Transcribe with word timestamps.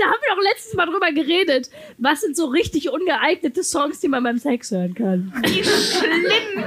da 0.00 0.06
haben 0.06 0.20
wir 0.20 0.34
doch 0.34 0.42
letztes 0.42 0.74
Mal 0.74 0.86
drüber 0.86 1.12
geredet. 1.12 1.70
Was 1.98 2.22
sind 2.22 2.36
so 2.36 2.46
richtig 2.46 2.90
ungeeignete 2.90 3.62
Songs, 3.62 4.00
die 4.00 4.08
man 4.08 4.24
beim 4.24 4.38
Sex 4.38 4.70
hören 4.70 4.94
kann? 4.94 5.32
Wie 5.44 5.62
schlimm! 5.62 6.64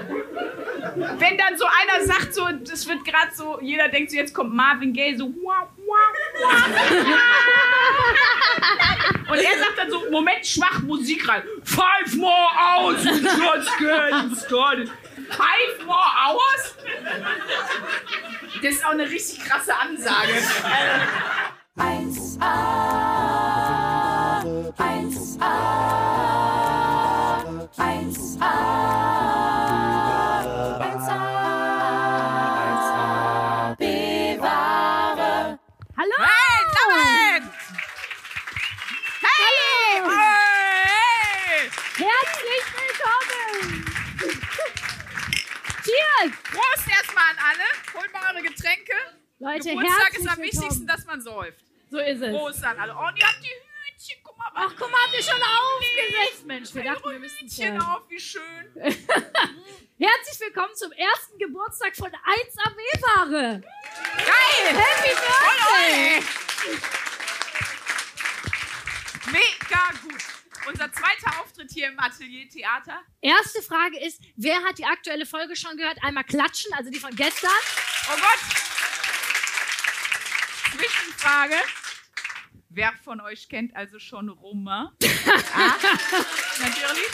Wenn 0.95 1.37
dann 1.37 1.57
so 1.57 1.65
einer 1.65 2.05
sagt, 2.05 2.35
so, 2.35 2.47
das 2.63 2.87
wird 2.87 3.03
gerade 3.03 3.33
so, 3.33 3.59
jeder 3.61 3.89
denkt 3.89 4.11
so, 4.11 4.17
jetzt 4.17 4.33
kommt 4.33 4.53
Marvin 4.53 4.93
Gaye, 4.93 5.17
so, 5.17 5.25
wah, 5.43 5.67
wah, 5.77 6.13
wah. 6.39 6.53
Und 9.31 9.39
er 9.39 9.57
sagt 9.57 9.77
dann 9.77 9.89
so, 9.89 10.03
Moment, 10.11 10.45
schwach 10.45 10.81
Musik 10.83 11.27
rein. 11.27 11.41
Five 11.63 12.15
more 12.15 12.51
hours, 12.55 13.03
getting 13.03 14.35
started. 14.35 14.91
Five 15.29 15.85
more 15.85 15.97
hours? 15.97 16.75
Das 18.61 18.73
ist 18.73 18.85
auch 18.85 18.91
eine 18.91 19.09
richtig 19.09 19.39
krasse 19.43 19.75
Ansage. 19.75 20.33
1a, 21.75 23.02
1a, 25.43 27.19
1a, 27.77 28.55
1a, 32.39 33.75
bewahre. 33.77 35.59
Hallo! 35.97 36.17
Hey, 36.23 36.59
David! 36.75 37.43
Hey! 39.21 39.99
Hey! 40.07 41.69
Herzlich 41.97 42.65
willkommen! 42.79 43.67
Cheers! 45.83 46.31
Prost 46.51 46.87
erstmal 46.87 47.27
an 47.31 47.37
alle. 47.49 47.67
Holt 47.93 48.11
mal 48.13 48.23
eure 48.33 48.43
Getränke. 48.43 48.95
Leute, 49.39 49.69
Geburtstag 49.69 50.13
ist 50.13 50.19
am 50.19 50.37
willkommen. 50.37 50.43
wichtigsten, 50.43 50.87
dass 50.87 51.05
man 51.05 51.19
säuft. 51.21 51.65
So 51.91 51.99
ist 51.99 52.21
es. 52.21 52.31
Prost 52.31 52.63
an 52.63 52.79
alle. 52.79 52.95
Oh, 52.95 53.07
und 53.07 53.17
ihr 53.17 53.27
habt 53.27 53.43
die 53.43 53.49
Hütchen. 53.49 53.72
Guck 54.35 54.39
mal, 54.39 54.51
Ach, 54.55 54.73
guck 54.77 54.91
mal, 54.91 54.97
habt 55.05 55.13
ihr 55.15 55.23
schon 55.23 55.41
aufgesetzt, 55.41 56.45
Mensch. 56.45 56.73
Wir 56.73 56.83
dachten, 56.83 57.09
wir 57.09 57.19
Hütchen 57.19 57.49
zählen. 57.49 57.81
auf, 57.81 58.01
wie 58.09 58.19
schön. 58.19 58.41
Herzlich 58.75 60.39
willkommen 60.39 60.75
zum 60.75 60.91
ersten 60.91 61.37
Geburtstag 61.37 61.95
von 61.95 62.07
1 62.07 62.17
AB-Ware. 62.65 63.61
Geil! 64.17 64.75
Happy 64.75 65.15
Birthday! 65.15 66.23
Mega 69.31 69.89
gut. 70.01 70.21
Unser 70.67 70.91
zweiter 70.91 71.41
Auftritt 71.41 71.71
hier 71.71 71.87
im 71.89 71.99
Atelier 71.99 72.47
Theater. 72.49 73.01
Erste 73.21 73.61
Frage 73.61 73.99
ist, 73.99 74.21
wer 74.35 74.63
hat 74.63 74.77
die 74.77 74.85
aktuelle 74.85 75.25
Folge 75.25 75.55
schon 75.55 75.77
gehört? 75.77 75.97
Einmal 76.03 76.23
klatschen, 76.23 76.73
also 76.73 76.89
die 76.89 76.99
von 76.99 77.15
gestern. 77.15 77.49
Oh 78.11 78.15
Gott! 78.15 78.39
Zwischenfrage. 80.77 81.55
Wer 82.75 82.91
von 83.03 83.21
euch 83.21 83.49
kennt 83.49 83.75
also 83.75 83.99
schon 83.99 84.29
Romain? 84.29 84.87
ah, 85.53 85.75
natürlich. 86.59 87.11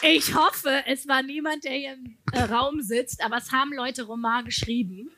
Ich 0.00 0.34
hoffe, 0.34 0.84
es 0.86 1.06
war 1.06 1.22
niemand, 1.22 1.64
der 1.64 1.72
hier 1.72 1.92
im 1.92 2.16
äh, 2.32 2.40
Raum 2.44 2.80
sitzt, 2.80 3.22
aber 3.22 3.36
es 3.36 3.52
haben 3.52 3.74
Leute 3.74 4.04
Roman 4.04 4.46
geschrieben. 4.46 5.10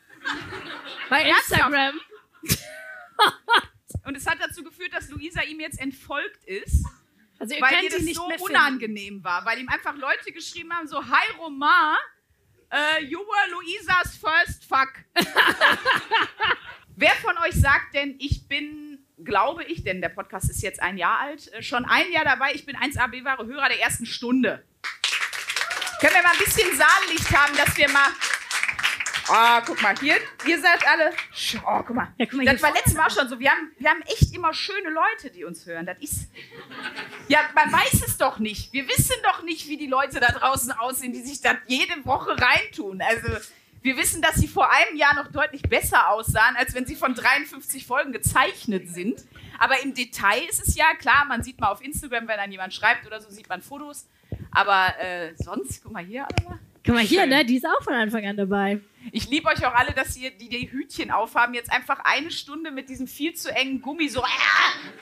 Bei? 1.08 1.30
Instagram. 1.30 2.00
Und 4.04 4.16
es 4.16 4.26
hat 4.26 4.38
dazu 4.40 4.64
geführt, 4.64 4.92
dass 4.92 5.08
Luisa 5.10 5.42
ihm 5.42 5.60
jetzt 5.60 5.78
entfolgt 5.78 6.44
ist, 6.44 6.84
Also 7.38 7.54
weil 7.60 7.84
ihr 7.84 7.90
das 7.90 8.04
so 8.14 8.28
unangenehm 8.40 9.22
war. 9.22 9.44
Weil 9.44 9.60
ihm 9.60 9.68
einfach 9.68 9.94
Leute 9.94 10.32
geschrieben 10.32 10.72
haben, 10.72 10.88
so, 10.88 11.06
Hi 11.06 11.36
Romain, 11.38 11.96
äh, 12.72 13.04
you 13.04 13.20
were 13.20 13.50
Luisas 13.52 14.16
first 14.16 14.64
fuck. 14.64 14.92
Wer 17.00 17.14
von 17.22 17.38
euch 17.38 17.54
sagt 17.54 17.94
denn, 17.94 18.16
ich 18.18 18.48
bin, 18.48 18.87
glaube 19.28 19.62
ich, 19.64 19.84
denn 19.84 20.00
der 20.00 20.08
Podcast 20.08 20.50
ist 20.50 20.62
jetzt 20.62 20.82
ein 20.82 20.98
Jahr 20.98 21.20
alt, 21.20 21.52
äh, 21.52 21.62
schon 21.62 21.84
ein 21.84 22.10
Jahr 22.10 22.24
dabei, 22.24 22.52
ich 22.54 22.66
bin 22.66 22.76
1AB-wahre 22.76 23.46
Hörer 23.46 23.68
der 23.68 23.80
ersten 23.80 24.06
Stunde. 24.06 24.64
Können 26.00 26.14
wir 26.14 26.22
mal 26.22 26.32
ein 26.32 26.38
bisschen 26.38 26.68
Saallicht 26.76 27.30
haben, 27.36 27.56
dass 27.56 27.76
wir 27.76 27.88
mal... 27.90 28.08
Oh, 29.30 29.60
guck 29.66 29.82
mal, 29.82 29.94
hier, 29.98 30.16
ihr 30.46 30.60
seid 30.60 30.86
alle... 30.88 31.12
Oh, 31.66 31.82
guck 31.86 31.94
mal. 31.94 32.14
Ja, 32.16 32.24
guck 32.24 32.34
mal, 32.34 32.46
das 32.46 32.62
war 32.62 32.72
letztes 32.72 32.94
Mal 32.94 33.06
auch 33.06 33.10
schon 33.10 33.28
so. 33.28 33.38
Wir 33.38 33.50
haben, 33.50 33.72
wir 33.78 33.90
haben 33.90 34.00
echt 34.02 34.34
immer 34.34 34.54
schöne 34.54 34.88
Leute, 34.90 35.30
die 35.30 35.44
uns 35.44 35.66
hören. 35.66 35.84
Das 35.84 35.98
ist... 35.98 36.30
Ja, 37.26 37.40
man 37.54 37.70
weiß 37.70 38.04
es 38.06 38.16
doch 38.16 38.38
nicht. 38.38 38.72
Wir 38.72 38.88
wissen 38.88 39.16
doch 39.24 39.42
nicht, 39.42 39.68
wie 39.68 39.76
die 39.76 39.86
Leute 39.86 40.18
da 40.20 40.28
draußen 40.28 40.72
aussehen, 40.72 41.12
die 41.12 41.20
sich 41.20 41.42
da 41.42 41.58
jede 41.66 42.06
Woche 42.06 42.36
reintun. 42.40 43.02
Also, 43.02 43.28
wir 43.82 43.96
wissen, 43.96 44.22
dass 44.22 44.36
sie 44.36 44.48
vor 44.48 44.70
einem 44.70 44.96
Jahr 44.96 45.14
noch 45.14 45.28
deutlich 45.28 45.62
besser 45.62 46.10
aussahen, 46.10 46.56
als 46.56 46.74
wenn 46.74 46.86
sie 46.86 46.96
von 46.96 47.14
53 47.14 47.86
Folgen 47.86 48.12
gezeichnet 48.12 48.88
sind. 48.88 49.24
Aber 49.58 49.80
im 49.82 49.94
Detail 49.94 50.42
ist 50.48 50.66
es 50.66 50.76
ja 50.76 50.94
klar, 50.98 51.24
man 51.26 51.42
sieht 51.42 51.60
mal 51.60 51.68
auf 51.68 51.82
Instagram, 51.82 52.28
wenn 52.28 52.36
dann 52.36 52.52
jemand 52.52 52.74
schreibt 52.74 53.06
oder 53.06 53.20
so, 53.20 53.30
sieht 53.30 53.48
man 53.48 53.62
Fotos. 53.62 54.06
Aber 54.50 54.98
äh, 54.98 55.34
sonst, 55.36 55.82
guck 55.82 55.92
mal 55.92 56.04
hier, 56.04 56.26
alle 56.26 56.58
Guck 56.84 56.94
mal 56.94 57.04
hier, 57.04 57.20
Schön. 57.20 57.28
ne? 57.28 57.44
Die 57.44 57.56
ist 57.56 57.66
auch 57.66 57.82
von 57.82 57.92
Anfang 57.92 58.24
an 58.24 58.36
dabei. 58.36 58.80
Ich 59.12 59.28
liebe 59.28 59.46
euch 59.48 59.64
auch 59.66 59.74
alle, 59.74 59.92
dass 59.92 60.16
ihr, 60.16 60.30
die 60.30 60.48
die 60.48 60.70
Hütchen 60.70 61.10
aufhaben, 61.10 61.54
jetzt 61.54 61.70
einfach 61.70 62.00
eine 62.04 62.30
Stunde 62.30 62.70
mit 62.70 62.88
diesem 62.88 63.06
viel 63.06 63.34
zu 63.34 63.54
engen 63.54 63.82
Gummi 63.82 64.08
so, 64.08 64.20
ja, 64.20 64.26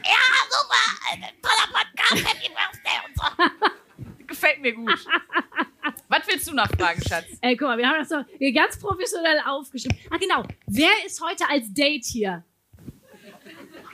ja, 0.05 0.17
super, 0.51 1.31
toller 1.43 1.79
Podcast, 1.79 2.29
Happy 2.29 2.49
Birthday 2.49 3.01
und 3.07 3.17
so. 3.17 3.77
Gefällt 4.27 4.61
mir 4.61 4.73
gut. 4.73 4.91
Was 6.09 6.27
willst 6.27 6.49
du 6.49 6.55
noch 6.55 6.69
fragen, 6.69 7.03
Schatz? 7.03 7.27
Ey, 7.41 7.57
guck 7.57 7.69
mal, 7.69 7.79
wir 7.79 7.89
haben 7.89 7.99
das 7.99 8.09
so 8.09 8.25
ganz 8.55 8.79
professionell 8.79 9.41
aufgeschrieben. 9.47 9.99
Ah, 10.11 10.17
genau. 10.17 10.45
Wer 10.67 10.91
ist 11.05 11.21
heute 11.21 11.49
als 11.49 11.73
Date 11.73 12.05
hier? 12.05 12.45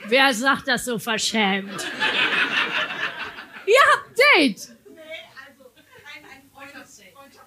Wer 0.07 0.33
sagt 0.33 0.67
das 0.67 0.85
so 0.85 0.99
verschämt? 0.99 1.87
Ihr 3.65 3.79
habt 3.91 4.17
Date! 4.37 4.69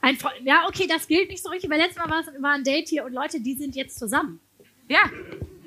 Ein 0.01 0.17
Freund. 0.17 0.37
Ja, 0.45 0.67
okay, 0.69 0.87
das 0.87 1.07
gilt 1.09 1.31
nicht 1.31 1.43
so 1.43 1.51
richtig, 1.51 1.69
weil 1.69 1.79
letztes 1.79 1.99
Mal 1.99 2.09
war 2.09 2.21
es 2.21 2.43
war 2.43 2.53
ein 2.53 2.63
Date 2.63 2.89
hier 2.89 3.05
und 3.05 3.13
Leute, 3.13 3.41
die 3.41 3.55
sind 3.55 3.75
jetzt 3.75 3.99
zusammen. 3.99 4.41
Ja, 4.89 5.11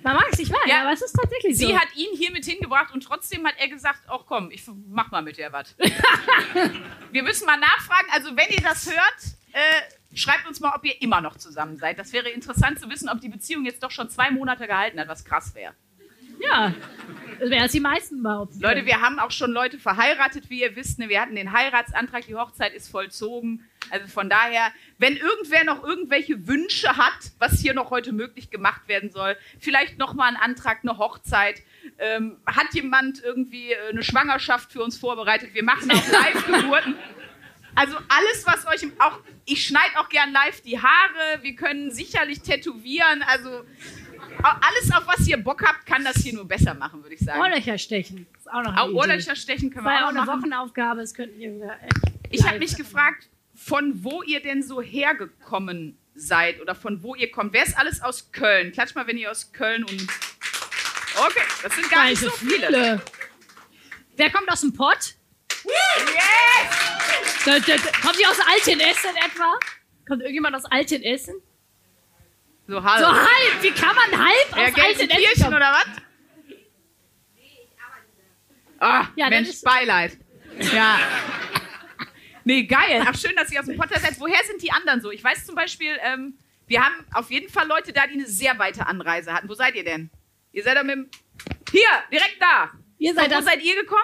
Man 0.04 0.16
mag 0.16 0.28
es 0.32 0.38
nicht 0.40 0.52
wahr, 0.52 0.60
Ja. 0.66 0.82
aber 0.82 0.94
es 0.94 1.02
ist 1.02 1.14
tatsächlich 1.14 1.58
so. 1.58 1.68
sie 1.68 1.78
hat 1.78 1.88
ihn 1.96 2.16
hier 2.18 2.32
mit 2.32 2.46
hingebracht 2.46 2.94
und 2.94 3.02
trotzdem 3.04 3.46
hat 3.46 3.56
er 3.58 3.68
gesagt, 3.68 4.02
ach 4.08 4.22
komm, 4.26 4.50
ich 4.52 4.64
mach 4.90 5.12
mal 5.12 5.22
mit 5.22 5.38
der 5.38 5.52
was. 5.52 5.76
Wir 7.12 7.24
müssen 7.24 7.46
mal 7.46 7.58
nachfragen, 7.60 8.08
also 8.12 8.36
wenn 8.36 8.50
ihr 8.50 8.62
das 8.62 8.88
hört, 8.90 9.36
äh, 9.52 10.16
schreibt 10.16 10.48
uns 10.48 10.60
mal, 10.60 10.74
ob 10.76 10.86
ihr 10.86 11.02
immer 11.02 11.22
noch 11.22 11.36
zusammen 11.38 11.78
seid. 11.78 12.00
Das 12.00 12.14
wäre 12.14 12.30
interessant 12.30 12.80
zu 12.80 12.90
wissen, 12.90 13.10
ob 13.10 13.20
die 13.22 13.30
Beziehung 13.30 13.66
jetzt 13.66 13.84
doch 13.84 13.92
schon 13.92 14.10
zwei 14.10 14.32
Monate 14.32 14.68
gehalten 14.68 15.00
hat, 15.00 15.08
was 15.08 15.26
krass 15.26 15.54
wäre. 15.56 15.74
ja. 16.40 16.74
Das 17.40 17.50
wäre 17.50 17.66
es 17.68 17.72
die 17.72 17.80
meisten 17.80 18.22
behaupten. 18.22 18.60
Leute, 18.60 18.86
wir 18.86 19.00
haben 19.02 19.18
auch 19.18 19.32
schon 19.32 19.52
Leute 19.52 19.78
verheiratet, 19.80 20.50
wie 20.50 20.60
ihr 20.62 20.76
wisst. 20.76 21.00
Ne? 21.00 21.08
Wir 21.08 21.22
hatten 21.22 21.36
den 21.36 21.54
Heiratsantrag, 21.54 22.26
die 22.26 22.36
Hochzeit 22.36 22.74
ist 22.74 22.90
vollzogen. 22.90 23.64
Also 23.92 24.08
von 24.08 24.30
daher, 24.30 24.74
wenn 25.00 25.16
irgendwer 25.16 25.64
noch 25.64 25.84
irgendwelche 25.84 26.48
Wünsche 26.48 26.96
hat, 26.98 27.32
was 27.40 27.60
hier 27.60 27.74
noch 27.74 27.90
heute 27.90 28.12
möglich 28.12 28.52
gemacht 28.52 28.88
werden 28.88 29.10
soll, 29.10 29.36
vielleicht 29.58 29.98
nochmal 29.98 30.30
ein 30.30 30.36
Antrag, 30.36 30.80
eine 30.84 30.98
Hochzeit. 30.98 31.64
Ähm, 31.98 32.38
hat 32.46 32.74
jemand 32.74 33.24
irgendwie 33.24 33.72
äh, 33.72 33.90
eine 33.90 34.04
Schwangerschaft 34.04 34.72
für 34.72 34.84
uns 34.84 34.98
vorbereitet? 34.98 35.54
Wir 35.54 35.64
machen 35.64 35.90
auch 35.90 36.08
Live-Geburten. 36.12 36.96
Also 37.76 37.96
alles, 37.96 38.46
was 38.46 38.68
euch 38.68 38.84
im, 38.84 38.92
auch, 39.00 39.20
ich 39.46 39.66
schneide 39.66 39.98
auch 40.00 40.10
gern 40.10 40.34
live 40.34 40.62
die 40.62 40.80
Haare. 40.82 41.42
Wir 41.42 41.56
können 41.56 41.92
sicherlich 41.92 42.42
tätowieren. 42.42 43.24
Also 43.24 43.64
alles, 44.44 44.92
auf 44.94 45.08
was 45.08 45.26
ihr 45.28 45.38
Bock 45.38 45.64
habt, 45.66 45.86
kann 45.86 46.04
das 46.04 46.18
hier 46.18 46.34
nur 46.34 46.46
besser 46.46 46.74
machen, 46.74 47.02
würde 47.04 47.16
ich 47.16 47.22
sagen. 47.22 47.40
Ohrlöcher 47.40 47.78
stechen. 47.78 48.28
Ist 48.38 48.50
auch 48.50 48.64
noch 48.64 48.74
eine 48.74 48.82
Auch. 48.82 48.90
Ohrlöcher 48.90 49.36
stechen 49.38 49.70
können 49.70 49.86
wir 49.86 49.92
auch 49.92 50.04
auch 50.04 50.10
eine 50.10 50.20
machen. 50.20 50.42
Wochenaufgabe, 50.42 51.02
das 51.02 51.14
könnten 51.14 51.40
wir 51.40 51.78
Ich 52.32 52.46
habe 52.46 52.60
mich 52.60 52.76
gefragt, 52.76 53.30
von 53.60 54.04
wo 54.04 54.24
ihr 54.24 54.42
denn 54.42 54.64
so 54.64 54.82
hergekommen 54.82 55.98
seid 56.16 56.62
oder 56.62 56.76
von 56.76 57.04
wo 57.04 57.14
ihr 57.16 57.30
kommt. 57.30 57.54
Wer 57.54 57.64
ist 57.64 57.78
alles 57.78 58.02
aus 58.02 58.32
Köln? 58.32 58.72
Klatsch 58.72 58.96
mal, 58.96 59.06
wenn 59.08 59.18
ihr 59.18 59.30
aus 59.30 59.52
Köln 59.52 59.84
und... 59.84 60.02
Okay, 60.02 61.42
das 61.64 61.76
sind 61.76 61.90
gar 61.90 62.06
nicht 62.06 62.22
so 62.22 62.30
viele. 62.30 63.02
Wer 64.16 64.30
kommt 64.32 64.50
aus 64.50 64.62
dem 64.62 64.74
Pott? 64.74 65.16
Yes! 65.66 67.46
Da, 67.46 67.60
da, 67.60 67.76
da, 67.78 67.92
kommt 68.02 68.20
ihr 68.20 68.30
aus 68.30 68.40
Altenessen 68.40 69.16
etwa? 69.26 69.60
Kommt 70.08 70.22
irgendjemand 70.22 70.56
aus 70.56 70.66
Altenessen? 70.66 71.36
So 72.68 72.84
halb. 72.84 73.00
So 73.00 73.08
halb! 73.08 73.62
Wie 73.62 73.72
kann 73.72 73.96
man 73.96 74.26
halb 74.26 74.56
ja, 74.56 74.68
aus 74.68 74.86
Altenessen 74.86 75.44
kommen? 75.44 75.56
oder 75.56 75.72
was? 75.74 75.88
Ah, 78.80 79.08
Ja, 79.16 79.30
Mensch, 79.30 79.50
ist- 79.50 79.64
Beileid. 79.66 80.18
Ja. 80.74 81.00
Nee, 82.50 82.64
geil. 82.64 83.04
Ach, 83.06 83.16
schön, 83.16 83.36
dass 83.36 83.52
ihr 83.52 83.60
aus 83.60 83.68
dem 83.68 83.78
Potter 83.78 84.00
seid. 84.00 84.20
Woher 84.20 84.44
sind 84.44 84.60
die 84.64 84.72
anderen 84.72 85.02
so? 85.02 85.12
Ich 85.12 85.24
weiß 85.24 85.46
zum 85.46 85.54
Beispiel, 85.54 85.96
ähm, 86.02 86.34
wir 86.66 86.84
haben 86.84 86.96
auf 87.14 87.30
jeden 87.30 87.48
Fall 87.48 87.68
Leute 87.68 87.94
da, 87.94 88.08
die 88.08 88.14
eine 88.14 88.26
sehr 88.26 88.58
weite 88.58 88.88
Anreise 88.88 89.32
hatten. 89.32 89.48
Wo 89.48 89.54
seid 89.54 89.76
ihr 89.76 89.84
denn? 89.84 90.10
Ihr 90.52 90.64
seid 90.64 90.76
da 90.76 90.82
mit 90.82 90.96
dem... 90.96 91.10
Hier, 91.72 91.82
direkt 92.12 92.38
da. 92.42 92.72
Ihr 92.98 93.14
Von 93.14 93.22
seid 93.22 93.30
wo 93.30 93.36
das. 93.36 93.46
seid 93.46 93.62
ihr 93.62 93.76
gekommen? 93.76 94.02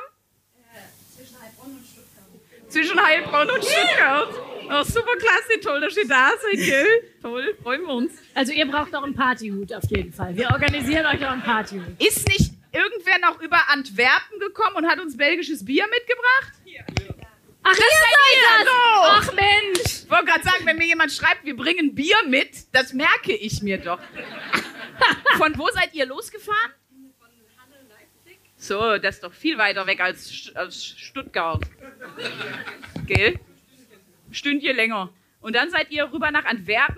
Zwischen 2.69 3.03
Heilbronn 3.03 3.49
und 3.49 3.65
Stuttgart. 3.65 4.29
Oh, 4.69 4.83
super 4.83 5.15
klasse, 5.17 5.59
toll, 5.63 5.81
dass 5.81 5.97
ihr 5.97 6.07
da 6.07 6.29
seid, 6.39 6.65
gell? 6.65 7.13
Toll, 7.23 7.57
freuen 7.63 7.81
wir 7.81 7.93
uns. 7.95 8.11
Also 8.35 8.51
ihr 8.51 8.67
braucht 8.67 8.91
noch 8.91 9.03
einen 9.03 9.15
Partyhut 9.15 9.73
auf 9.73 9.85
jeden 9.89 10.13
Fall. 10.13 10.37
Wir 10.37 10.51
organisieren 10.51 11.07
euch 11.07 11.19
noch 11.19 11.31
einen 11.31 11.41
Partyhut. 11.41 11.99
Ist 11.99 12.27
nicht, 12.27 12.51
irgendwer 12.71 13.17
noch 13.19 13.41
über 13.41 13.69
Antwerpen 13.69 14.39
gekommen 14.39 14.75
und 14.75 14.87
hat 14.87 14.99
uns 14.99 15.17
belgisches 15.17 15.65
Bier 15.65 15.85
mitgebracht? 15.87 16.53
Ach, 17.67 17.73
ihr 17.73 17.83
seid 18.03 18.37
das! 18.43 18.65
So. 18.65 18.71
Ach 19.07 19.33
Mensch! 19.33 20.03
Ich 20.03 20.09
wollte 20.11 20.25
gerade 20.25 20.43
sagen, 20.43 20.65
wenn 20.65 20.77
mir 20.77 20.85
jemand 20.85 21.11
schreibt, 21.11 21.43
wir 21.45 21.55
bringen 21.55 21.95
Bier 21.95 22.17
mit, 22.27 22.73
das 22.73 22.93
merke 22.93 23.33
ich 23.33 23.61
mir 23.63 23.79
doch. 23.79 23.99
Von 25.37 25.57
wo 25.57 25.67
seid 25.71 25.93
ihr 25.95 26.05
losgefahren? 26.05 26.73
So, 28.57 28.97
das 28.97 29.15
ist 29.15 29.23
doch 29.23 29.33
viel 29.33 29.57
weiter 29.57 29.85
weg 29.85 29.99
als, 29.99 30.51
als 30.55 30.83
Stuttgart. 30.83 31.61
Gell? 33.05 33.39
Stündchen 34.31 34.75
länger. 34.75 35.13
Und 35.41 35.55
dann 35.55 35.69
seid 35.69 35.91
ihr 35.91 36.11
rüber 36.11 36.31
nach? 36.31 36.45
Antwerpen, 36.45 36.97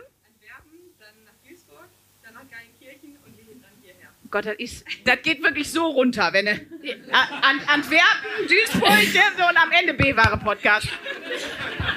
dann 0.99 1.23
nach 1.25 1.33
Duisburg, 1.45 1.89
dann 2.23 2.33
nach 2.35 2.49
Geilenkirchen 2.49 3.17
und 3.25 3.37
wir 3.37 3.43
hin 3.43 3.61
dann 3.61 3.71
hierher. 3.81 4.09
Gott, 4.29 4.45
das, 4.45 4.55
ist, 4.57 4.85
das 5.05 5.21
geht 5.21 5.41
wirklich 5.43 5.71
so 5.71 5.85
runter, 5.87 6.29
wenn 6.33 6.47
An, 6.47 7.59
Antwerpen, 7.67 8.47
Duisburg 8.47 9.13
ja, 9.13 9.23
so, 9.37 9.47
und 9.47 9.57
am 9.57 9.71
Ende 9.71 9.93
B-Ware-Podcast. 9.93 10.87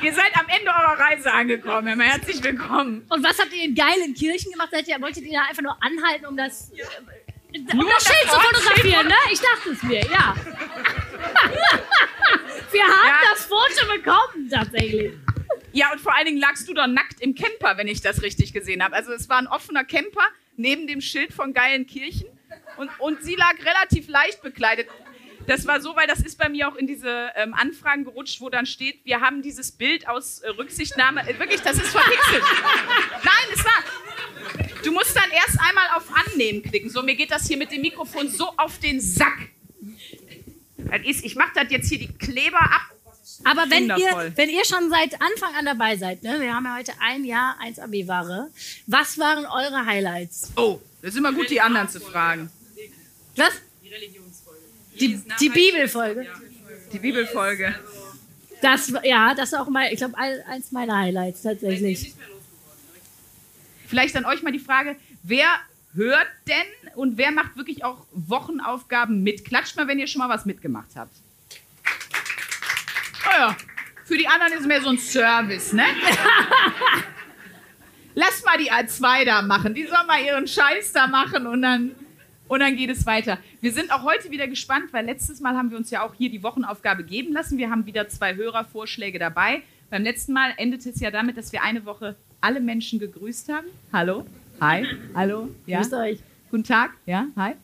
Ihr 0.02 0.12
seid 0.12 0.30
am 0.38 0.46
Ende 0.48 0.70
eurer 0.70 0.98
Reise 0.98 1.32
angekommen. 1.32 1.98
Herzlich 2.00 2.42
willkommen. 2.42 3.04
Und 3.08 3.24
was 3.24 3.38
habt 3.38 3.52
ihr 3.52 3.64
in 3.64 3.74
geilen 3.74 4.14
Kirchen 4.14 4.52
gemacht? 4.52 4.68
Seid 4.70 4.86
ihr, 4.88 5.00
wolltet 5.00 5.24
ihr 5.24 5.32
da 5.32 5.46
einfach 5.48 5.62
nur 5.62 5.76
anhalten, 5.82 6.26
um 6.26 6.36
das, 6.36 6.70
äh, 6.72 6.82
um 7.72 7.78
Nur 7.78 7.90
das 7.90 8.04
Schild 8.04 8.30
zu 8.30 8.38
fotografieren, 8.40 9.08
ne? 9.08 9.14
Ich 9.32 9.40
dachte 9.40 9.70
es 9.70 9.82
mir, 9.82 10.00
ja. 10.02 10.34
Wir 12.72 12.84
haben 12.84 13.08
Ja. 13.08 13.30
das 13.32 13.44
Foto 13.46 13.86
bekommen, 13.96 14.48
tatsächlich. 14.48 15.12
Ja, 15.72 15.90
und 15.92 16.00
vor 16.00 16.14
allen 16.14 16.26
Dingen 16.26 16.38
lagst 16.40 16.68
du 16.68 16.74
da 16.74 16.86
nackt 16.86 17.20
im 17.20 17.34
Camper, 17.34 17.76
wenn 17.76 17.88
ich 17.88 18.00
das 18.00 18.22
richtig 18.22 18.52
gesehen 18.52 18.82
habe. 18.84 18.94
Also 18.94 19.12
es 19.12 19.28
war 19.28 19.38
ein 19.38 19.46
offener 19.48 19.84
Camper 19.84 20.22
neben 20.60 20.86
dem 20.86 21.00
Schild 21.00 21.32
von 21.32 21.52
Geilenkirchen 21.52 22.28
und, 22.76 22.90
und 22.98 23.22
sie 23.22 23.34
lag 23.34 23.54
relativ 23.58 24.08
leicht 24.08 24.42
bekleidet. 24.42 24.88
Das 25.46 25.66
war 25.66 25.80
so, 25.80 25.96
weil 25.96 26.06
das 26.06 26.20
ist 26.20 26.38
bei 26.38 26.48
mir 26.48 26.68
auch 26.68 26.76
in 26.76 26.86
diese 26.86 27.32
ähm, 27.34 27.54
Anfragen 27.54 28.04
gerutscht, 28.04 28.40
wo 28.40 28.50
dann 28.50 28.66
steht, 28.66 29.04
wir 29.04 29.20
haben 29.20 29.42
dieses 29.42 29.72
Bild 29.72 30.06
aus 30.06 30.40
äh, 30.40 30.50
Rücksichtnahme. 30.50 31.22
Äh, 31.28 31.38
wirklich, 31.38 31.60
das 31.62 31.76
ist 31.76 31.88
verpixelt. 31.88 32.44
Nein, 33.24 33.48
es 33.52 33.64
war. 33.64 34.82
Du 34.84 34.92
musst 34.92 35.16
dann 35.16 35.30
erst 35.30 35.58
einmal 35.60 35.88
auf 35.96 36.04
Annehmen 36.26 36.62
klicken. 36.62 36.88
So, 36.88 37.02
mir 37.02 37.14
geht 37.16 37.30
das 37.30 37.46
hier 37.48 37.56
mit 37.56 37.72
dem 37.72 37.80
Mikrofon 37.80 38.28
so 38.28 38.52
auf 38.56 38.78
den 38.78 39.00
Sack. 39.00 39.48
Ich 41.04 41.36
mache 41.36 41.52
das 41.54 41.70
jetzt 41.70 41.88
hier 41.88 41.98
die 41.98 42.12
Kleber 42.16 42.60
ab. 42.60 42.99
Aber 43.44 43.70
wenn 43.70 43.86
ihr, 43.88 44.32
wenn 44.36 44.50
ihr 44.50 44.64
schon 44.64 44.90
seit 44.90 45.14
Anfang 45.20 45.54
an 45.54 45.64
dabei 45.64 45.96
seid, 45.96 46.22
ne? 46.22 46.40
wir 46.40 46.54
haben 46.54 46.64
ja 46.64 46.76
heute 46.76 46.92
ein 47.00 47.24
Jahr 47.24 47.56
1 47.60 47.78
AB-Ware, 47.78 48.50
was 48.86 49.18
waren 49.18 49.46
eure 49.46 49.86
Highlights? 49.86 50.52
Oh, 50.56 50.78
das 51.00 51.12
ist 51.12 51.16
immer 51.16 51.32
gut, 51.32 51.48
die 51.50 51.60
anderen 51.60 51.88
zu 51.88 52.00
fragen. 52.00 52.50
Was? 53.36 53.52
Die 53.82 53.88
Religionsfolge. 53.88 54.60
Die, 54.98 55.22
die. 55.40 55.48
Bibelfolge. 55.48 56.26
Die 56.92 56.98
Bibelfolge. 56.98 57.74
Das, 58.60 58.92
ja, 59.04 59.34
das 59.34 59.52
ist 59.52 59.58
auch 59.58 59.68
mal, 59.68 59.90
ich 59.90 59.98
glaube, 59.98 60.16
eins 60.18 60.70
meiner 60.72 60.98
Highlights 60.98 61.42
tatsächlich. 61.42 62.14
Vielleicht 63.86 64.14
an 64.16 64.26
euch 64.26 64.42
mal 64.42 64.52
die 64.52 64.58
Frage, 64.58 64.96
wer 65.22 65.48
hört 65.94 66.28
denn 66.46 66.94
und 66.94 67.16
wer 67.16 67.32
macht 67.32 67.56
wirklich 67.56 67.84
auch 67.84 68.06
Wochenaufgaben 68.12 69.22
mit? 69.22 69.44
Klatscht 69.44 69.76
mal, 69.76 69.88
wenn 69.88 69.98
ihr 69.98 70.06
schon 70.06 70.20
mal 70.20 70.28
was 70.28 70.44
mitgemacht 70.44 70.90
habt. 70.94 71.14
Oh 73.30 73.38
ja, 73.38 73.56
für 74.04 74.16
die 74.16 74.26
anderen 74.26 74.54
ist 74.54 74.60
es 74.60 74.66
mehr 74.66 74.80
so 74.80 74.88
ein 74.88 74.98
Service, 74.98 75.72
ne? 75.72 75.84
Lass 78.14 78.42
mal 78.44 78.58
die 78.58 78.72
A2 78.72 79.24
da 79.24 79.42
machen. 79.42 79.72
Die 79.72 79.86
soll 79.86 80.04
mal 80.06 80.20
ihren 80.20 80.48
Scheiß 80.48 80.92
da 80.92 81.06
machen 81.06 81.46
und 81.46 81.62
dann, 81.62 81.92
und 82.48 82.60
dann 82.60 82.76
geht 82.76 82.90
es 82.90 83.06
weiter. 83.06 83.38
Wir 83.60 83.72
sind 83.72 83.92
auch 83.92 84.02
heute 84.02 84.30
wieder 84.30 84.48
gespannt, 84.48 84.92
weil 84.92 85.06
letztes 85.06 85.40
Mal 85.40 85.56
haben 85.56 85.70
wir 85.70 85.78
uns 85.78 85.90
ja 85.90 86.04
auch 86.04 86.14
hier 86.14 86.28
die 86.28 86.42
Wochenaufgabe 86.42 87.04
geben 87.04 87.32
lassen. 87.32 87.56
Wir 87.56 87.70
haben 87.70 87.86
wieder 87.86 88.08
zwei 88.08 88.34
Hörervorschläge 88.34 89.20
dabei. 89.20 89.62
Beim 89.90 90.02
letzten 90.02 90.32
Mal 90.32 90.52
endete 90.56 90.90
es 90.90 90.98
ja 91.00 91.12
damit, 91.12 91.36
dass 91.36 91.52
wir 91.52 91.62
eine 91.62 91.84
Woche 91.84 92.16
alle 92.40 92.60
Menschen 92.60 92.98
gegrüßt 92.98 93.52
haben. 93.52 93.68
Hallo, 93.92 94.26
hi, 94.60 94.86
hallo, 95.14 95.50
ja. 95.66 95.78
Grüßt 95.78 95.94
euch. 95.94 96.18
Guten 96.50 96.64
Tag, 96.64 96.90
ja, 97.06 97.26
hi. 97.36 97.54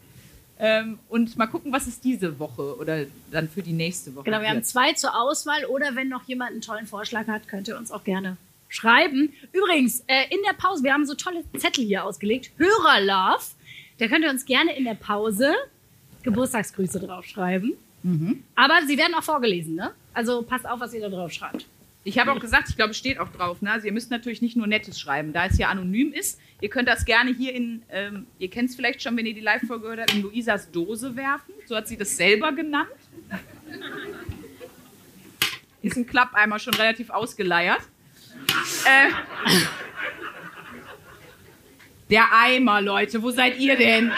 Ähm, 0.59 0.99
und 1.09 1.37
mal 1.37 1.47
gucken, 1.47 1.71
was 1.73 1.87
es 1.87 2.01
diese 2.01 2.39
Woche 2.39 2.77
oder 2.79 3.05
dann 3.31 3.49
für 3.49 3.63
die 3.63 3.73
nächste 3.73 4.15
Woche 4.15 4.25
Genau, 4.25 4.41
wir 4.41 4.49
haben 4.49 4.57
wird. 4.57 4.67
zwei 4.67 4.93
zur 4.95 5.15
Auswahl 5.15 5.65
oder 5.67 5.95
wenn 5.97 6.09
noch 6.09 6.25
jemand 6.25 6.53
einen 6.53 6.61
tollen 6.63 6.87
Vorschlag 6.87 7.27
hat, 7.27 7.47
könnt 7.47 7.69
ihr 7.69 7.77
uns 7.77 7.91
auch 7.91 8.05
gerne 8.05 8.39
schreiben. 8.69 9.33
Übrigens, 9.53 10.01
äh, 10.07 10.25
in 10.31 10.39
der 10.49 10.55
Pause, 10.55 10.83
wir 10.83 10.93
haben 10.95 11.05
so 11.07 11.15
tolle 11.15 11.45
Zettel 11.59 11.85
hier 11.85 12.05
ausgelegt. 12.05 12.51
Hörerlove. 12.57 13.45
Da 13.99 14.09
könnt 14.09 14.25
ihr 14.25 14.31
uns 14.31 14.45
gerne 14.45 14.75
in 14.77 14.85
der 14.85 14.95
Pause 14.95 15.55
Geburtstagsgrüße 16.23 17.01
draufschreiben. 17.01 17.75
Mhm. 18.03 18.43
Aber 18.55 18.81
sie 18.87 18.97
werden 18.99 19.15
auch 19.15 19.23
vorgelesen, 19.23 19.75
ne? 19.75 19.93
Also 20.15 20.43
passt 20.43 20.67
auf, 20.69 20.81
was 20.81 20.95
ihr 20.95 21.01
da 21.01 21.09
drauf 21.09 21.33
schreibt. 21.33 21.67
Ich 22.07 22.21
habe 22.21 22.31
auch 22.31 22.39
gesagt, 22.39 22.69
ich 22.69 22.77
glaube, 22.77 22.93
es 22.93 22.99
steht 22.99 23.19
auch 23.19 23.31
drauf. 23.31 23.63
Ne? 23.63 23.73
Also 23.73 23.89
ihr 23.89 23.93
müsst 23.93 24.13
natürlich 24.13 24.41
nicht 24.41 24.57
nur 24.57 24.69
Nettes 24.69 25.01
schreiben, 25.01 25.33
da 25.33 25.47
es 25.47 25.59
ja 25.59 25.71
anonym 25.71 26.13
ist. 26.13 26.39
Ihr 26.61 26.69
könnt 26.69 26.89
das 26.89 27.05
gerne 27.05 27.35
hier 27.35 27.53
in, 27.53 27.83
ähm, 27.91 28.29
ihr 28.39 28.49
kennt 28.49 28.71
es 28.71 28.77
vielleicht 28.77 29.03
schon, 29.03 29.17
wenn 29.17 29.27
ihr 29.27 29.35
die 29.35 29.41
Live-Folge 29.41 29.83
gehört 29.83 30.01
habt, 30.03 30.15
in 30.15 30.23
Luisas 30.23 30.71
Dose 30.71 31.17
werfen. 31.17 31.53
So 31.67 31.75
hat 31.75 31.89
sie 31.89 31.97
das 31.97 32.17
selber 32.17 32.53
genannt. 32.53 32.87
Ist 35.83 35.97
ein 35.97 36.07
Klappeimer 36.07 36.61
schon 36.61 36.75
relativ 36.75 37.11
ausgeleiert. 37.11 37.81
Äh, 38.85 39.11
der 42.09 42.27
Eimer, 42.33 42.81
Leute, 42.83 43.21
wo 43.21 43.33
seid 43.33 43.59
ihr 43.59 43.77
denn? 43.77 44.13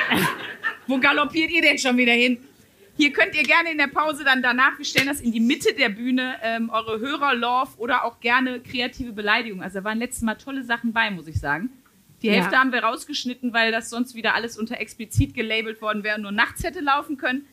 Wo 0.87 0.99
galoppiert 1.01 1.51
ihr 1.51 1.63
denn 1.63 1.79
schon 1.79 1.97
wieder 1.97 2.13
hin? 2.13 2.37
Hier 2.99 3.13
könnt 3.13 3.35
ihr 3.37 3.45
gerne 3.45 3.71
in 3.71 3.79
der 3.79 3.87
Pause 3.87 4.25
dann 4.25 4.43
danach, 4.43 4.77
wir 4.77 4.85
stellen 4.85 5.07
das 5.07 5.21
in 5.21 5.31
die 5.31 5.39
Mitte 5.39 5.73
der 5.73 5.89
Bühne, 5.89 6.35
ähm, 6.43 6.69
eure 6.69 6.99
Hörer-Love 6.99 7.71
oder 7.79 8.05
auch 8.05 8.19
gerne 8.19 8.59
kreative 8.61 9.13
Beleidigungen. 9.13 9.63
Also 9.63 9.79
da 9.79 9.85
waren 9.85 9.99
letztes 9.99 10.23
Mal 10.23 10.35
tolle 10.35 10.65
Sachen 10.65 10.93
bei, 10.93 11.09
muss 11.11 11.29
ich 11.29 11.39
sagen. 11.39 11.71
Die 12.23 12.27
Ja. 12.27 12.33
Hälfte 12.35 12.59
haben 12.59 12.73
wir 12.73 12.83
rausgeschnitten, 12.83 13.53
weil 13.53 13.71
das 13.71 13.89
sonst 13.89 14.17
wieder 14.17 14.35
alles 14.35 14.59
unter 14.59 14.81
explizit 14.81 15.33
gelabelt 15.35 15.81
worden 15.81 16.03
wäre 16.03 16.17
und 16.17 16.23
nur 16.23 16.33
nachts 16.33 16.65
hätte 16.65 16.81
laufen 16.81 17.17
können. 17.17 17.47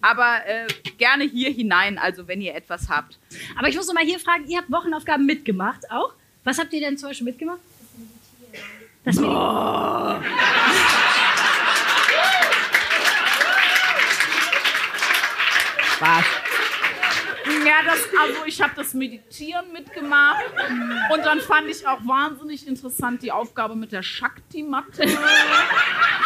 Aber 0.00 0.46
äh, 0.46 0.68
gerne 0.98 1.24
hier 1.24 1.50
hinein, 1.50 1.98
also 1.98 2.28
wenn 2.28 2.40
ihr 2.40 2.54
etwas 2.54 2.88
habt. 2.88 3.18
Aber 3.58 3.68
ich 3.68 3.76
muss 3.76 3.88
noch 3.88 3.94
mal 3.94 4.04
hier 4.04 4.20
fragen, 4.20 4.46
ihr 4.48 4.58
habt 4.58 4.70
Wochenaufgaben 4.70 5.26
mitgemacht 5.26 5.90
auch? 5.90 6.12
Was 6.44 6.58
habt 6.60 6.72
ihr 6.72 6.80
denn 6.80 6.96
zum 6.96 7.08
Beispiel 7.08 7.24
mitgemacht? 7.24 7.58
Das 9.04 9.16
Meditieren. 9.16 10.22
Spaß. 16.02 16.24
Ja, 17.64 17.82
das, 17.84 18.08
also 18.20 18.44
ich 18.46 18.60
habe 18.60 18.72
das 18.76 18.94
Meditieren 18.94 19.72
mitgemacht 19.72 20.44
und 21.12 21.24
dann 21.24 21.40
fand 21.40 21.68
ich 21.68 21.86
auch 21.86 22.00
wahnsinnig 22.06 22.66
interessant 22.66 23.22
die 23.22 23.30
Aufgabe 23.30 23.76
mit 23.76 23.92
der 23.92 24.02
Shakti-Matte. 24.02 25.08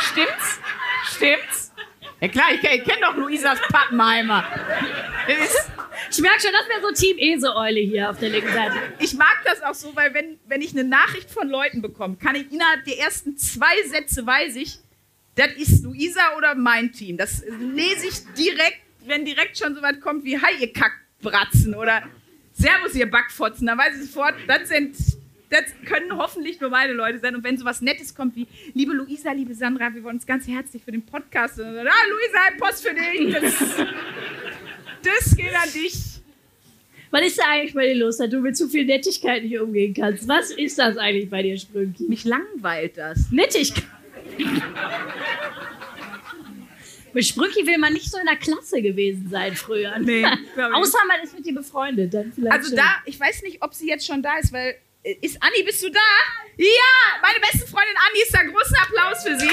Stimmt's? 0.00 0.60
Stimmt's? 1.04 1.72
Ja 2.20 2.28
klar, 2.28 2.46
ich, 2.54 2.62
ich 2.62 2.84
kenne 2.84 3.00
doch 3.02 3.16
Luisas 3.16 3.58
Pappenheimer. 3.68 4.44
Ich 6.10 6.20
merke 6.20 6.40
schon, 6.40 6.52
das 6.52 6.68
wäre 6.68 6.80
so 6.82 6.92
Team 6.92 7.18
Eseeule 7.18 7.80
hier 7.80 8.10
auf 8.10 8.18
der 8.18 8.30
linken 8.30 8.52
Seite. 8.52 8.76
Ich 8.98 9.14
mag 9.14 9.42
das 9.44 9.62
auch 9.62 9.74
so, 9.74 9.94
weil 9.94 10.14
wenn, 10.14 10.38
wenn 10.46 10.62
ich 10.62 10.72
eine 10.72 10.84
Nachricht 10.84 11.30
von 11.30 11.48
Leuten 11.48 11.82
bekomme, 11.82 12.16
kann 12.16 12.34
ich 12.34 12.50
innerhalb 12.50 12.84
der 12.84 12.98
ersten 12.98 13.36
zwei 13.36 13.82
Sätze 13.88 14.26
weiß 14.26 14.56
ich, 14.56 14.78
das 15.34 15.52
ist 15.52 15.84
Luisa 15.84 16.36
oder 16.38 16.54
mein 16.54 16.92
Team. 16.92 17.18
Das 17.18 17.42
lese 17.46 18.06
ich 18.06 18.34
direkt, 18.34 18.85
wenn 19.06 19.25
direkt 19.25 19.58
schon 19.58 19.75
so 19.75 19.82
weit 19.82 20.00
kommt 20.00 20.25
wie 20.25 20.38
Hi, 20.38 20.54
ihr 20.60 20.72
Kackbratzen 20.72 21.75
oder 21.75 22.02
Servus, 22.52 22.94
ihr 22.94 23.10
Backfotzen. 23.10 23.66
Dann 23.66 23.78
weiß 23.78 23.96
ich 23.96 24.10
sofort, 24.10 24.34
das 24.46 24.68
sind, 24.68 24.96
das 25.50 25.64
können 25.84 26.16
hoffentlich 26.16 26.60
nur 26.60 26.70
meine 26.70 26.92
Leute 26.92 27.18
sein. 27.18 27.36
Und 27.36 27.44
wenn 27.44 27.58
sowas 27.58 27.80
Nettes 27.80 28.14
kommt 28.14 28.34
wie, 28.36 28.46
liebe 28.75 28.92
Luisa, 28.92 29.32
liebe 29.32 29.54
Sandra, 29.54 29.94
wir 29.94 30.02
wollen 30.02 30.16
uns 30.16 30.26
ganz 30.26 30.48
herzlich 30.48 30.82
für 30.82 30.92
den 30.92 31.04
Podcast. 31.04 31.58
Und 31.58 31.75
dann, 31.75 31.86
ah, 31.86 32.04
Luisa, 32.10 32.38
ein 32.48 32.56
Post 32.58 32.86
für 32.86 32.94
dich. 32.94 33.32
Das, 35.02 35.25
das 35.25 35.36
geht 35.36 35.54
an 35.54 35.72
dich. 35.72 36.16
Was 37.10 37.26
ist 37.26 37.38
da 37.38 37.44
eigentlich 37.50 37.75
bei 37.75 37.86
dir 37.86 37.94
los, 37.94 38.16
dass 38.16 38.28
du 38.28 38.40
mit 38.40 38.56
zu 38.56 38.68
viel 38.68 38.84
Nettigkeit 38.84 39.42
nicht 39.42 39.58
umgehen 39.58 39.94
kannst? 39.94 40.26
Was 40.28 40.50
ist 40.50 40.78
das 40.78 40.96
eigentlich 40.96 41.30
bei 41.30 41.42
dir, 41.42 41.56
Sprünki? 41.56 42.04
Mich 42.04 42.25
langweilt 42.25 42.96
das. 42.96 43.30
Nettigkeit. 43.30 43.84
Mit 47.16 47.25
Sprünki 47.25 47.66
will 47.66 47.78
man 47.78 47.94
nicht 47.94 48.11
so 48.11 48.18
in 48.18 48.26
der 48.26 48.37
Klasse 48.37 48.82
gewesen 48.82 49.28
sein 49.30 49.56
früher. 49.56 49.99
Nee, 49.99 50.23
Außer 50.75 50.99
man 51.08 51.20
ist 51.23 51.35
mit 51.35 51.46
dir 51.46 51.54
befreundet, 51.54 52.12
dann 52.12 52.30
vielleicht 52.30 52.52
Also 52.52 52.68
schon. 52.68 52.76
da, 52.76 52.96
ich 53.06 53.18
weiß 53.18 53.40
nicht, 53.42 53.62
ob 53.62 53.73
sie 53.73 53.88
jetzt 53.88 54.06
schon 54.06 54.23
da 54.23 54.37
ist, 54.37 54.52
weil 54.52 54.76
äh, 55.02 55.14
ist 55.23 55.42
Anni, 55.42 55.62
bist 55.64 55.82
du 55.82 55.88
da? 55.88 55.99
Ja, 56.58 57.18
meine 57.23 57.40
beste 57.40 57.66
Freundin 57.66 57.94
Anni 58.06 58.20
ist 58.23 58.35
da. 58.35 58.42
Großen 58.42 58.76
Applaus 58.76 59.23
für 59.23 59.38
sie. 59.38 59.49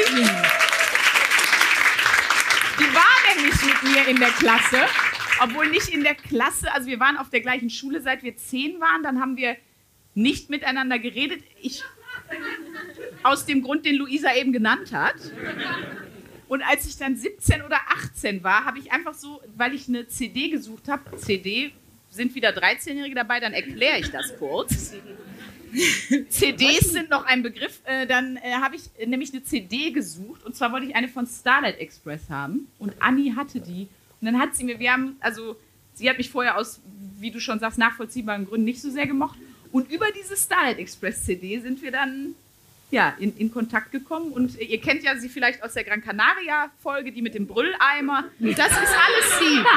Die 2.79 2.93
war 2.93 3.35
nämlich 3.35 3.55
mit 3.63 3.83
mir 3.83 4.07
in 4.09 4.17
der 4.19 4.31
Klasse, 4.31 4.81
obwohl 5.39 5.69
nicht 5.69 5.87
in 5.87 6.03
der 6.03 6.15
Klasse. 6.15 6.69
Also 6.73 6.87
wir 6.87 6.99
waren 6.99 7.15
auf 7.15 7.29
der 7.29 7.39
gleichen 7.39 7.69
Schule, 7.69 8.01
seit 8.01 8.23
wir 8.23 8.35
zehn 8.35 8.81
waren. 8.81 9.03
Dann 9.03 9.21
haben 9.21 9.37
wir 9.37 9.55
nicht 10.15 10.49
miteinander 10.49 10.99
geredet. 10.99 11.41
Ich 11.61 11.81
aus 13.23 13.45
dem 13.45 13.61
Grund, 13.63 13.85
den 13.85 13.95
Luisa 13.95 14.35
eben 14.35 14.51
genannt 14.51 14.91
hat. 14.91 15.15
Und 16.53 16.61
als 16.61 16.85
ich 16.85 16.97
dann 16.97 17.15
17 17.15 17.63
oder 17.63 17.79
18 17.95 18.43
war, 18.43 18.63
habe 18.63 18.77
ich 18.77 18.91
einfach 18.91 19.15
so, 19.15 19.41
weil 19.57 19.73
ich 19.73 19.87
eine 19.87 20.07
CD 20.07 20.49
gesucht 20.49 20.87
habe, 20.87 21.17
CD, 21.17 21.71
sind 22.11 22.35
wieder 22.35 22.49
13-Jährige 22.49 23.15
dabei, 23.15 23.39
dann 23.39 23.53
erkläre 23.53 23.97
ich 23.97 24.11
das 24.11 24.37
kurz. 24.37 24.93
CDs 26.29 26.91
sind 26.91 27.09
noch 27.09 27.25
ein 27.25 27.41
Begriff. 27.41 27.81
Äh, 27.85 28.05
dann 28.05 28.37
äh, 28.37 28.51
habe 28.61 28.75
ich 28.75 28.83
nämlich 29.03 29.33
eine 29.33 29.43
CD 29.43 29.89
gesucht 29.89 30.45
und 30.45 30.55
zwar 30.55 30.71
wollte 30.71 30.85
ich 30.85 30.95
eine 30.95 31.07
von 31.07 31.25
Starlight 31.25 31.79
Express 31.79 32.29
haben 32.29 32.67
und 32.77 32.93
Anni 32.99 33.33
hatte 33.35 33.59
die. 33.59 33.87
Und 34.21 34.27
dann 34.27 34.37
hat 34.37 34.55
sie 34.55 34.63
mir, 34.63 34.77
wir 34.77 34.93
haben, 34.93 35.15
also 35.21 35.55
sie 35.95 36.07
hat 36.07 36.19
mich 36.19 36.29
vorher 36.29 36.59
aus, 36.59 36.81
wie 37.17 37.31
du 37.31 37.39
schon 37.39 37.57
sagst, 37.57 37.79
nachvollziehbaren 37.79 38.45
Gründen 38.45 38.65
nicht 38.65 38.79
so 38.79 38.91
sehr 38.91 39.07
gemocht. 39.07 39.39
Und 39.71 39.91
über 39.91 40.05
diese 40.11 40.37
Starlight 40.37 40.77
Express 40.77 41.25
CD 41.25 41.59
sind 41.61 41.81
wir 41.81 41.91
dann 41.91 42.35
ja, 42.93 43.15
in, 43.17 43.35
in 43.37 43.51
Kontakt 43.51 43.91
gekommen. 43.91 44.31
Und 44.31 44.55
ihr 44.59 44.79
kennt 44.79 45.03
ja 45.03 45.17
sie 45.17 45.27
vielleicht 45.27 45.63
aus 45.63 45.73
der 45.73 45.83
Gran 45.83 46.01
Canaria 46.01 46.71
Folge, 46.81 47.11
die 47.11 47.23
mit 47.23 47.33
dem 47.33 47.47
Brülleimer. 47.47 48.25
Das 48.39 48.71
ist 48.71 48.77
alles 48.77 49.39
sie. 49.39 49.63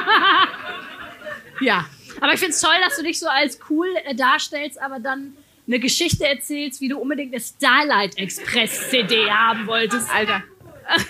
Ja. 1.59 1.87
Aber 2.21 2.35
ich 2.35 2.39
finde 2.39 2.53
es 2.53 2.61
toll, 2.61 2.75
dass 2.85 2.97
du 2.99 3.03
dich 3.03 3.19
so 3.19 3.29
als 3.29 3.59
cool 3.71 3.89
äh, 4.05 4.15
darstellst, 4.15 4.79
aber 4.79 5.01
dann 5.01 5.35
eine 5.67 5.81
Geschichte 5.81 6.29
erzählst, 6.29 6.83
wie 6.83 6.89
du 6.89 6.99
unbedingt 6.99 7.33
eine 7.33 7.43
Starlight 7.43 8.19
Express 8.19 8.91
CD 8.91 9.31
haben 9.31 9.67
wolltest. 9.67 10.11
Alter. 10.15 10.43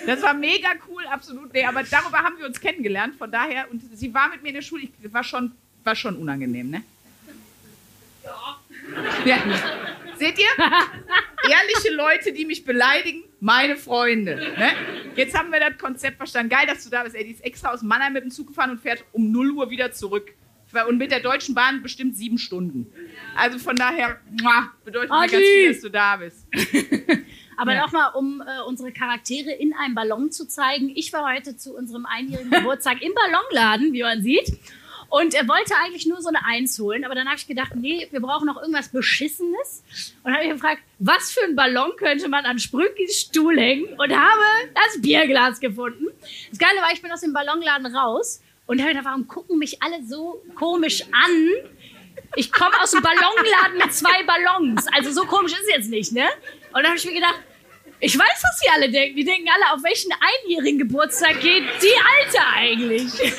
Das 0.07 0.23
war 0.23 0.35
mega 0.35 0.69
cool, 0.89 1.05
absolut. 1.11 1.53
Nee, 1.53 1.65
aber 1.65 1.83
darüber 1.83 2.19
haben 2.19 2.39
wir 2.39 2.47
uns 2.47 2.61
kennengelernt. 2.61 3.17
Von 3.17 3.33
daher, 3.33 3.69
und 3.73 3.83
sie 3.93 4.15
war 4.15 4.29
mit 4.29 4.45
mir 4.45 4.51
in 4.51 4.55
der 4.55 4.63
Schule. 4.63 4.85
Ich, 4.85 5.13
war, 5.13 5.25
schon, 5.25 5.51
war 5.83 5.97
schon 5.97 6.17
unangenehm, 6.17 6.71
ne? 6.71 6.83
Ja. 9.25 9.39
Seht 10.19 10.39
ihr? 10.39 10.47
Ehrliche 11.51 11.95
Leute, 11.95 12.33
die 12.33 12.45
mich 12.47 12.65
beleidigen, 12.65 13.25
meine 13.41 13.77
Freunde. 13.77 14.37
Ne? 14.37 14.71
Jetzt 15.15 15.37
haben 15.39 15.53
wir 15.53 15.61
das 15.61 15.79
Konzept 15.79 16.17
verstanden. 16.17 16.51
Geil, 16.51 16.67
dass 16.67 16.85
du 16.85 16.91
da 16.91 17.05
bist. 17.05 17.15
Ey, 17.15 17.25
die 17.25 17.33
ist 17.33 17.45
extra 17.45 17.73
aus 17.73 17.83
Mannheim 17.83 18.13
mit 18.15 18.25
dem 18.25 18.31
Zug 18.31 18.49
gefahren 18.49 18.71
und 18.71 18.81
fährt 18.81 19.05
um 19.13 19.31
0 19.31 19.51
Uhr 19.53 19.71
wieder 19.71 19.93
zurück. 19.93 20.33
Und 20.89 20.99
mit 20.99 21.11
der 21.11 21.21
Deutschen 21.21 21.55
Bahn 21.55 21.83
bestimmt 21.83 22.17
sieben 22.17 22.39
Stunden. 22.39 22.93
Also 23.37 23.59
von 23.59 23.77
daher 23.77 24.21
bedeutet 24.85 25.11
mir 25.11 25.17
ganz 25.21 25.33
viel, 25.33 25.73
dass 25.73 25.81
du 25.81 25.89
da 25.91 26.17
bist. 26.17 26.47
Aber 27.57 27.73
Ja. 27.75 27.81
nochmal, 27.87 28.11
um 28.15 28.43
äh, 28.43 28.61
unsere 28.67 28.93
Charaktere 28.93 29.51
in 29.53 29.73
einem 29.73 29.95
Ballon 29.95 30.31
zu 30.31 30.47
zeigen. 30.47 30.91
Ich 30.95 31.13
war 31.15 31.33
heute 31.33 31.57
zu 31.57 31.75
unserem 31.75 32.05
einjährigen 32.05 32.51
Geburtstag 32.53 33.01
im 33.01 33.13
Ballonladen, 33.15 33.93
wie 33.95 34.03
man 34.03 34.23
sieht. 34.23 34.59
Und 35.09 35.35
er 35.35 35.47
wollte 35.47 35.75
eigentlich 35.77 36.07
nur 36.07 36.21
so 36.21 36.29
eine 36.29 36.45
Eins 36.45 36.79
holen, 36.79 37.05
aber 37.05 37.15
dann 37.15 37.27
habe 37.27 37.37
ich 37.37 37.47
gedacht, 37.47 37.73
nee, 37.75 38.09
wir 38.11 38.21
brauchen 38.21 38.47
noch 38.47 38.61
irgendwas 38.61 38.89
Beschissenes. 38.89 39.83
Und 40.25 40.33
habe 40.33 40.45
ich 40.45 40.51
gefragt, 40.51 40.83
was 40.99 41.33
für 41.33 41.45
ein 41.45 41.55
Ballon 41.55 41.93
könnte 41.97 42.29
man 42.29 42.45
an 42.45 42.59
Sprückis 42.59 43.21
Stuhl 43.21 43.59
hängen? 43.59 43.87
Und 43.99 44.17
habe 44.17 44.43
das 44.75 45.01
Bierglas 45.01 45.61
gefunden. 45.61 46.07
Das 46.51 46.59
Geile 46.59 46.81
war, 46.81 46.93
ich 46.93 47.03
bin 47.03 47.13
aus 47.13 47.21
dem 47.21 47.33
Ballonladen 47.33 47.95
raus 47.95 48.43
und 48.67 48.81
habe 48.81 48.91
gedacht, 48.91 49.07
warum 49.07 49.29
gucken 49.29 49.59
mich 49.59 49.83
alle 49.83 50.05
so 50.05 50.43
komisch 50.55 51.03
an? 51.03 51.53
Ich 52.35 52.51
komme 52.53 52.75
aus 52.83 52.91
dem 52.91 53.03
Ballonladen 53.03 53.79
mit 53.79 53.93
zwei 53.93 54.25
Ballons. 54.25 54.87
Also 54.93 55.13
so 55.13 55.25
komisch 55.27 55.53
ist 55.53 55.63
es 55.63 55.69
jetzt 55.69 55.91
nicht, 55.91 56.13
ne? 56.13 56.27
Und 56.73 56.83
dann 56.83 56.87
habe 56.87 56.97
ich 56.97 57.05
mir 57.05 57.15
gedacht, 57.15 57.41
ich 58.01 58.19
weiß, 58.19 58.43
was 58.43 58.61
die 58.61 58.71
alle 58.71 58.91
denken. 58.91 59.17
Die 59.17 59.25
denken 59.25 59.49
alle, 59.49 59.75
auf 59.75 59.83
welchen 59.83 60.13
einjährigen 60.13 60.79
Geburtstag 60.79 61.41
geht 61.41 61.65
die 61.81 61.95
Alte 62.25 62.47
eigentlich? 62.55 63.33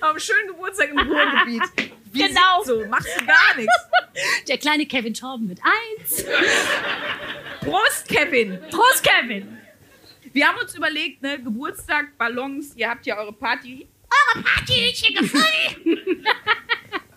Am 0.00 0.18
schönen 0.18 0.48
Geburtstag 0.48 0.90
im 0.90 0.98
Ruhrgebiet. 0.98 1.62
Wie 2.12 2.18
Genau. 2.28 2.62
so, 2.64 2.84
machst 2.86 3.08
du 3.20 3.26
gar 3.26 3.56
nichts. 3.56 3.74
Der 4.48 4.58
kleine 4.58 4.86
Kevin 4.86 5.12
Torben 5.14 5.46
mit 5.48 5.60
eins. 5.62 6.24
Prost, 7.60 8.08
Kevin. 8.08 8.58
Prost, 8.70 9.02
Kevin. 9.02 9.58
Wir 10.32 10.48
haben 10.48 10.58
uns 10.60 10.74
überlegt, 10.74 11.22
ne, 11.22 11.38
Geburtstag, 11.42 12.16
Ballons, 12.18 12.74
ihr 12.76 12.88
habt 12.88 13.06
ja 13.06 13.18
eure 13.18 13.32
Party. 13.32 13.86
Eure 14.34 14.44
Party 14.44 14.90
ist 14.90 15.04
hier 15.04 15.18
gefallen. 15.20 16.24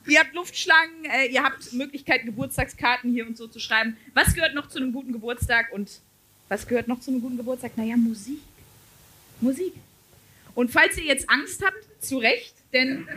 Ihr 0.07 0.19
habt 0.19 0.33
Luftschlangen, 0.33 1.05
äh, 1.05 1.25
ihr 1.27 1.43
habt 1.43 1.71
Möglichkeit, 1.73 2.25
Geburtstagskarten 2.25 3.11
hier 3.11 3.27
und 3.27 3.37
so 3.37 3.47
zu 3.47 3.59
schreiben. 3.59 3.95
Was 4.13 4.33
gehört 4.33 4.55
noch 4.55 4.67
zu 4.67 4.79
einem 4.79 4.91
guten 4.91 5.11
Geburtstag 5.13 5.71
und 5.71 6.01
was 6.47 6.67
gehört 6.67 6.87
noch 6.87 6.99
zu 6.99 7.11
einem 7.11 7.21
guten 7.21 7.37
Geburtstag? 7.37 7.77
Naja, 7.77 7.95
Musik. 7.95 8.39
Musik. 9.39 9.73
Und 10.59 10.71
falls 10.71 10.97
ihr 10.97 11.05
jetzt 11.05 11.29
Angst 11.29 11.63
habt, 11.65 12.03
zu 12.03 12.17
Recht, 12.17 12.53
denn 12.73 13.07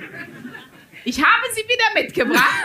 ich 1.05 1.19
habe 1.19 1.43
sie 1.53 1.63
wieder 1.63 2.01
mitgebracht. 2.01 2.65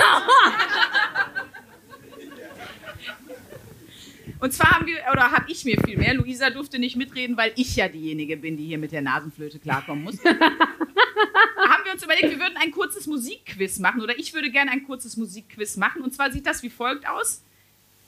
Und 4.40 4.54
zwar 4.54 4.74
haben 4.74 4.86
wir, 4.86 4.98
oder 5.12 5.32
habe 5.32 5.52
ich 5.52 5.66
mir 5.66 5.82
viel 5.84 5.98
mehr, 5.98 6.14
Luisa 6.14 6.52
durfte 6.52 6.78
nicht 6.78 6.96
mitreden, 6.96 7.36
weil 7.38 7.54
ich 7.56 7.76
ja 7.76 7.88
diejenige 7.88 8.38
bin, 8.38 8.56
die 8.56 8.66
hier 8.66 8.78
mit 8.78 8.92
der 8.92 9.02
Nasenflöte 9.02 9.58
klarkommen 9.58 10.04
muss. 10.04 10.24
haben 10.24 11.84
wir 11.84 11.94
uns 11.94 12.04
überlegt, 12.04 12.30
wir 12.30 12.40
würden 12.40 12.58
ein 12.62 12.70
kurzes 12.70 13.08
Musikquiz 13.08 13.80
machen, 13.80 14.02
oder 14.02 14.20
ich 14.20 14.36
würde 14.36 14.52
gerne 14.52 14.70
ein 14.70 14.84
kurzes 14.84 15.18
Musikquiz 15.18 15.76
machen. 15.78 16.04
Und 16.04 16.14
zwar 16.14 16.32
sieht 16.32 16.46
das 16.46 16.62
wie 16.62 16.70
folgt 16.70 17.10
aus. 17.10 17.42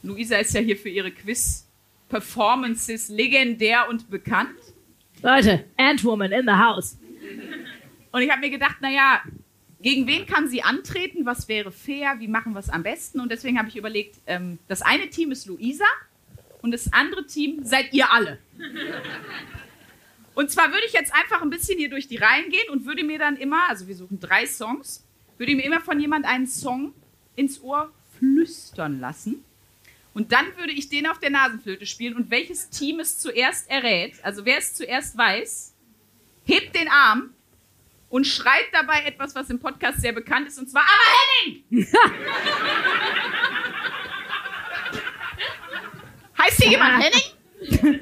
Luisa 0.04 0.38
ist 0.38 0.54
ja 0.54 0.62
hier 0.62 0.78
für 0.78 0.90
ihre 0.90 1.10
Quiz-Performances 1.10 3.10
legendär 3.10 3.90
und 3.90 4.12
bekannt. 4.12 4.54
Leute, 5.22 5.66
Antwoman 5.78 6.32
in 6.32 6.46
the 6.46 6.54
house. 6.54 6.98
Und 8.12 8.22
ich 8.22 8.30
habe 8.30 8.42
mir 8.42 8.50
gedacht, 8.50 8.78
naja, 8.82 9.22
gegen 9.82 10.08
wen 10.08 10.26
kann 10.26 10.48
sie 10.48 10.62
antreten? 10.62 11.26
Was 11.26 11.48
wäre 11.48 11.72
fair? 11.72 12.16
Wie 12.20 12.28
machen 12.28 12.54
wir 12.54 12.60
es 12.60 12.70
am 12.70 12.84
besten? 12.84 13.20
Und 13.20 13.32
deswegen 13.32 13.58
habe 13.58 13.70
ich 13.70 13.76
überlegt, 13.76 14.18
ähm, 14.28 14.60
das 14.68 14.82
eine 14.82 15.10
Team 15.10 15.32
ist 15.32 15.46
Luisa 15.46 15.86
und 16.62 16.72
das 16.72 16.92
andere 16.92 17.26
Team 17.26 17.64
seid 17.64 17.94
ihr 17.94 18.12
alle. 18.12 18.40
Und 20.36 20.52
zwar 20.52 20.72
würde 20.72 20.86
ich 20.88 20.94
jetzt 20.94 21.14
einfach 21.14 21.42
ein 21.42 21.50
bisschen 21.50 21.78
hier 21.78 21.90
durch 21.90 22.08
die 22.08 22.18
Reihen 22.18 22.50
gehen 22.50 22.70
und 22.72 22.86
würde 22.86 23.04
mir 23.04 23.20
dann 23.20 23.36
immer, 23.36 23.70
also 23.70 23.88
wir 23.88 23.96
suchen 23.96 24.20
drei 24.20 24.46
Songs, 24.46 25.06
würde 25.38 25.56
mir 25.56 25.66
immer 25.66 25.82
von 25.82 26.00
jemand 26.00 26.26
einen 26.26 26.48
Song 26.48 26.94
ins 27.36 27.62
Ohr 27.62 27.92
flüstern 28.18 29.00
lassen. 29.00 29.44
Und 30.20 30.34
dann 30.34 30.48
würde 30.58 30.74
ich 30.74 30.90
den 30.90 31.08
auf 31.08 31.18
der 31.20 31.30
Nasenflöte 31.30 31.86
spielen 31.86 32.14
und 32.18 32.30
welches 32.30 32.70
Team 32.70 33.00
es 33.00 33.20
zuerst 33.20 33.70
errät, 33.70 34.16
also 34.22 34.44
wer 34.44 34.58
es 34.58 34.74
zuerst 34.74 35.18
weiß, 35.18 35.74
hebt 36.44 36.76
den 36.76 36.90
Arm 36.90 37.34
und 38.10 38.28
schreit 38.28 38.66
dabei 38.74 39.04
etwas, 39.06 39.34
was 39.34 39.50
im 39.50 39.62
Podcast 39.62 40.02
sehr 40.02 40.12
bekannt 40.12 40.50
ist, 40.50 40.60
und 40.60 40.70
zwar 40.70 40.82
Aber 40.82 40.92
Henning! 41.46 41.88
heißt 46.38 46.64
hier 46.64 46.72
jemand 46.72 47.02
Henning? 47.02 48.02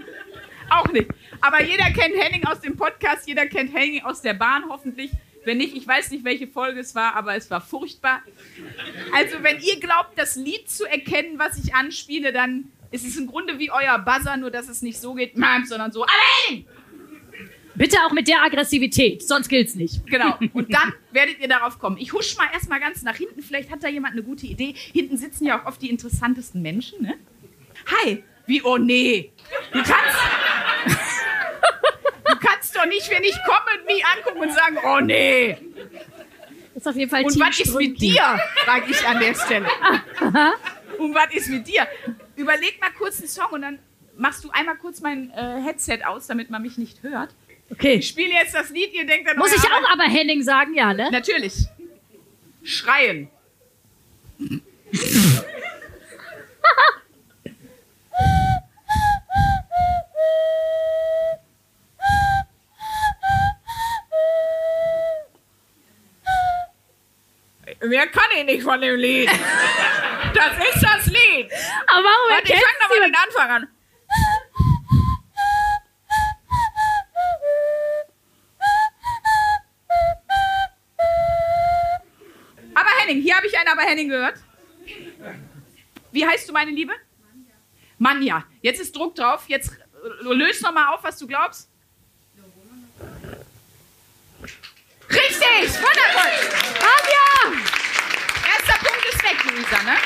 Auch 0.72 0.92
nicht. 0.92 1.12
Aber 1.40 1.62
jeder 1.62 1.86
kennt 1.92 2.16
Henning 2.18 2.44
aus 2.46 2.62
dem 2.62 2.76
Podcast, 2.76 3.28
jeder 3.28 3.46
kennt 3.46 3.76
Henning 3.76 4.02
aus 4.02 4.24
der 4.24 4.34
Bahn 4.34 4.64
hoffentlich. 4.68 5.12
Wenn 5.48 5.60
nicht, 5.60 5.78
ich 5.78 5.88
weiß 5.88 6.12
nicht, 6.12 6.26
welche 6.26 6.46
Folge 6.46 6.82
es 6.82 6.94
war, 6.94 7.16
aber 7.16 7.34
es 7.38 7.50
war 7.50 7.62
furchtbar. 7.62 8.22
Also, 9.14 9.42
wenn 9.44 9.62
ihr 9.62 9.80
glaubt, 9.80 10.18
das 10.18 10.36
Lied 10.36 10.70
zu 10.70 10.84
erkennen, 10.84 11.40
was 11.40 11.58
ich 11.58 11.74
anspiele, 11.74 12.34
dann 12.34 12.66
ist 12.92 13.08
es 13.08 13.16
im 13.16 13.28
Grunde 13.28 13.58
wie 13.58 13.72
euer 13.72 13.98
Buzzer, 13.98 14.36
nur 14.36 14.52
dass 14.52 14.68
es 14.68 14.82
nicht 14.82 15.00
so 15.00 15.14
geht, 15.14 15.36
sondern 15.66 15.94
so, 15.94 16.06
Henning! 16.06 16.66
Bitte 17.76 17.96
auch 18.06 18.12
mit 18.12 18.28
der 18.28 18.44
Aggressivität, 18.44 19.26
sonst 19.26 19.48
gilt's 19.48 19.76
nicht. 19.76 20.06
Genau. 20.08 20.38
Und 20.52 20.74
dann 20.74 20.94
werdet 21.14 21.40
ihr 21.40 21.48
darauf 21.48 21.80
kommen. 21.80 21.96
Ich 21.98 22.12
husch 22.12 22.36
mal 22.36 22.48
erstmal 22.52 22.82
ganz 22.82 23.04
nach 23.04 23.16
hinten. 23.16 23.42
Vielleicht 23.42 23.72
hat 23.72 23.82
da 23.82 23.88
jemand 23.88 24.16
eine 24.16 24.24
gute 24.24 24.48
Idee. 24.48 24.74
Hinten 24.76 25.16
sitzen 25.16 25.46
ja 25.46 25.62
auch 25.62 25.66
oft 25.66 25.82
die 25.82 25.90
interessantesten 25.90 26.62
Menschen, 26.62 27.04
ne? 27.04 27.14
Hi. 28.04 28.22
Wie, 28.48 28.62
oh 28.64 28.78
nee. 28.78 29.32
Du 29.72 29.80
kannst. 29.80 30.18
Doch 32.78 32.86
nicht, 32.86 33.10
wenn 33.10 33.24
ich 33.24 33.36
komme, 33.46 33.84
mich 33.88 34.06
angucken 34.06 34.40
und 34.40 34.54
sagen, 34.54 34.78
oh 34.86 35.00
nee. 35.00 35.58
Das 36.74 36.84
ist 36.84 36.88
auf 36.88 36.96
jeden 36.96 37.10
Fall 37.10 37.24
Und 37.24 37.34
Team 37.34 37.42
was 37.42 37.60
ist 37.60 37.74
mit 37.76 38.00
dir? 38.00 38.40
Frage 38.66 38.92
ich 38.92 39.08
an 39.08 39.20
der 39.20 39.34
Stelle. 39.34 39.68
Und 41.00 41.16
was 41.16 41.34
ist 41.34 41.50
mit 41.50 41.68
dir? 41.68 41.88
Überleg 42.36 42.80
mal 42.80 42.92
kurz 42.92 43.20
einen 43.20 43.30
Song 43.30 43.50
und 43.52 43.64
dann 43.64 43.80
machst 44.16 44.44
du 44.44 44.52
einmal 44.52 44.76
kurz 44.78 45.02
mein 45.02 45.32
äh, 45.32 45.62
Headset 45.64 46.04
aus, 46.06 46.28
damit 46.28 46.52
man 46.52 46.62
mich 46.62 46.78
nicht 46.78 47.02
hört. 47.02 47.34
Okay. 47.72 47.96
Ich 47.96 48.10
spiele 48.10 48.34
jetzt 48.34 48.54
das 48.54 48.70
Lied, 48.70 48.94
ihr 48.94 49.06
denkt 49.08 49.28
dann 49.28 49.38
Muss 49.38 49.54
ich 49.54 49.64
auch 49.64 49.94
aber 49.94 50.04
Henning 50.04 50.44
sagen, 50.44 50.76
ja, 50.76 50.94
ne? 50.94 51.10
Natürlich. 51.12 51.66
Schreien. 52.64 53.30
Mehr 67.88 68.08
kann 68.08 68.30
ich 68.38 68.44
nicht 68.46 68.64
von 68.64 68.82
dem 68.82 68.96
Lied. 68.98 69.30
Das 70.34 70.58
ist 70.58 70.84
das 70.84 71.06
Lied. 71.08 71.52
Aber 71.88 72.04
warum 72.04 72.32
Warte, 72.32 72.54
ich 72.54 72.60
fang 72.60 72.80
nochmal 72.82 73.00
den 73.02 73.16
Anfang 73.16 73.50
an. 73.50 73.68
Aber 82.74 82.90
Henning, 83.00 83.22
hier 83.22 83.36
habe 83.36 83.48
ich 83.48 83.58
einen 83.58 83.70
Aber 83.70 83.82
Henning 83.82 84.10
gehört. 84.10 84.36
Wie 86.12 86.26
heißt 86.26 86.48
du, 86.48 86.54
meine 86.54 86.72
Liebe? 86.72 86.94
Manja. 87.98 88.46
Jetzt 88.62 88.80
ist 88.80 88.96
Druck 88.96 89.16
drauf. 89.16 89.46
Jetzt, 89.48 89.72
äh, 89.72 90.34
löst 90.34 90.62
noch 90.62 90.74
mal 90.74 90.94
auf, 90.94 91.04
was 91.04 91.18
du 91.18 91.26
glaubst. 91.26 91.70
Richtig! 95.10 95.82
Wundervoll! 95.82 96.32
Anja! 96.82 97.67
Ist 99.18 99.24
weg, 99.24 99.38
Luisa, 99.52 99.82
ne? 99.84 99.98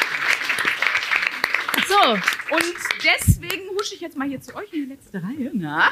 So. 1.87 2.13
Und 2.55 2.73
deswegen 3.03 3.69
husche 3.77 3.95
ich 3.95 4.01
jetzt 4.01 4.15
mal 4.15 4.27
hier 4.27 4.39
zu 4.41 4.55
euch 4.55 4.71
in 4.71 4.83
die 4.83 4.89
letzte 4.93 5.21
Reihe. 5.21 5.51
Na? 5.53 5.89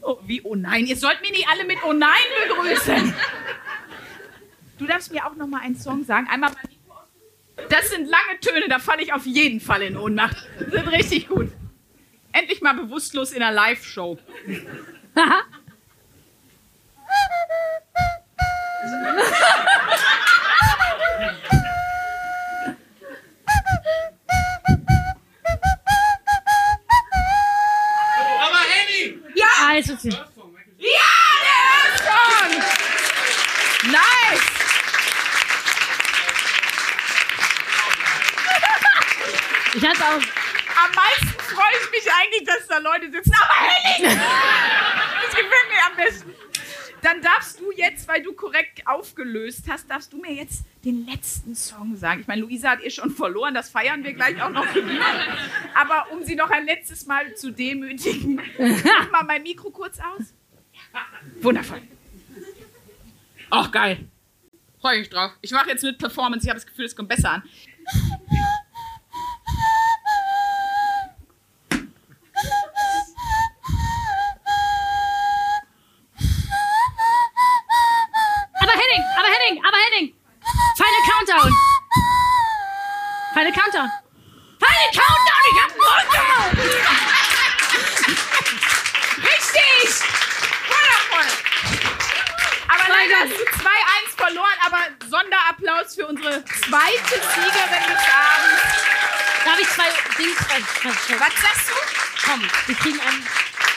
Oh, 0.00 0.18
wie 0.24 0.40
oh 0.42 0.54
nein. 0.54 0.86
Ihr 0.86 0.96
sollt 0.96 1.20
mir 1.20 1.30
nicht 1.30 1.46
alle 1.48 1.64
mit 1.64 1.76
oh 1.84 1.92
nein 1.92 2.22
begrüßen. 2.48 3.12
Du 4.78 4.86
darfst 4.86 5.12
mir 5.12 5.26
auch 5.26 5.36
noch 5.36 5.46
mal 5.46 5.60
einen 5.60 5.76
Song 5.76 6.04
sagen. 6.04 6.26
Einmal 6.30 6.52
Das 7.68 7.90
sind 7.90 8.08
lange 8.08 8.40
Töne, 8.40 8.66
da 8.68 8.78
falle 8.78 9.02
ich 9.02 9.12
auf 9.12 9.26
jeden 9.26 9.60
Fall 9.60 9.82
in 9.82 9.98
Ohnmacht. 9.98 10.36
Sind 10.58 10.88
richtig 10.88 11.28
gut. 11.28 11.50
Endlich 12.32 12.62
mal 12.62 12.72
bewusstlos 12.74 13.32
in 13.32 13.42
einer 13.42 13.54
Live-Show. 13.54 14.18
Also, 29.66 29.96
sie- 29.96 30.10
Ja, 30.10 30.18
der 31.42 31.98
Song! 32.04 32.62
Nice! 33.90 34.42
ich 39.74 39.86
hatte 39.86 40.02
auch. 40.02 40.22
Am 40.84 40.90
meisten 40.94 41.40
freue 41.40 41.74
ich 41.82 41.90
mich 41.90 42.12
eigentlich, 42.12 42.44
dass 42.46 42.66
da 42.68 42.78
Leute 42.78 43.10
sitzen. 43.10 43.32
Aber 43.42 43.54
Henning! 43.54 44.20
Das 45.24 45.30
gefällt 45.34 45.68
mir 45.70 45.86
am 45.90 45.96
besten. 45.96 46.34
Dann 47.02 47.22
darfst 47.22 47.58
du 47.58 47.72
jetzt, 47.72 48.06
weil 48.06 48.22
du 48.22 48.34
korrekt 48.34 48.86
aufgelöst 48.86 49.64
hast, 49.68 49.90
darfst 49.90 50.12
du 50.12 50.18
mir 50.18 50.32
jetzt 50.32 50.62
den 50.84 51.06
letzten 51.06 51.54
Song 51.54 51.96
sagen. 51.96 52.20
Ich 52.20 52.26
meine, 52.26 52.42
Luisa 52.42 52.70
hat 52.70 52.82
eh 52.82 52.90
schon 52.90 53.10
verloren, 53.10 53.54
das 53.54 53.70
feiern 53.70 54.04
wir 54.04 54.12
gleich 54.12 54.40
auch 54.42 54.50
noch. 54.50 54.66
Aber 55.74 56.12
um 56.12 56.22
sie 56.24 56.36
noch 56.36 56.50
ein 56.50 56.66
letztes 56.66 57.06
Mal 57.06 57.34
zu 57.34 57.50
demütigen, 57.50 58.40
mach 58.58 59.10
mal 59.10 59.24
mein 59.24 59.42
Mikro 59.42 59.70
kurz 59.70 59.98
aus. 59.98 60.34
Wundervoll. 61.40 61.82
Ach, 63.50 63.70
geil. 63.70 64.08
Freue 64.80 65.00
ich 65.00 65.08
drauf. 65.08 65.32
Ich 65.40 65.50
mache 65.50 65.70
jetzt 65.70 65.82
mit 65.82 65.98
Performance. 65.98 66.44
Ich 66.44 66.50
habe 66.50 66.58
das 66.58 66.66
Gefühl, 66.66 66.84
es 66.84 66.94
kommt 66.94 67.08
besser 67.08 67.30
an. 67.32 67.42
Zweite 96.44 97.14
Siegerin 97.34 97.84
des 97.88 98.04
Abends. 98.12 98.84
Darf 99.44 99.60
ich 99.60 99.68
zwei 99.68 99.84
Dings 100.18 100.38
was, 100.48 101.20
was, 101.20 101.42
sagst 101.42 101.68
du? 101.68 101.74
Komm, 102.24 102.40
wir 102.66 102.74
kriegen 102.74 103.00
einen. 103.00 103.22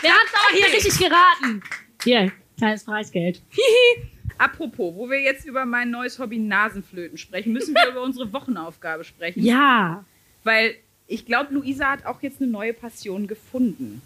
Wer 0.02 0.12
hat 0.12 0.28
aber 0.34 0.56
hier 0.56 0.68
richtig 0.68 0.98
geraten? 0.98 1.64
Hier, 2.04 2.32
kleines 2.58 2.84
Preisgeld. 2.86 3.42
Hihi. 3.50 4.12
Apropos, 4.38 4.94
wo 4.96 5.10
wir 5.10 5.20
jetzt 5.20 5.46
über 5.46 5.66
mein 5.66 5.90
neues 5.90 6.20
Hobby 6.20 6.38
Nasenflöten 6.38 7.18
sprechen, 7.18 7.54
müssen 7.54 7.74
wir 7.74 7.88
über 7.92 8.02
unsere 8.04 8.32
Wochenaufgabe 8.32 9.04
sprechen. 9.04 9.44
Ja. 9.44 10.06
Weil 10.44 10.76
ich 11.08 11.26
glaube, 11.26 11.54
Luisa 11.54 11.92
hat 11.92 12.06
auch 12.06 12.22
jetzt 12.22 12.42
eine 12.42 12.52
neue 12.52 12.74
Passion 12.74 13.28
gefunden. 13.28 14.02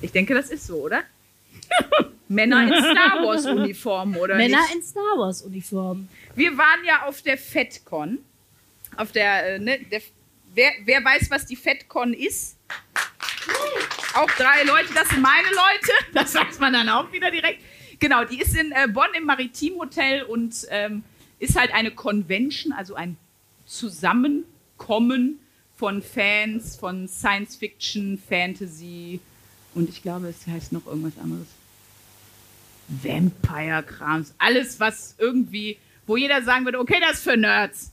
Ich 0.00 0.12
denke, 0.12 0.34
das 0.34 0.50
ist 0.50 0.66
so, 0.66 0.76
oder? 0.76 1.04
Männer 2.28 2.62
in 2.62 2.68
Star 2.68 3.22
Wars 3.22 3.46
Uniformen, 3.46 4.16
oder 4.16 4.36
Männer 4.36 4.60
nicht? 4.62 4.74
in 4.76 4.82
Star 4.82 5.16
Wars 5.16 5.42
Uniformen. 5.42 6.08
Wir 6.34 6.56
waren 6.56 6.84
ja 6.86 7.04
auf 7.06 7.22
der 7.22 7.38
FedCon. 7.38 8.18
Auf 8.96 9.12
der, 9.12 9.54
äh, 9.54 9.58
ne, 9.58 9.78
der 9.90 10.00
wer, 10.54 10.72
wer 10.84 11.04
weiß, 11.04 11.30
was 11.30 11.46
die 11.46 11.56
FedCon 11.56 12.12
ist? 12.14 12.56
Auch 14.14 14.30
drei 14.32 14.62
Leute, 14.64 14.92
das 14.94 15.08
sind 15.08 15.20
meine 15.20 15.48
Leute. 15.48 15.92
Das 16.14 16.34
weiß 16.34 16.60
man 16.60 16.72
dann 16.72 16.88
auch 16.88 17.12
wieder 17.12 17.30
direkt. 17.30 17.60
Genau, 17.98 18.24
die 18.24 18.40
ist 18.40 18.56
in 18.56 18.72
äh, 18.72 18.86
Bonn 18.88 19.08
im 19.16 19.24
Maritimhotel 19.24 20.22
und 20.22 20.66
ähm, 20.70 21.02
ist 21.38 21.58
halt 21.58 21.74
eine 21.74 21.90
Convention, 21.90 22.72
also 22.72 22.94
ein 22.94 23.16
Zusammenkommen 23.66 25.40
von 25.76 26.02
Fans 26.02 26.76
von 26.76 27.08
Science 27.08 27.56
Fiction, 27.56 28.18
Fantasy 28.28 29.20
und 29.74 29.88
ich 29.88 30.02
glaube, 30.02 30.28
es 30.28 30.46
heißt 30.46 30.72
noch 30.72 30.86
irgendwas 30.86 31.18
anderes. 31.22 31.46
Vampire-Krams, 32.88 34.34
alles, 34.38 34.78
was 34.78 35.14
irgendwie, 35.18 35.78
wo 36.06 36.16
jeder 36.16 36.42
sagen 36.42 36.64
würde, 36.64 36.78
okay, 36.78 36.98
das 37.00 37.18
ist 37.18 37.24
für 37.24 37.36
Nerds. 37.36 37.92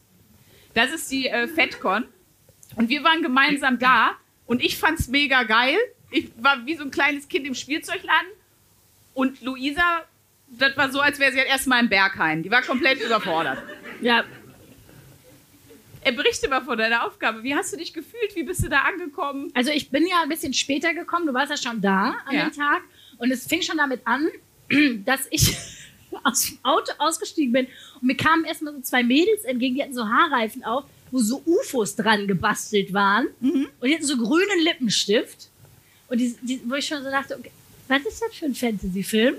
Das 0.74 0.91
ist 0.91 1.12
die 1.12 1.28
äh, 1.28 1.48
FedCon. 1.48 2.06
Und 2.76 2.89
wir 2.89 3.04
waren 3.04 3.22
gemeinsam 3.22 3.80
da 3.80 4.12
und 4.46 4.62
ich 4.62 4.78
fand's 4.78 5.08
mega 5.08 5.44
geil. 5.44 5.78
Ich 6.10 6.32
war 6.38 6.65
wie 6.65 6.76
so 6.76 6.84
ein 6.84 6.91
kleines 6.91 7.28
Kind 7.28 7.48
im 7.48 7.56
Spielzeugladen. 7.56 8.28
Und 9.13 9.41
Luisa, 9.41 10.04
das 10.48 10.76
war 10.78 10.91
so, 10.91 11.00
als 11.00 11.20
wäre 11.20 11.32
sie 11.32 11.39
halt 11.39 11.50
erstmal 11.50 11.82
im 11.82 11.89
Berghain. 11.89 12.44
Die 12.44 12.52
war 12.52 12.62
komplett 12.62 13.02
überfordert. 13.02 13.62
Ja, 14.02 14.24
berichte 16.04 16.50
mal 16.50 16.62
von 16.62 16.78
deiner 16.78 17.06
Aufgabe. 17.06 17.44
Wie 17.44 17.54
hast 17.56 17.72
du 17.74 17.78
dich 17.78 17.94
gefühlt? 17.94 18.36
Wie 18.36 18.44
bist 18.44 18.64
du 18.64 18.70
da 18.70 18.80
angekommen? 18.82 19.52
also 19.54 19.72
ich 19.72 19.90
bin 19.90 20.08
ja 20.08 20.22
ein 20.24 20.30
bisschen 20.30 20.54
später 20.54 20.94
gekommen. 20.94 21.28
Du 21.28 21.34
warst 21.34 21.52
ja 21.52 21.58
schon 21.58 21.80
da 21.82 22.16
an 22.26 22.36
Ja. 22.36 22.46
dem 22.50 22.54
Tag. 22.54 22.82
Und 23.18 23.30
es 23.32 23.46
fing 23.46 23.62
schon 23.62 23.78
damit 23.78 24.02
an, 24.06 24.28
dass 25.06 25.28
ich 25.30 25.56
aus 26.24 26.46
dem 26.48 26.58
Auto 26.64 26.92
ausgestiegen 26.98 27.54
bin. 27.54 27.68
Und 28.02 28.04
mir 28.08 28.16
kamen 28.18 28.46
erstmal 28.46 28.74
so 28.74 28.82
zwei 28.82 29.04
Mädels 29.04 29.44
entgegen, 29.44 29.76
die 29.76 29.84
hatten 29.84 29.94
so 29.94 30.06
Haarreifen 30.08 30.64
auf, 30.64 30.86
wo 31.12 31.20
so 31.20 31.42
UFOs 31.46 31.96
dran 31.96 32.28
gebastelt 32.28 32.94
waren. 32.94 33.28
Und 33.42 33.70
die 33.84 33.94
hatten 33.94 34.06
so 34.06 34.18
grünen 34.18 34.64
Lippenstift. 34.64 35.50
Und 36.08 36.18
die, 36.20 36.36
die, 36.42 36.62
wo 36.66 36.76
ich 36.76 36.88
schon 36.88 37.04
so 37.04 37.10
dachte, 37.12 37.38
okay, 37.38 37.52
was 37.88 38.06
ist 38.06 38.22
das 38.22 38.34
für 38.34 38.46
ein 38.46 38.56
Fantasy-Film? 38.56 39.36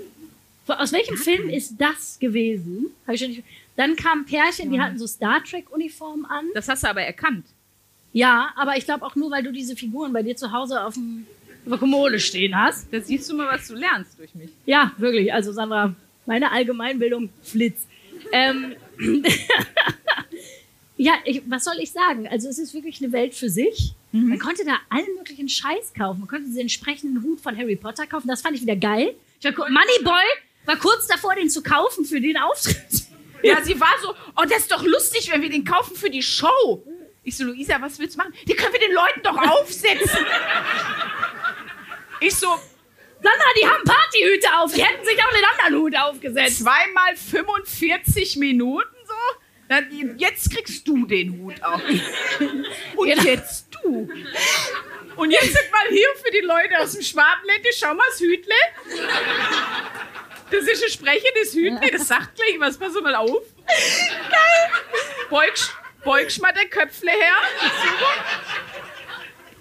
Aus 0.67 0.93
welchem 0.93 1.17
Film 1.17 1.49
ist 1.49 1.75
das 1.77 2.17
gewesen? 2.19 2.85
Hab 3.05 3.15
ich 3.15 3.21
schon 3.21 3.31
nicht, 3.31 3.43
dann 3.75 3.95
kamen 3.95 4.25
Pärchen, 4.25 4.71
die 4.71 4.79
hatten 4.79 4.97
so 4.97 5.07
Star 5.07 5.43
Trek-Uniformen 5.43 6.25
an. 6.25 6.45
Das 6.53 6.67
hast 6.67 6.83
du 6.83 6.89
aber 6.89 7.01
erkannt. 7.01 7.45
Ja, 8.11 8.51
aber 8.55 8.77
ich 8.77 8.85
glaube 8.85 9.05
auch 9.05 9.15
nur, 9.15 9.31
weil 9.31 9.43
du 9.43 9.51
diese 9.51 9.75
Figuren 9.75 10.13
bei 10.13 10.21
dir 10.21 10.35
zu 10.35 10.51
Hause 10.51 10.83
auf, 10.83 10.93
dem, 10.93 11.25
auf 11.63 11.69
der 11.69 11.77
Kommode 11.79 12.19
stehen 12.19 12.55
hast. 12.55 12.93
Da 12.93 13.01
siehst 13.01 13.29
du 13.29 13.35
mal, 13.35 13.47
was 13.47 13.67
du 13.67 13.73
lernst 13.73 14.19
durch 14.19 14.35
mich. 14.35 14.51
Ja, 14.65 14.91
wirklich. 14.97 15.33
Also 15.33 15.51
Sandra, 15.51 15.95
meine 16.27 16.51
Allgemeinbildung 16.51 17.29
flitz. 17.41 17.87
Ähm, 18.31 18.75
ja, 20.97 21.13
ich, 21.25 21.41
was 21.47 21.63
soll 21.63 21.77
ich 21.79 21.91
sagen? 21.91 22.27
Also 22.27 22.49
es 22.49 22.59
ist 22.59 22.75
wirklich 22.75 23.01
eine 23.01 23.11
Welt 23.11 23.33
für 23.33 23.49
sich. 23.49 23.95
Man 24.11 24.37
konnte 24.37 24.63
da 24.63 24.77
allen 24.89 25.07
möglichen 25.17 25.49
Scheiß 25.49 25.93
kaufen. 25.97 26.19
Man 26.19 26.29
konnte 26.29 26.47
den 26.47 26.59
entsprechenden 26.59 27.23
Hut 27.23 27.41
von 27.41 27.57
Harry 27.57 27.75
Potter 27.75 28.05
kaufen. 28.05 28.27
Das 28.27 28.43
fand 28.43 28.55
ich 28.55 28.61
wieder 28.61 28.75
geil. 28.75 29.15
Ich 29.39 29.45
war, 29.45 29.67
Moneyboy 29.67 30.23
war 30.65 30.77
kurz 30.77 31.07
davor, 31.07 31.33
den 31.33 31.49
zu 31.49 31.63
kaufen 31.63 32.05
für 32.05 32.21
den 32.21 32.37
Auftritt. 32.37 33.02
Ja, 33.43 33.61
sie 33.61 33.79
war 33.79 33.93
so, 34.01 34.15
oh, 34.37 34.43
das 34.49 34.59
ist 34.59 34.71
doch 34.71 34.83
lustig, 34.83 35.29
wenn 35.31 35.41
wir 35.41 35.49
den 35.49 35.63
kaufen 35.65 35.95
für 35.95 36.09
die 36.09 36.23
Show. 36.23 36.83
Ich 37.23 37.37
so, 37.37 37.43
Luisa, 37.45 37.79
was 37.81 37.99
willst 37.99 38.15
du 38.15 38.19
machen? 38.19 38.33
Die 38.47 38.53
können 38.55 38.73
wir 38.73 38.79
den 38.79 38.93
Leuten 38.93 39.21
doch 39.23 39.37
aufsetzen. 39.37 40.25
Ich 42.19 42.35
so, 42.35 42.47
Sandra, 42.47 43.45
die 43.61 43.65
haben 43.67 43.83
Partyhüte 43.85 44.47
auf. 44.59 44.73
Die 44.73 44.83
hätten 44.83 45.05
sich 45.05 45.17
auch 45.23 45.33
einen 45.33 45.43
anderen 45.45 45.81
Hut 45.81 45.95
aufgesetzt. 45.97 46.59
zweimal 46.59 47.15
45 47.15 48.35
Minuten 48.37 48.95
so. 49.07 49.13
Dann, 49.69 50.17
jetzt 50.17 50.51
kriegst 50.51 50.85
du 50.87 51.05
den 51.05 51.39
Hut 51.39 51.61
auf. 51.63 51.81
Und 52.95 53.07
Genau. 53.07 53.23
jetzt 53.23 53.67
du. 53.81 54.09
Und 55.15 55.31
jetzt 55.31 55.53
sind 55.53 55.71
mal 55.71 55.87
hier 55.89 56.07
für 56.23 56.31
die 56.31 56.45
Leute 56.45 56.79
aus 56.81 56.91
dem 56.93 57.01
Schwabenländle, 57.01 57.69
schau 57.77 57.93
mal 57.93 58.03
das 58.09 58.19
Hütle. 58.19 58.55
Das 60.53 60.67
ist 60.67 60.83
ein 60.83 60.89
sprechendes 60.89 61.53
Hütle, 61.55 61.91
das 61.91 62.07
sagt 62.07 62.35
gleich 62.35 62.59
was, 62.59 62.77
pass 62.77 62.93
mal 63.01 63.15
auf. 63.15 63.41
Geil. 63.65 64.69
Beugst, 65.29 65.73
beugst 66.03 66.41
mal 66.41 66.51
der 66.53 66.65
Köpfle 66.65 67.09
her. 67.11 67.33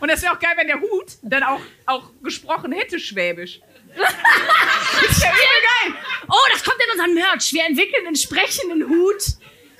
Und 0.00 0.10
das 0.10 0.20
wäre 0.22 0.34
auch 0.34 0.38
geil, 0.38 0.52
wenn 0.56 0.66
der 0.66 0.80
Hut 0.80 1.12
dann 1.22 1.42
auch, 1.44 1.60
auch 1.86 2.10
gesprochen 2.22 2.72
hätte, 2.72 2.98
Schwäbisch. 2.98 3.60
Das 3.96 5.20
wäre 5.22 5.32
übel 5.32 5.92
geil. 5.92 6.02
Oh, 6.28 6.34
das 6.52 6.64
kommt 6.64 6.76
in 6.84 6.90
unseren 6.92 7.14
Merch. 7.14 7.52
Wir 7.52 7.64
entwickeln 7.64 8.06
einen 8.06 8.16
sprechenden 8.16 8.88
Hut, 8.88 9.22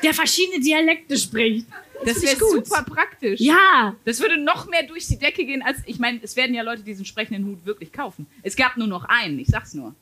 der 0.03 0.15
verschiedene 0.15 0.61
Dialekte 0.61 1.17
spricht. 1.19 1.67
Das 2.05 2.17
ich 2.19 2.23
wäre 2.25 2.37
super 2.39 2.83
praktisch. 2.85 3.41
Ja, 3.41 3.95
Das 4.05 4.21
würde 4.21 4.37
noch 4.37 4.67
mehr 4.67 4.83
durch 4.85 5.07
die 5.07 5.19
Decke 5.19 5.45
gehen, 5.45 5.63
als 5.63 5.79
ich 5.87 5.99
meine, 5.99 6.21
es 6.23 6.37
werden 6.37 6.55
ja 6.55 6.63
Leute 6.63 6.83
diesen 6.83 7.05
sprechenden 7.05 7.45
Hut 7.47 7.65
wirklich 7.67 7.93
kaufen. 7.93 8.27
Es 8.43 8.57
gab 8.57 8.77
nur 8.77 8.89
noch 8.89 9.05
einen, 9.05 9.39
ich 9.39 9.49
sag's 9.49 9.75
nur. 9.75 9.95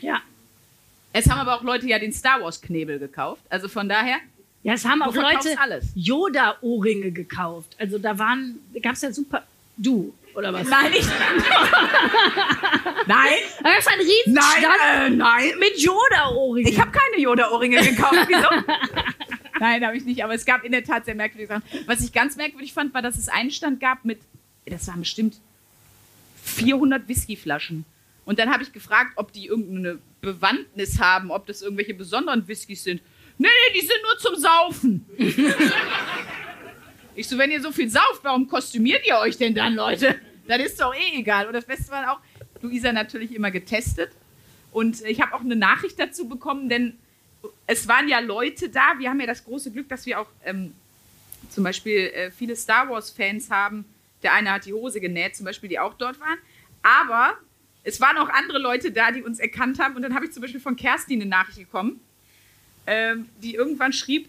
ja. 0.00 0.22
Es 1.12 1.28
haben 1.30 1.38
aber 1.40 1.54
auch 1.54 1.62
Leute 1.62 1.86
ja 1.86 1.98
den 1.98 2.12
Star 2.12 2.40
Wars 2.42 2.60
Knebel 2.60 2.98
gekauft. 2.98 3.42
Also 3.50 3.68
von 3.68 3.88
daher, 3.88 4.16
Ja, 4.62 4.74
es 4.74 4.84
haben 4.84 5.02
auch 5.02 5.14
Leute 5.14 5.58
alles. 5.58 5.86
Yoda-Ohrringe 5.94 7.12
gekauft. 7.12 7.76
Also 7.78 7.98
da 7.98 8.18
waren, 8.18 8.58
da 8.72 8.80
gab 8.80 8.94
es 8.94 9.02
ja 9.02 9.12
super. 9.12 9.42
Du, 9.76 10.14
oder 10.34 10.52
was? 10.52 10.68
Nein, 10.68 10.92
ich. 10.94 11.06
nein, 13.06 13.32
Da 13.62 13.70
gab 13.70 13.78
es 13.78 13.86
einen 13.86 14.00
Riesenstand 14.00 14.62
nein, 14.62 15.12
äh, 15.12 15.16
nein. 15.16 15.52
mit 15.58 15.78
Yoda-Ohrringen. 15.78 16.72
Ich 16.72 16.80
habe 16.80 16.90
keine 16.90 17.22
Yoda-Ohrringe 17.22 17.80
gekauft. 17.82 18.26
Wieso? 18.28 18.48
Nein, 19.60 19.86
habe 19.86 19.96
ich 19.96 20.04
nicht. 20.04 20.24
Aber 20.24 20.34
es 20.34 20.44
gab 20.44 20.64
in 20.64 20.72
der 20.72 20.82
Tat 20.82 21.04
sehr 21.04 21.14
merkwürdige 21.14 21.46
Sachen. 21.46 21.62
Was 21.86 22.00
ich 22.00 22.12
ganz 22.12 22.34
merkwürdig 22.34 22.72
fand, 22.72 22.92
war, 22.94 23.02
dass 23.02 23.16
es 23.16 23.28
einen 23.28 23.52
Stand 23.52 23.78
gab 23.78 24.04
mit, 24.04 24.18
das 24.66 24.88
waren 24.88 24.98
bestimmt 25.00 25.36
400 26.42 27.06
Whiskyflaschen. 27.06 27.84
Und 28.24 28.38
dann 28.38 28.50
habe 28.50 28.62
ich 28.62 28.72
gefragt, 28.72 29.12
ob 29.16 29.32
die 29.32 29.46
irgendeine 29.46 29.98
Bewandtnis 30.20 31.00
haben, 31.00 31.30
ob 31.30 31.46
das 31.46 31.62
irgendwelche 31.62 31.94
besonderen 31.94 32.46
Whiskys 32.46 32.84
sind. 32.84 33.02
Nee, 33.38 33.48
nee, 33.48 33.80
die 33.80 33.86
sind 33.86 33.98
nur 34.02 34.18
zum 34.18 34.36
Saufen. 34.36 35.06
ich 37.16 37.28
so, 37.28 37.36
wenn 37.38 37.50
ihr 37.50 37.60
so 37.60 37.72
viel 37.72 37.90
sauft, 37.90 38.20
warum 38.22 38.46
kostümiert 38.46 39.06
ihr 39.06 39.18
euch 39.18 39.36
denn 39.36 39.54
dann, 39.54 39.74
Leute? 39.74 40.14
Das 40.46 40.60
ist 40.60 40.80
doch 40.80 40.94
eh 40.94 41.18
egal. 41.18 41.46
Und 41.46 41.54
das 41.54 41.64
Beste 41.64 41.90
war 41.90 42.12
auch, 42.12 42.20
Luisa 42.60 42.92
natürlich 42.92 43.34
immer 43.34 43.50
getestet. 43.50 44.12
Und 44.70 45.02
ich 45.02 45.20
habe 45.20 45.34
auch 45.34 45.40
eine 45.40 45.56
Nachricht 45.56 45.98
dazu 45.98 46.28
bekommen, 46.28 46.68
denn 46.68 46.98
es 47.66 47.88
waren 47.88 48.08
ja 48.08 48.20
Leute 48.20 48.68
da. 48.68 48.94
Wir 48.98 49.10
haben 49.10 49.20
ja 49.20 49.26
das 49.26 49.44
große 49.44 49.72
Glück, 49.72 49.88
dass 49.88 50.06
wir 50.06 50.20
auch 50.20 50.28
ähm, 50.44 50.74
zum 51.50 51.64
Beispiel 51.64 52.12
äh, 52.14 52.30
viele 52.30 52.56
Star 52.56 52.88
Wars-Fans 52.88 53.50
haben. 53.50 53.84
Der 54.22 54.32
eine 54.34 54.52
hat 54.52 54.66
die 54.66 54.72
Hose 54.72 55.00
genäht, 55.00 55.36
zum 55.36 55.46
Beispiel, 55.46 55.68
die 55.68 55.78
auch 55.78 55.94
dort 55.94 56.20
waren. 56.20 56.38
Aber 56.82 57.36
es 57.84 58.00
waren 58.00 58.16
auch 58.18 58.28
andere 58.28 58.58
Leute 58.58 58.92
da, 58.92 59.10
die 59.10 59.22
uns 59.22 59.38
erkannt 59.38 59.78
haben. 59.78 59.96
Und 59.96 60.02
dann 60.02 60.14
habe 60.14 60.26
ich 60.26 60.32
zum 60.32 60.42
Beispiel 60.42 60.60
von 60.60 60.76
Kerstin 60.76 61.20
eine 61.20 61.28
Nachricht 61.28 61.58
bekommen, 61.58 62.00
ähm, 62.86 63.28
die 63.42 63.54
irgendwann 63.54 63.92
schrieb: 63.92 64.28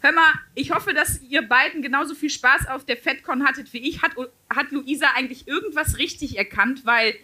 Hör 0.00 0.12
mal, 0.12 0.34
ich 0.54 0.72
hoffe, 0.72 0.94
dass 0.94 1.20
ihr 1.22 1.42
beiden 1.42 1.82
genauso 1.82 2.14
viel 2.14 2.30
Spaß 2.30 2.68
auf 2.68 2.84
der 2.84 2.96
FedCon 2.96 3.44
hattet 3.44 3.72
wie 3.72 3.88
ich. 3.88 4.02
Hat, 4.02 4.12
hat 4.48 4.70
Luisa 4.70 5.08
eigentlich 5.14 5.48
irgendwas 5.48 5.98
richtig 5.98 6.38
erkannt? 6.38 6.86
Weil 6.86 7.14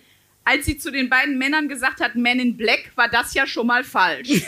als 0.44 0.66
sie 0.66 0.78
zu 0.78 0.92
den 0.92 1.08
beiden 1.08 1.38
Männern 1.38 1.68
gesagt 1.68 2.00
hat, 2.00 2.14
Men 2.14 2.38
in 2.38 2.56
Black, 2.56 2.92
war 2.94 3.08
das 3.08 3.34
ja 3.34 3.46
schon 3.46 3.66
mal 3.66 3.82
falsch. 3.82 4.28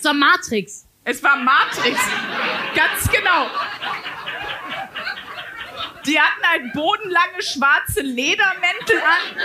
zur 0.00 0.12
Matrix. 0.12 0.86
Es 1.04 1.22
war 1.22 1.36
Matrix. 1.36 1.98
Ganz 2.74 3.10
genau. 3.10 3.48
Die 6.06 6.18
hatten 6.18 6.44
halt 6.44 6.72
bodenlange 6.72 7.42
schwarze 7.42 8.00
Ledermäntel 8.00 9.00
an. 9.00 9.36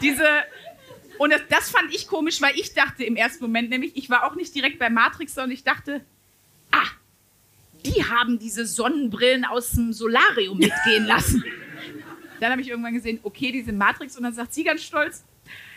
Diese. 0.00 0.26
Und 1.18 1.30
das, 1.30 1.42
das 1.48 1.70
fand 1.70 1.94
ich 1.94 2.08
komisch, 2.08 2.42
weil 2.42 2.58
ich 2.58 2.74
dachte 2.74 3.04
im 3.04 3.16
ersten 3.16 3.44
Moment, 3.44 3.70
nämlich, 3.70 3.96
ich 3.96 4.10
war 4.10 4.24
auch 4.24 4.34
nicht 4.34 4.54
direkt 4.54 4.78
bei 4.78 4.90
Matrix, 4.90 5.34
sondern 5.34 5.52
ich 5.52 5.62
dachte, 5.62 6.04
ah, 6.72 6.88
die 7.86 8.04
haben 8.04 8.38
diese 8.38 8.66
Sonnenbrillen 8.66 9.44
aus 9.44 9.72
dem 9.72 9.92
Solarium 9.92 10.58
mitgehen 10.58 11.04
lassen. 11.04 11.44
Dann 12.40 12.50
habe 12.50 12.62
ich 12.62 12.68
irgendwann 12.68 12.94
gesehen, 12.94 13.20
okay, 13.22 13.52
die 13.52 13.62
sind 13.62 13.78
Matrix. 13.78 14.16
Und 14.16 14.24
dann 14.24 14.34
sagt 14.34 14.54
sie 14.54 14.64
ganz 14.64 14.82
stolz, 14.82 15.24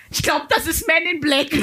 ich 0.09 0.23
glaube, 0.23 0.47
das 0.49 0.67
ist 0.67 0.87
Man 0.87 1.03
in 1.03 1.19
Black. 1.19 1.51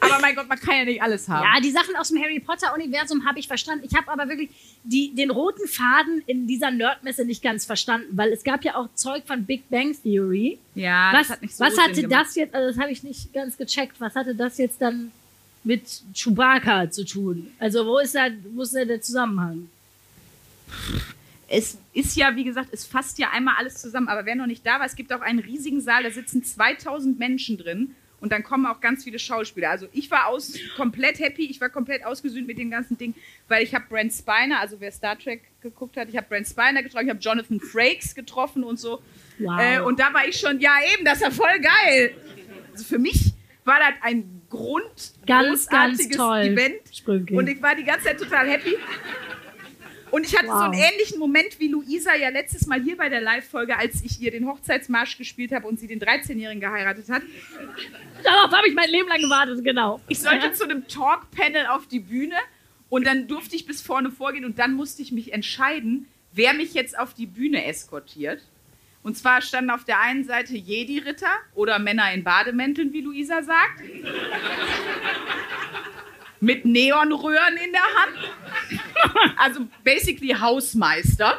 Aber 0.00 0.18
mein 0.20 0.34
Gott, 0.34 0.48
man 0.48 0.58
kann 0.58 0.76
ja 0.76 0.84
nicht 0.84 1.02
alles 1.02 1.28
haben. 1.28 1.44
Ja, 1.44 1.60
die 1.60 1.70
Sachen 1.70 1.94
aus 1.96 2.08
dem 2.08 2.22
Harry 2.22 2.40
Potter-Universum 2.40 3.26
habe 3.26 3.38
ich 3.38 3.46
verstanden. 3.46 3.84
Ich 3.88 3.96
habe 3.96 4.10
aber 4.10 4.28
wirklich 4.28 4.50
die, 4.82 5.14
den 5.14 5.30
roten 5.30 5.66
Faden 5.68 6.22
in 6.26 6.46
dieser 6.46 6.70
Nerdmesse 6.70 7.24
nicht 7.24 7.42
ganz 7.42 7.64
verstanden, 7.64 8.08
weil 8.12 8.32
es 8.32 8.42
gab 8.42 8.64
ja 8.64 8.76
auch 8.76 8.88
Zeug 8.94 9.24
von 9.26 9.44
Big 9.44 9.68
Bang 9.68 9.94
Theory. 10.02 10.58
Ja, 10.74 11.10
was 11.12 11.28
das 11.28 11.36
hat 11.36 11.42
nicht 11.42 11.54
so 11.54 11.64
was 11.64 11.74
Sinn 11.74 11.84
hatte 11.84 12.02
gemacht. 12.02 12.26
das 12.26 12.34
jetzt, 12.34 12.54
also 12.54 12.68
das 12.68 12.78
habe 12.78 12.92
ich 12.92 13.02
nicht 13.02 13.32
ganz 13.32 13.56
gecheckt, 13.56 14.00
was 14.00 14.14
hatte 14.14 14.34
das 14.34 14.58
jetzt 14.58 14.80
dann 14.80 15.12
mit 15.64 16.02
Chewbacca 16.14 16.90
zu 16.90 17.04
tun? 17.04 17.52
Also 17.58 17.84
wo 17.86 17.98
ist 17.98 18.14
da, 18.14 18.28
wo 18.54 18.62
ist 18.62 18.74
da 18.74 18.84
der 18.84 19.02
Zusammenhang? 19.02 19.68
Es 21.48 21.78
ist 21.92 22.16
ja, 22.16 22.34
wie 22.36 22.44
gesagt, 22.44 22.68
es 22.72 22.86
fasst 22.86 23.18
ja 23.18 23.30
einmal 23.30 23.56
alles 23.58 23.74
zusammen. 23.74 24.08
Aber 24.08 24.24
wer 24.24 24.36
noch 24.36 24.46
nicht 24.46 24.64
da 24.64 24.78
war, 24.78 24.86
es 24.86 24.94
gibt 24.94 25.12
auch 25.12 25.20
einen 25.20 25.40
riesigen 25.40 25.80
Saal, 25.80 26.04
da 26.04 26.10
sitzen 26.10 26.44
2000 26.44 27.18
Menschen 27.18 27.58
drin. 27.58 27.94
Und 28.20 28.32
dann 28.32 28.42
kommen 28.42 28.66
auch 28.66 28.80
ganz 28.80 29.04
viele 29.04 29.18
Schauspieler. 29.18 29.70
Also 29.70 29.88
ich 29.92 30.10
war 30.10 30.26
aus, 30.26 30.58
komplett 30.76 31.18
happy, 31.18 31.46
ich 31.46 31.60
war 31.60 31.70
komplett 31.70 32.04
ausgesühnt 32.04 32.46
mit 32.46 32.58
dem 32.58 32.70
ganzen 32.70 32.98
Ding, 32.98 33.14
weil 33.48 33.62
ich 33.62 33.74
habe 33.74 33.86
Brent 33.88 34.12
Spiner, 34.12 34.60
also 34.60 34.76
wer 34.78 34.92
Star 34.92 35.18
Trek 35.18 35.42
geguckt 35.62 35.96
hat, 35.96 36.08
ich 36.08 36.16
habe 36.16 36.26
Brent 36.28 36.46
Spiner 36.46 36.82
getroffen, 36.82 37.06
ich 37.06 37.10
habe 37.10 37.20
Jonathan 37.20 37.60
Frakes 37.60 38.14
getroffen 38.14 38.62
und 38.62 38.78
so. 38.78 39.02
Wow. 39.38 39.60
Äh, 39.60 39.80
und 39.80 39.98
da 39.98 40.12
war 40.12 40.26
ich 40.28 40.36
schon, 40.38 40.60
ja 40.60 40.72
eben, 40.94 41.04
das 41.04 41.14
ist 41.16 41.22
ja 41.22 41.30
voll 41.30 41.58
geil. 41.60 42.14
Also 42.72 42.84
für 42.84 42.98
mich 42.98 43.32
war 43.64 43.78
das 43.78 43.94
ein 44.02 44.42
Grund, 44.50 45.12
Ganz, 45.26 45.68
ganz 45.68 46.08
toll. 46.08 46.40
Event. 46.40 46.80
Sprünki. 46.92 47.34
Und 47.34 47.48
ich 47.48 47.62
war 47.62 47.76
die 47.76 47.84
ganze 47.84 48.06
Zeit 48.06 48.18
total 48.18 48.48
happy. 48.48 48.76
Und 50.10 50.26
ich 50.26 50.36
hatte 50.36 50.48
so 50.48 50.52
einen 50.54 50.74
Wow. 50.74 50.90
ähnlichen 50.90 51.18
Moment 51.18 51.58
wie 51.58 51.68
Luisa 51.68 52.14
ja 52.14 52.28
letztes 52.30 52.66
Mal 52.66 52.82
hier 52.82 52.96
bei 52.96 53.08
der 53.08 53.20
Live-Folge, 53.20 53.76
als 53.76 54.02
ich 54.02 54.20
ihr 54.20 54.30
den 54.30 54.46
Hochzeitsmarsch 54.46 55.16
gespielt 55.18 55.52
habe 55.52 55.66
und 55.66 55.78
sie 55.78 55.86
den 55.86 56.00
13-Jährigen 56.00 56.60
geheiratet 56.60 57.08
hat. 57.08 57.22
Darauf 58.22 58.52
habe 58.52 58.68
ich 58.68 58.74
mein 58.74 58.90
Leben 58.90 59.08
lang 59.08 59.20
gewartet, 59.20 59.62
genau. 59.64 60.00
Ich 60.08 60.20
sollte 60.20 60.52
zu 60.52 60.64
einem 60.64 60.86
Talk-Panel 60.88 61.66
auf 61.66 61.86
die 61.86 62.00
Bühne 62.00 62.36
und 62.88 63.06
dann 63.06 63.28
durfte 63.28 63.54
ich 63.56 63.66
bis 63.66 63.80
vorne 63.80 64.10
vorgehen 64.10 64.44
und 64.44 64.58
dann 64.58 64.74
musste 64.74 65.02
ich 65.02 65.12
mich 65.12 65.32
entscheiden, 65.32 66.08
wer 66.32 66.54
mich 66.54 66.74
jetzt 66.74 66.98
auf 66.98 67.14
die 67.14 67.26
Bühne 67.26 67.64
eskortiert. 67.64 68.42
Und 69.02 69.16
zwar 69.16 69.40
standen 69.40 69.70
auf 69.70 69.84
der 69.84 70.00
einen 70.00 70.24
Seite 70.24 70.54
Jedi-Ritter 70.54 71.32
oder 71.54 71.78
Männer 71.78 72.12
in 72.12 72.22
Bademänteln, 72.22 72.92
wie 72.92 73.00
Luisa 73.00 73.42
sagt. 73.42 73.80
Mit 76.40 76.64
Neonröhren 76.64 77.56
in 77.64 77.72
der 77.72 77.80
Hand. 77.82 78.32
Also 79.36 79.66
basically 79.84 80.34
Hausmeister. 80.34 81.38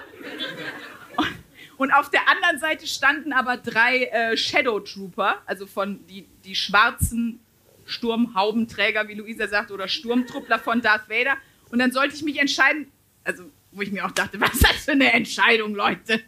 Und 1.77 1.91
auf 1.91 2.11
der 2.11 2.27
anderen 2.29 2.59
Seite 2.59 2.85
standen 2.85 3.33
aber 3.33 3.57
drei 3.57 4.05
äh, 4.05 4.37
Shadow 4.37 4.79
Trooper, 4.79 5.41
also 5.47 5.65
von 5.65 6.05
die, 6.05 6.27
die 6.45 6.53
schwarzen 6.53 7.39
Sturmhaubenträger, 7.85 9.07
wie 9.07 9.15
Luisa 9.15 9.47
sagt, 9.47 9.71
oder 9.71 9.87
Sturmtruppler 9.87 10.59
von 10.59 10.81
Darth 10.81 11.09
Vader. 11.09 11.37
Und 11.71 11.79
dann 11.79 11.91
sollte 11.91 12.15
ich 12.15 12.21
mich 12.21 12.37
entscheiden, 12.37 12.91
also 13.23 13.49
wo 13.71 13.81
ich 13.81 13.91
mir 13.91 14.05
auch 14.05 14.11
dachte, 14.11 14.39
was 14.41 14.53
ist 14.53 14.63
das 14.63 14.85
für 14.85 14.91
eine 14.91 15.11
Entscheidung, 15.11 15.73
Leute? 15.73 16.21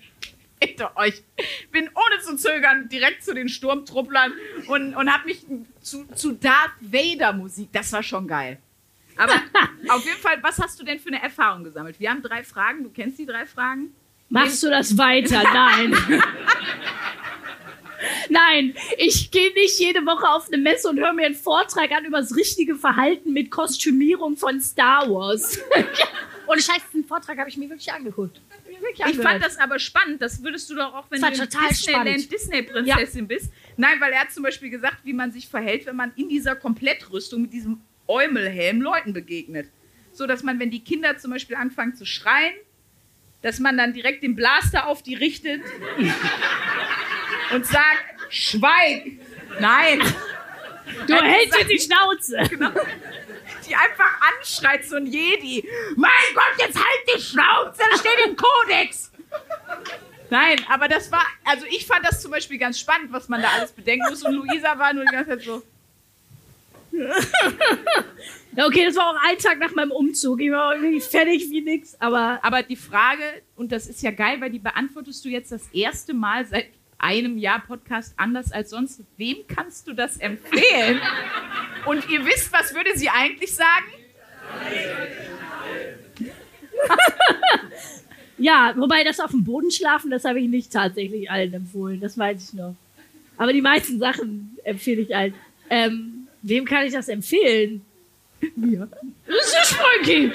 Bitte 0.60 0.96
euch. 0.96 1.22
Bin 1.72 1.88
ohne 1.90 2.22
zu 2.22 2.36
zögern 2.36 2.90
direkt 2.90 3.24
zu 3.24 3.36
den 3.36 3.48
Sturmtrupplern 3.48 4.34
und, 4.68 4.96
und 4.96 5.14
habe 5.14 5.26
mich 5.26 5.46
zu, 5.82 6.08
zu 6.16 6.34
Darth 6.34 6.72
Vader 6.80 7.34
Musik, 7.34 7.70
das 7.74 7.92
war 7.92 8.02
schon 8.02 8.28
geil. 8.28 8.60
Aber 9.18 9.34
auf 9.90 10.06
jeden 10.06 10.20
Fall, 10.20 10.38
was 10.42 10.60
hast 10.60 10.80
du 10.80 10.84
denn 10.84 11.00
für 11.00 11.10
eine 11.10 11.22
Erfahrung 11.22 11.64
gesammelt? 11.64 12.00
Wir 12.00 12.10
haben 12.10 12.22
drei 12.22 12.44
Fragen, 12.44 12.84
du 12.84 12.90
kennst 12.90 13.20
die 13.20 13.26
drei 13.26 13.46
Fragen? 13.46 13.94
Machst 14.30 14.64
du 14.64 14.70
das 14.70 14.98
weiter? 14.98 15.44
Nein. 15.54 15.96
Nein, 18.30 18.76
ich 18.98 19.32
gehe 19.32 19.54
nicht 19.54 19.80
jede 19.80 20.06
Woche 20.06 20.28
auf 20.28 20.48
eine 20.48 20.58
Messe 20.58 20.90
und 20.90 21.00
höre 21.00 21.14
mir 21.14 21.26
einen 21.26 21.36
Vortrag 21.36 21.92
an 21.92 22.06
über 22.06 22.20
das 22.20 22.36
richtige 22.36 22.76
Verhalten 22.76 23.32
mit 23.34 23.52
Kostümierung 23.52 24.36
von 24.36 24.60
Star 24.60 25.10
Wars. 25.10 25.60
und 26.48 26.62
scheiße, 26.62 26.86
den 26.94 27.06
Vortrag 27.06 27.38
habe 27.38 27.50
ich 27.50 27.58
mir 27.58 27.70
wirklich 27.70 27.92
angeguckt. 27.94 28.42
Hab 28.50 28.68
mir 28.68 28.82
wirklich 28.82 29.08
Ich 29.08 29.18
fand 29.18 29.44
das 29.44 29.58
aber 29.58 29.80
spannend. 29.80 30.22
Das 30.22 30.44
würdest 30.44 30.70
du 30.70 30.76
doch 30.76 30.94
auch, 30.94 31.06
wenn 31.12 31.22
Das 31.22 31.38
du 31.38 31.48
Disneyland. 31.48 32.32
Disney-Prinzessin 32.32 33.28
bist. 33.28 33.54
Nein, 33.78 34.00
weil 34.00 34.12
er 34.12 34.22
hat 34.22 34.32
zum 34.32 34.44
Beispiel 34.44 34.70
gesagt, 34.70 34.98
wie 35.04 35.14
man 35.14 35.32
sich 35.32 35.48
verhält, 35.48 35.86
wenn 35.86 35.96
man 35.96 36.12
in 36.16 36.28
dieser 36.28 36.56
Komplettrüstung 36.56 37.44
mit 37.44 37.54
diesem 37.54 37.82
Eumelhelm 38.08 38.82
Leuten 38.82 39.14
begegnet. 39.14 39.70
So, 40.12 40.28
dass 40.28 40.44
man, 40.44 40.60
wenn 40.60 40.70
die 40.70 40.84
Kinder 40.84 41.18
zum 41.18 41.32
Beispiel 41.32 41.56
anfangen 41.56 41.96
zu 41.96 42.06
schreien, 42.06 42.54
dass 43.42 43.60
man 43.60 43.78
dann 43.78 43.94
direkt 43.94 44.24
den 44.24 44.36
Blaster 44.36 44.88
auf 44.88 45.04
die 45.04 45.16
richtet 45.16 45.62
und 47.54 47.66
sagt, 47.66 48.06
schweig! 48.30 49.20
Nein! 49.60 50.02
du 51.08 51.16
hältst 51.16 51.58
jetzt 51.58 51.72
die 51.72 51.80
Schnauze. 51.80 52.38
Die 53.68 53.76
einfach 53.76 54.22
anschreit, 54.38 54.86
so 54.86 54.96
ein 54.96 55.06
Jedi. 55.06 55.68
Mein 55.96 56.12
Gott, 56.34 56.54
jetzt 56.60 56.76
halt 56.76 57.16
die 57.16 57.22
Schnauze, 57.22 57.82
das 57.92 58.00
steht 58.00 58.26
im 58.26 58.36
Kodex. 58.36 59.12
Nein, 60.30 60.58
aber 60.70 60.88
das 60.88 61.12
war, 61.12 61.26
also 61.46 61.66
ich 61.70 61.86
fand 61.86 62.06
das 62.06 62.22
zum 62.22 62.32
Beispiel 62.32 62.58
ganz 62.58 62.80
spannend, 62.80 63.12
was 63.12 63.30
man 63.30 63.42
da 63.42 63.50
alles 63.50 63.72
bedenken 63.72 64.10
muss. 64.10 64.24
Und 64.24 64.34
Luisa 64.34 64.78
war 64.80 64.94
nur 64.94 65.06
die 65.06 65.12
ganze 65.12 65.32
Zeit 65.32 65.42
so, 65.44 65.64
okay, 68.66 68.86
das 68.86 68.96
war 68.96 69.10
auch 69.10 69.20
ein 69.28 69.38
Tag 69.38 69.60
nach 69.60 69.74
meinem 69.74 69.92
Umzug. 69.92 70.42
Ich 70.42 70.52
war 70.52 70.76
irgendwie 70.76 71.02
fertig 71.02 71.50
wie 71.50 71.62
nix, 71.62 71.96
aber 72.00 72.40
aber 72.44 72.62
die 72.64 72.76
Frage, 72.76 73.24
und 73.56 73.72
das 73.72 73.88
ist 73.88 74.04
ja 74.04 74.12
geil, 74.12 74.40
weil 74.40 74.52
die 74.52 74.60
beantwortest 74.60 75.26
du 75.26 75.30
jetzt 75.30 75.52
das 75.52 75.68
erste 75.74 76.14
Mal 76.14 76.46
seit 76.46 76.68
einem 77.00 77.38
Jahr 77.38 77.60
Podcast 77.66 78.14
anders 78.18 78.52
als 78.52 78.70
sonst. 78.70 79.02
Wem 79.18 79.38
kannst 79.48 79.88
du 79.88 79.94
das 79.94 80.18
empfehlen? 80.18 81.02
Und 81.86 82.10
ihr 82.10 82.26
wisst, 82.26 82.54
was 82.54 82.74
würde 82.74 82.92
sie 82.96 83.10
eigentlich 83.10 83.54
sagen? 83.54 83.86
Ja, 88.38 88.74
wobei 88.76 89.04
das 89.04 89.20
auf 89.20 89.32
dem 89.32 89.44
Boden 89.44 89.72
schlafen, 89.72 90.10
das 90.12 90.26
habe 90.26 90.40
ich 90.40 90.50
nicht 90.50 90.74
tatsächlich 90.74 91.30
allen 91.30 91.54
empfohlen. 91.54 92.02
Das 92.02 92.18
weiß 92.18 92.50
ich 92.50 92.54
noch. 92.54 92.76
Aber 93.38 93.54
die 93.54 93.62
meisten 93.62 94.00
Sachen 94.00 94.58
empfehle 94.64 95.02
ich 95.02 95.16
allen. 95.16 95.34
Ähm, 95.70 96.23
wem 96.44 96.66
kann 96.66 96.86
ich 96.86 96.94
das 96.94 97.10
empfehlen? 97.10 97.82
Mir. 98.56 98.90
Das 99.26 99.46
ist 99.46 99.54
der 99.54 99.66
Sprünki. 99.66 100.32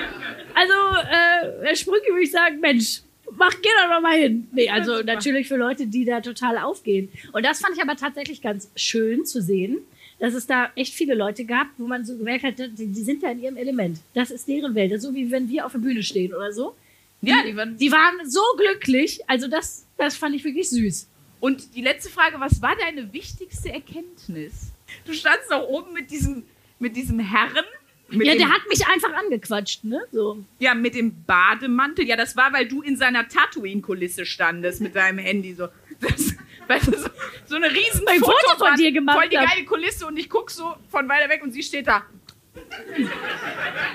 Also, 0.55 0.73
äh, 0.73 1.67
Herr 1.67 1.77
Sprünki 1.77 2.09
würde 2.09 2.23
ich 2.23 2.33
sagen, 2.33 2.59
Mensch, 2.59 3.03
mach, 3.37 3.55
geh 3.63 3.69
da 3.81 3.95
doch 3.95 4.01
mal 4.01 4.19
hin. 4.19 4.49
Nee, 4.53 4.69
also 4.69 5.03
natürlich 5.03 5.47
für 5.47 5.57
Leute, 5.57 5.87
die 5.87 6.05
da 6.05 6.21
total 6.21 6.59
aufgehen. 6.59 7.11
Und 7.33 7.45
das 7.45 7.61
fand 7.61 7.77
ich 7.77 7.83
aber 7.83 7.97
tatsächlich 7.97 8.43
ganz 8.43 8.71
schön 8.75 9.25
zu 9.25 9.43
sehen, 9.43 9.79
dass 10.19 10.35
es 10.35 10.47
da 10.47 10.71
echt 10.75 10.95
viele 10.95 11.15
Leute 11.15 11.45
gab, 11.45 11.69
wo 11.77 11.87
man 11.87 12.05
so 12.05 12.17
gemerkt 12.17 12.45
hat, 12.45 12.59
die, 12.59 12.87
die 12.87 13.03
sind 13.03 13.23
da 13.23 13.31
in 13.31 13.43
ihrem 13.43 13.57
Element. 13.57 14.01
Das 14.15 14.31
ist 14.31 14.49
deren 14.49 14.75
Welt. 14.75 14.91
Ist 14.93 15.03
so 15.03 15.15
wie 15.15 15.31
wenn 15.31 15.49
wir 15.49 15.65
auf 15.67 15.73
der 15.73 15.79
Bühne 15.79 16.03
stehen 16.03 16.35
oder 16.35 16.53
so. 16.53 16.75
Ja, 17.21 17.43
die 17.45 17.57
waren. 17.57 17.77
Die 17.77 17.91
waren 17.93 18.29
so 18.29 18.41
glücklich. 18.57 19.21
Also 19.29 19.49
das, 19.49 19.85
das 19.97 20.17
fand 20.17 20.35
ich 20.35 20.45
wirklich 20.45 20.69
süß. 20.71 21.09
Und 21.41 21.75
die 21.77 21.83
letzte 21.83 22.11
Frage, 22.11 22.41
was 22.41 22.63
war 22.63 22.75
deine 22.77 23.13
wichtigste 23.13 23.73
Erkenntnis? 23.73 24.73
Du 25.05 25.13
standst 25.13 25.51
doch 25.51 25.67
oben 25.69 25.93
mit 25.93 26.11
diesem, 26.11 26.45
mit 26.79 26.97
diesem 26.97 27.19
Herren. 27.19 27.65
Mit 28.11 28.27
ja, 28.27 28.35
der 28.37 28.49
hat 28.49 28.63
mich 28.69 28.87
einfach 28.87 29.13
angequatscht, 29.13 29.85
ne? 29.85 30.01
So. 30.13 30.43
ja, 30.59 30.75
mit 30.75 30.95
dem 30.95 31.25
Bademantel. 31.25 32.07
Ja, 32.07 32.17
das 32.17 32.37
war, 32.37 32.53
weil 32.53 32.67
du 32.67 32.81
in 32.81 32.97
seiner 32.97 33.29
Tatooine-Kulisse 33.29 34.25
standest 34.25 34.81
mit 34.81 34.97
deinem 34.97 35.19
Handy. 35.19 35.53
So, 35.53 35.69
das, 36.01 36.35
weißt 36.69 36.87
du, 36.87 36.99
so, 36.99 37.09
so 37.45 37.57
eine 37.57 37.71
riesen 37.71 38.09
Ein 38.09 38.21
Foto 38.21 38.57
von 38.57 38.77
dir 38.77 38.93
gemacht 38.93 39.19
Voll 39.19 39.29
die 39.29 39.37
geile 39.37 39.65
Kulisse 39.65 40.07
und 40.07 40.17
ich 40.19 40.31
guck 40.31 40.51
so 40.51 40.75
von 40.91 41.09
weiter 41.09 41.29
weg 41.29 41.43
und 41.43 41.53
sie 41.53 41.63
steht 41.63 41.87
da. 41.87 42.07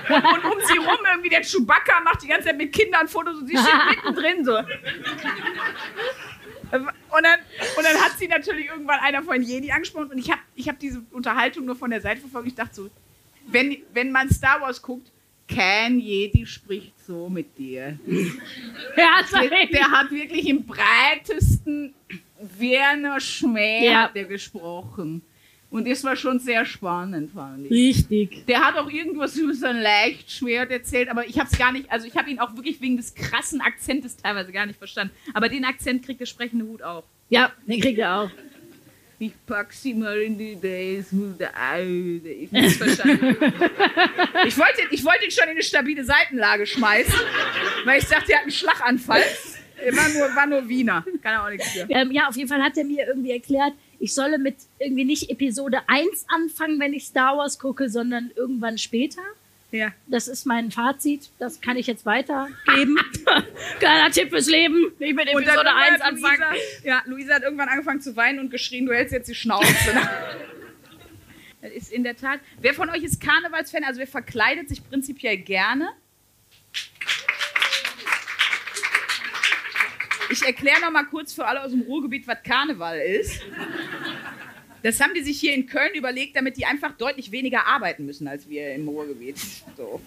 Und, 0.08 0.44
um 0.44 0.58
sie 0.66 0.76
rum 0.78 0.98
irgendwie 1.12 1.28
der 1.30 1.42
Chewbacca 1.42 2.00
macht 2.04 2.22
die 2.22 2.28
ganze 2.28 2.48
Zeit 2.48 2.56
mit 2.58 2.72
Kindern 2.72 3.08
Fotos 3.08 3.38
und 3.38 3.46
sie 3.46 3.56
steht 3.56 3.74
mittendrin 3.90 4.44
so. 4.44 4.56
Und 6.72 7.22
dann, 7.22 7.38
und 7.76 7.84
dann 7.84 7.96
hat 8.02 8.18
sie 8.18 8.26
natürlich 8.26 8.66
irgendwann 8.66 8.98
einer 9.00 9.22
von 9.22 9.40
Jedi 9.40 9.70
angesprochen 9.70 10.10
und 10.10 10.18
ich 10.18 10.30
habe 10.30 10.40
ich 10.56 10.68
hab 10.68 10.78
diese 10.80 11.02
Unterhaltung 11.12 11.64
nur 11.64 11.76
von 11.76 11.90
der 11.90 12.00
Seite 12.00 12.20
verfolgt. 12.20 12.48
Ich 12.48 12.54
dachte 12.54 12.74
so, 12.74 12.90
wenn, 13.46 13.76
wenn 13.92 14.10
man 14.10 14.28
Star 14.30 14.60
Wars 14.60 14.82
guckt, 14.82 15.10
kein 15.46 16.00
Jedi 16.00 16.46
spricht 16.46 16.94
so 17.06 17.28
mit 17.28 17.56
dir. 17.58 17.98
Ja, 18.96 19.20
Der, 19.42 19.66
der 19.66 19.90
hat 19.90 20.10
wirklich 20.10 20.48
im 20.48 20.64
breitesten 20.66 21.94
Werner 22.40 23.20
Schmäh 23.20 23.86
Ja. 23.90 24.08
gesprochen. 24.08 25.22
Und 25.74 25.88
das 25.88 26.04
war 26.04 26.14
schon 26.14 26.38
sehr 26.38 26.64
spannend, 26.64 27.32
fand 27.32 27.66
ich. 27.66 27.72
Richtig. 27.72 28.46
Der 28.46 28.60
hat 28.60 28.76
auch 28.76 28.88
irgendwas 28.88 29.36
über 29.36 29.52
sein 29.54 29.82
Leichtschwert 29.82 30.70
erzählt, 30.70 31.08
aber 31.08 31.26
ich 31.26 31.36
habe 31.36 31.48
es 31.50 31.58
gar 31.58 31.72
nicht, 31.72 31.90
also 31.90 32.06
ich 32.06 32.16
habe 32.16 32.30
ihn 32.30 32.38
auch 32.38 32.54
wirklich 32.54 32.80
wegen 32.80 32.96
des 32.96 33.12
krassen 33.12 33.60
Akzentes 33.60 34.16
teilweise 34.16 34.52
gar 34.52 34.66
nicht 34.66 34.78
verstanden. 34.78 35.12
Aber 35.32 35.48
den 35.48 35.64
Akzent 35.64 36.04
kriegt 36.06 36.20
der 36.20 36.26
sprechende 36.26 36.64
Hut 36.64 36.80
auch. 36.80 37.02
Ja, 37.28 37.50
den 37.66 37.80
kriegt 37.80 37.98
er 37.98 38.20
auch. 38.20 38.30
Ich 39.18 39.32
pack 39.46 39.72
sie 39.72 39.94
mal 39.94 40.16
in 40.20 40.38
die 40.38 40.54
Days 40.54 41.08
with 41.10 41.38
the 41.40 41.46
Eye. 41.46 42.20
Ich 42.24 42.52
hab's 42.52 42.76
verstanden. 42.76 43.36
ich, 44.46 44.56
wollte, 44.56 44.82
ich 44.92 45.04
wollte 45.04 45.24
ihn 45.24 45.30
schon 45.32 45.44
in 45.44 45.50
eine 45.50 45.62
stabile 45.64 46.04
Seitenlage 46.04 46.66
schmeißen, 46.66 47.14
weil 47.84 47.98
ich 47.98 48.06
dachte, 48.06 48.30
er 48.30 48.38
hat 48.38 48.42
einen 48.44 48.52
Schlaganfall. 48.52 49.22
Er 49.84 49.96
war 49.96 50.08
nur, 50.08 50.36
war 50.36 50.46
nur 50.46 50.68
Wiener. 50.68 51.04
Kann 51.20 51.32
er 51.32 51.44
auch 51.44 51.50
nichts 51.50 51.68
für. 51.72 51.86
Ähm, 51.90 52.12
ja, 52.12 52.28
auf 52.28 52.36
jeden 52.36 52.48
Fall 52.48 52.62
hat 52.62 52.78
er 52.78 52.84
mir 52.84 53.08
irgendwie 53.08 53.32
erklärt, 53.32 53.72
ich 54.04 54.12
solle 54.12 54.36
mit 54.36 54.56
irgendwie 54.78 55.06
nicht 55.06 55.30
Episode 55.30 55.80
1 55.86 56.26
anfangen, 56.28 56.78
wenn 56.78 56.92
ich 56.92 57.06
Star 57.06 57.38
Wars 57.38 57.58
gucke, 57.58 57.88
sondern 57.88 58.30
irgendwann 58.36 58.76
später. 58.76 59.22
Ja. 59.70 59.94
Das 60.08 60.28
ist 60.28 60.44
mein 60.44 60.70
Fazit. 60.70 61.30
Das 61.38 61.62
kann 61.62 61.78
ich 61.78 61.86
jetzt 61.86 62.04
weitergeben. 62.04 62.98
Kleiner 63.78 64.10
Tipp 64.10 64.28
fürs 64.28 64.46
Leben. 64.46 64.92
Nicht 64.98 65.16
mit 65.16 65.26
Episode 65.26 65.48
1 65.48 65.50
irgendwann 65.56 65.92
hat 65.94 66.02
anfangen. 66.02 66.42
Luisa, 66.50 66.86
ja, 66.86 67.02
Luisa 67.06 67.34
hat 67.36 67.44
irgendwann 67.44 67.70
angefangen 67.70 68.02
zu 68.02 68.14
weinen 68.14 68.40
und 68.40 68.50
geschrien, 68.50 68.84
du 68.84 68.92
hältst 68.92 69.14
jetzt 69.14 69.30
die 69.30 69.34
Schnauze. 69.34 69.72
das 71.62 71.72
ist 71.72 71.90
in 71.90 72.04
der 72.04 72.14
Tat. 72.14 72.40
Wer 72.60 72.74
von 72.74 72.90
euch 72.90 73.04
ist 73.04 73.22
Karnevalsfan? 73.22 73.84
Also 73.84 74.00
wer 74.00 74.06
verkleidet 74.06 74.68
sich 74.68 74.86
prinzipiell 74.86 75.38
gerne? 75.38 75.88
Ich 80.30 80.42
erkläre 80.42 80.80
noch 80.80 80.90
mal 80.90 81.04
kurz 81.04 81.32
für 81.32 81.46
alle 81.46 81.62
aus 81.62 81.70
dem 81.70 81.82
Ruhrgebiet, 81.82 82.26
was 82.26 82.42
Karneval 82.42 82.98
ist. 82.98 83.40
Das 84.84 85.00
haben 85.00 85.14
die 85.14 85.22
sich 85.22 85.40
hier 85.40 85.54
in 85.54 85.66
Köln 85.66 85.94
überlegt, 85.94 86.36
damit 86.36 86.58
die 86.58 86.66
einfach 86.66 86.92
deutlich 86.92 87.30
weniger 87.30 87.66
arbeiten 87.66 88.04
müssen 88.04 88.28
als 88.28 88.50
wir 88.50 88.74
im 88.74 88.86
Ruhrgebiet. 88.86 89.38
So. 89.78 90.02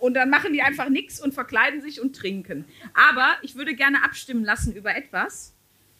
Und 0.00 0.14
dann 0.14 0.30
machen 0.30 0.54
die 0.54 0.62
einfach 0.62 0.88
nichts 0.88 1.20
und 1.20 1.34
verkleiden 1.34 1.82
sich 1.82 2.00
und 2.00 2.16
trinken. 2.16 2.64
Aber 2.94 3.36
ich 3.42 3.56
würde 3.56 3.74
gerne 3.74 4.02
abstimmen 4.02 4.42
lassen 4.42 4.74
über 4.74 4.96
etwas. 4.96 5.52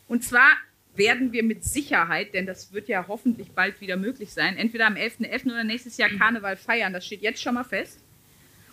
Und 0.08 0.24
zwar 0.24 0.48
werden 0.96 1.32
wir 1.32 1.42
mit 1.42 1.62
Sicherheit, 1.62 2.32
denn 2.32 2.46
das 2.46 2.72
wird 2.72 2.88
ja 2.88 3.04
hoffentlich 3.06 3.50
bald 3.50 3.78
wieder 3.82 3.98
möglich 3.98 4.32
sein, 4.32 4.56
entweder 4.56 4.86
am 4.86 4.94
11.11. 4.94 5.46
oder 5.46 5.64
nächstes 5.64 5.98
Jahr 5.98 6.08
Karneval 6.08 6.56
feiern. 6.56 6.94
Das 6.94 7.04
steht 7.04 7.20
jetzt 7.20 7.42
schon 7.42 7.52
mal 7.52 7.64
fest. 7.64 8.00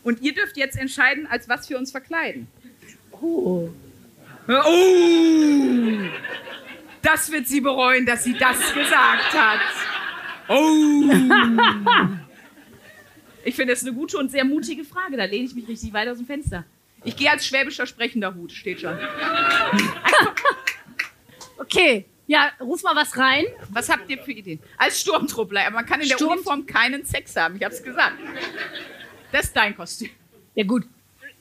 Und 0.03 0.21
ihr 0.21 0.33
dürft 0.33 0.55
jetzt 0.55 0.77
entscheiden, 0.77 1.27
als 1.27 1.49
was 1.49 1.69
wir 1.69 1.77
uns 1.77 1.91
verkleiden. 1.91 2.47
Oh. 3.11 3.69
Oh! 4.47 5.97
Das 7.01 7.31
wird 7.31 7.47
sie 7.47 7.61
bereuen, 7.61 8.05
dass 8.05 8.23
sie 8.23 8.33
das 8.37 8.73
gesagt 8.73 9.33
hat. 9.33 9.59
Oh! 10.47 11.03
Ich 13.43 13.55
finde 13.55 13.73
das 13.73 13.81
eine 13.83 13.93
gute 13.93 14.17
und 14.17 14.29
sehr 14.29 14.45
mutige 14.45 14.83
Frage. 14.83 15.17
Da 15.17 15.25
lehne 15.25 15.45
ich 15.45 15.55
mich 15.55 15.67
richtig 15.67 15.93
weit 15.93 16.07
aus 16.09 16.17
dem 16.17 16.27
Fenster. 16.27 16.63
Ich 17.03 17.15
gehe 17.15 17.31
als 17.31 17.45
schwäbischer 17.47 17.87
sprechender 17.87 18.35
Hut, 18.35 18.51
steht 18.51 18.81
schon. 18.81 18.95
Okay. 21.57 22.05
Ja, 22.27 22.51
ruf 22.61 22.83
mal 22.83 22.95
was 22.95 23.17
rein. 23.17 23.45
Was 23.69 23.89
habt 23.89 24.09
ihr 24.09 24.17
für 24.19 24.31
Ideen? 24.31 24.59
Als 24.77 25.01
Sturmtruppler. 25.01 25.61
Aber 25.65 25.75
man 25.77 25.85
kann 25.85 25.99
in 26.01 26.07
der 26.07 26.15
Sturm- 26.15 26.33
Uniform 26.33 26.65
keinen 26.65 27.03
Sex 27.03 27.35
haben. 27.35 27.55
Ich 27.57 27.63
hab's 27.63 27.83
gesagt. 27.83 28.13
Das 29.31 29.45
ist 29.45 29.55
dein 29.55 29.75
Kostüm. 29.75 30.09
Ja, 30.55 30.63
gut. 30.63 30.83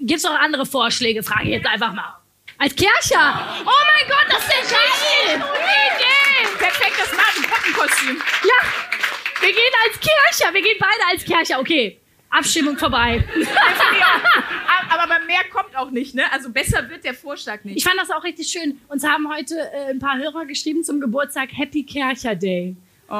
Gibt's 0.01 0.25
noch 0.25 0.39
andere 0.39 0.65
Vorschläge? 0.67 1.23
Frage 1.23 1.45
ich 1.45 1.51
jetzt 1.51 1.67
einfach 1.67 1.93
mal. 1.93 2.20
Als 2.61 2.77
Kercher. 2.77 3.57
Oh 3.65 3.65
mein 3.65 4.07
Gott, 4.07 4.27
das 4.29 4.43
ist 4.45 4.71
richtig 4.71 5.35
gute 5.35 5.49
Idee. 5.89 6.59
Perfekt, 6.59 6.93
das 6.99 7.17
Martin-Poppenkostüm. 7.17 8.17
Ja, 8.45 8.69
wir 9.41 9.49
gehen 9.49 9.75
als 9.87 9.99
Kercher. 9.99 10.53
Wir 10.53 10.61
gehen 10.61 10.77
beide 10.79 11.07
als 11.11 11.25
Kercher. 11.25 11.59
Okay, 11.59 11.99
Abstimmung 12.29 12.77
vorbei. 12.77 13.25
Aber 14.91 15.25
mehr 15.27 15.41
kommt 15.51 15.75
auch 15.75 15.91
nicht, 15.91 16.15
ne? 16.15 16.31
Also 16.31 16.51
besser 16.51 16.87
wird 16.91 17.03
der 17.03 17.15
Vorschlag 17.15 17.65
nicht. 17.65 17.79
Ich 17.79 17.85
fand 17.85 17.99
das 17.99 18.11
auch 18.11 18.23
richtig 18.25 18.49
schön. 18.49 18.79
Uns 18.89 19.07
haben 19.07 19.33
heute 19.33 19.55
äh, 19.73 19.91
ein 19.93 19.99
paar 19.99 20.19
Hörer 20.19 20.45
geschrieben 20.45 20.85
zum 20.85 21.01
Geburtstag 21.01 21.49
Happy 21.57 21.83
Kercher 21.85 22.35
Day. 22.37 22.77
Oh. 23.09 23.13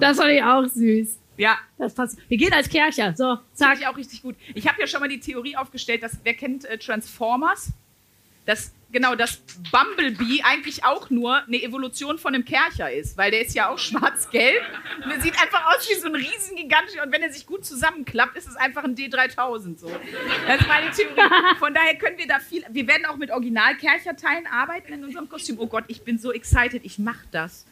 Das 0.00 0.16
fand 0.16 0.32
ich 0.32 0.42
auch 0.42 0.64
süß. 0.64 1.16
Ja, 1.36 1.56
Das 1.78 1.94
passt. 1.94 2.18
Wir 2.28 2.36
gehen 2.36 2.52
als 2.52 2.68
Kercher. 2.68 3.14
So, 3.16 3.38
Sag 3.52 3.78
ich 3.78 3.86
auch 3.86 3.96
richtig 3.96 4.20
gut. 4.20 4.34
Ich 4.54 4.66
habe 4.66 4.80
ja 4.80 4.88
schon 4.88 4.98
mal 4.98 5.08
die 5.08 5.20
Theorie 5.20 5.56
aufgestellt, 5.56 6.02
dass 6.02 6.18
wer 6.24 6.34
kennt 6.34 6.64
äh, 6.64 6.76
Transformers? 6.76 7.70
Dass 8.48 8.72
genau 8.90 9.14
das 9.14 9.42
Bumblebee 9.70 10.40
eigentlich 10.42 10.82
auch 10.82 11.10
nur 11.10 11.44
eine 11.44 11.62
Evolution 11.62 12.16
von 12.16 12.34
einem 12.34 12.46
Kercher 12.46 12.90
ist, 12.90 13.18
weil 13.18 13.30
der 13.30 13.42
ist 13.42 13.54
ja 13.54 13.68
auch 13.68 13.78
schwarz-gelb 13.78 14.62
und 15.04 15.10
der 15.10 15.20
sieht 15.20 15.38
einfach 15.38 15.66
aus 15.66 15.86
wie 15.90 16.00
so 16.00 16.06
ein 16.06 16.14
riesen 16.14 16.56
gigantischer 16.56 17.02
und 17.02 17.12
wenn 17.12 17.20
er 17.20 17.30
sich 17.30 17.44
gut 17.44 17.66
zusammenklappt, 17.66 18.38
ist 18.38 18.48
es 18.48 18.56
einfach 18.56 18.84
ein 18.84 18.94
D3000 18.94 19.78
so. 19.78 19.90
Das 20.46 20.62
ist 20.62 20.66
meine 20.66 20.90
Theorie. 20.92 21.56
Von 21.58 21.74
daher 21.74 21.96
können 21.96 22.16
wir 22.16 22.26
da 22.26 22.38
viel. 22.38 22.64
Wir 22.70 22.86
werden 22.86 23.04
auch 23.04 23.16
mit 23.16 23.30
Original-Kercherteilen 23.30 24.46
arbeiten 24.46 24.94
in 24.94 25.04
unserem 25.04 25.28
Kostüm. 25.28 25.58
Oh 25.58 25.66
Gott, 25.66 25.84
ich 25.88 26.00
bin 26.00 26.18
so 26.18 26.32
excited. 26.32 26.86
Ich 26.86 26.98
mach 26.98 27.26
das. 27.30 27.66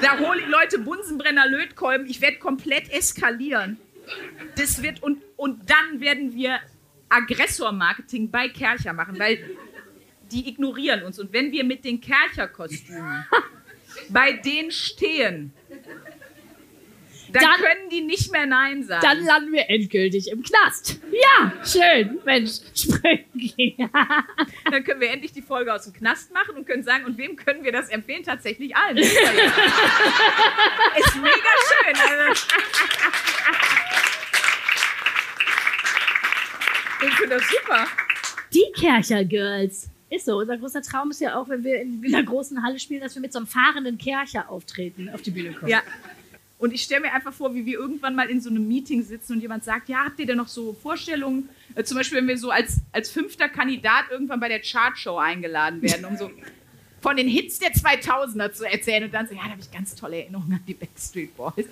Da 0.00 0.16
hole 0.20 0.42
ich 0.42 0.46
Leute 0.46 0.78
Bunsenbrenner, 0.78 1.48
Lötkolben. 1.48 2.06
Ich 2.06 2.20
werde 2.20 2.38
komplett 2.38 2.88
eskalieren. 2.92 3.78
Das 4.54 4.80
wird 4.80 5.02
und, 5.02 5.22
und 5.36 5.68
dann 5.68 6.00
werden 6.00 6.34
wir 6.34 6.60
Aggressor-Marketing 7.08 8.30
bei 8.30 8.48
Kercher 8.48 8.92
machen, 8.92 9.18
weil 9.18 9.38
die 10.32 10.48
ignorieren 10.48 11.02
uns. 11.04 11.18
Und 11.18 11.32
wenn 11.32 11.50
wir 11.52 11.64
mit 11.64 11.84
den 11.84 12.00
Kercher-Kostümen 12.00 13.26
bei 14.08 14.32
denen 14.32 14.70
stehen, 14.70 15.52
dann, 17.32 17.42
Dann- 17.44 17.60
können 17.60 17.88
die 17.90 18.02
nicht 18.02 18.30
mehr 18.30 18.44
Nein 18.44 18.82
sagen. 18.84 19.00
Dann 19.02 19.24
landen 19.24 19.52
wir 19.52 19.70
endgültig 19.70 20.30
im 20.30 20.42
Knast. 20.42 21.00
Ja, 21.12 21.50
schön. 21.64 22.18
Mensch, 22.26 22.60
Sprengi. 22.74 23.74
Dann 24.70 24.84
können 24.84 25.00
wir 25.00 25.10
endlich 25.10 25.32
die 25.32 25.40
Folge 25.40 25.72
aus 25.72 25.84
dem 25.84 25.94
Knast 25.94 26.30
machen 26.34 26.56
und 26.56 26.66
können 26.66 26.82
sagen, 26.82 27.06
und 27.06 27.16
wem 27.16 27.34
können 27.36 27.64
wir 27.64 27.72
das 27.72 27.88
empfehlen? 27.88 28.22
Tatsächlich 28.22 28.76
allen. 28.76 28.98
ist 28.98 29.14
mega 31.16 31.32
schön. 31.32 31.96
Also. 31.96 32.46
Ich 37.08 37.14
finde 37.14 37.36
das 37.36 37.48
super. 37.48 37.86
Die 38.52 38.70
Kercher 38.78 39.24
Girls. 39.24 39.88
Ist 40.12 40.26
so. 40.26 40.36
Unser 40.36 40.58
großer 40.58 40.82
Traum 40.82 41.10
ist 41.10 41.22
ja 41.22 41.40
auch, 41.40 41.48
wenn 41.48 41.64
wir 41.64 41.80
in 41.80 42.04
einer 42.04 42.22
großen 42.22 42.62
Halle 42.62 42.78
spielen, 42.78 43.00
dass 43.00 43.14
wir 43.14 43.22
mit 43.22 43.32
so 43.32 43.38
einem 43.38 43.46
fahrenden 43.46 43.96
Kercher 43.96 44.50
auftreten, 44.50 45.08
auf 45.08 45.22
die 45.22 45.30
Bühne 45.30 45.54
kommen. 45.54 45.70
Ja. 45.70 45.80
Und 46.58 46.74
ich 46.74 46.82
stelle 46.82 47.00
mir 47.00 47.12
einfach 47.12 47.32
vor, 47.32 47.54
wie 47.54 47.64
wir 47.64 47.78
irgendwann 47.78 48.14
mal 48.14 48.28
in 48.28 48.40
so 48.40 48.50
einem 48.50 48.68
Meeting 48.68 49.02
sitzen 49.02 49.32
und 49.32 49.40
jemand 49.40 49.64
sagt, 49.64 49.88
ja, 49.88 50.04
habt 50.04 50.20
ihr 50.20 50.26
denn 50.26 50.36
noch 50.36 50.48
so 50.48 50.74
Vorstellungen? 50.74 51.48
Äh, 51.74 51.84
zum 51.84 51.96
Beispiel, 51.96 52.18
wenn 52.18 52.28
wir 52.28 52.36
so 52.36 52.50
als, 52.50 52.80
als 52.92 53.10
fünfter 53.10 53.48
Kandidat 53.48 54.04
irgendwann 54.10 54.38
bei 54.38 54.48
der 54.48 54.60
Chartshow 54.60 55.16
eingeladen 55.16 55.80
werden, 55.80 56.04
um 56.04 56.16
so 56.16 56.30
von 57.02 57.16
den 57.16 57.28
Hits 57.28 57.58
der 57.58 57.72
2000er 57.72 58.52
zu 58.52 58.64
erzählen 58.64 59.04
und 59.04 59.12
dann 59.12 59.26
so, 59.26 59.34
ja, 59.34 59.42
da 59.44 59.50
habe 59.50 59.60
ich 59.60 59.70
ganz 59.72 59.94
tolle 59.96 60.20
Erinnerungen 60.20 60.54
an 60.54 60.64
die 60.66 60.74
Backstreet 60.74 61.36
Boys. 61.36 61.66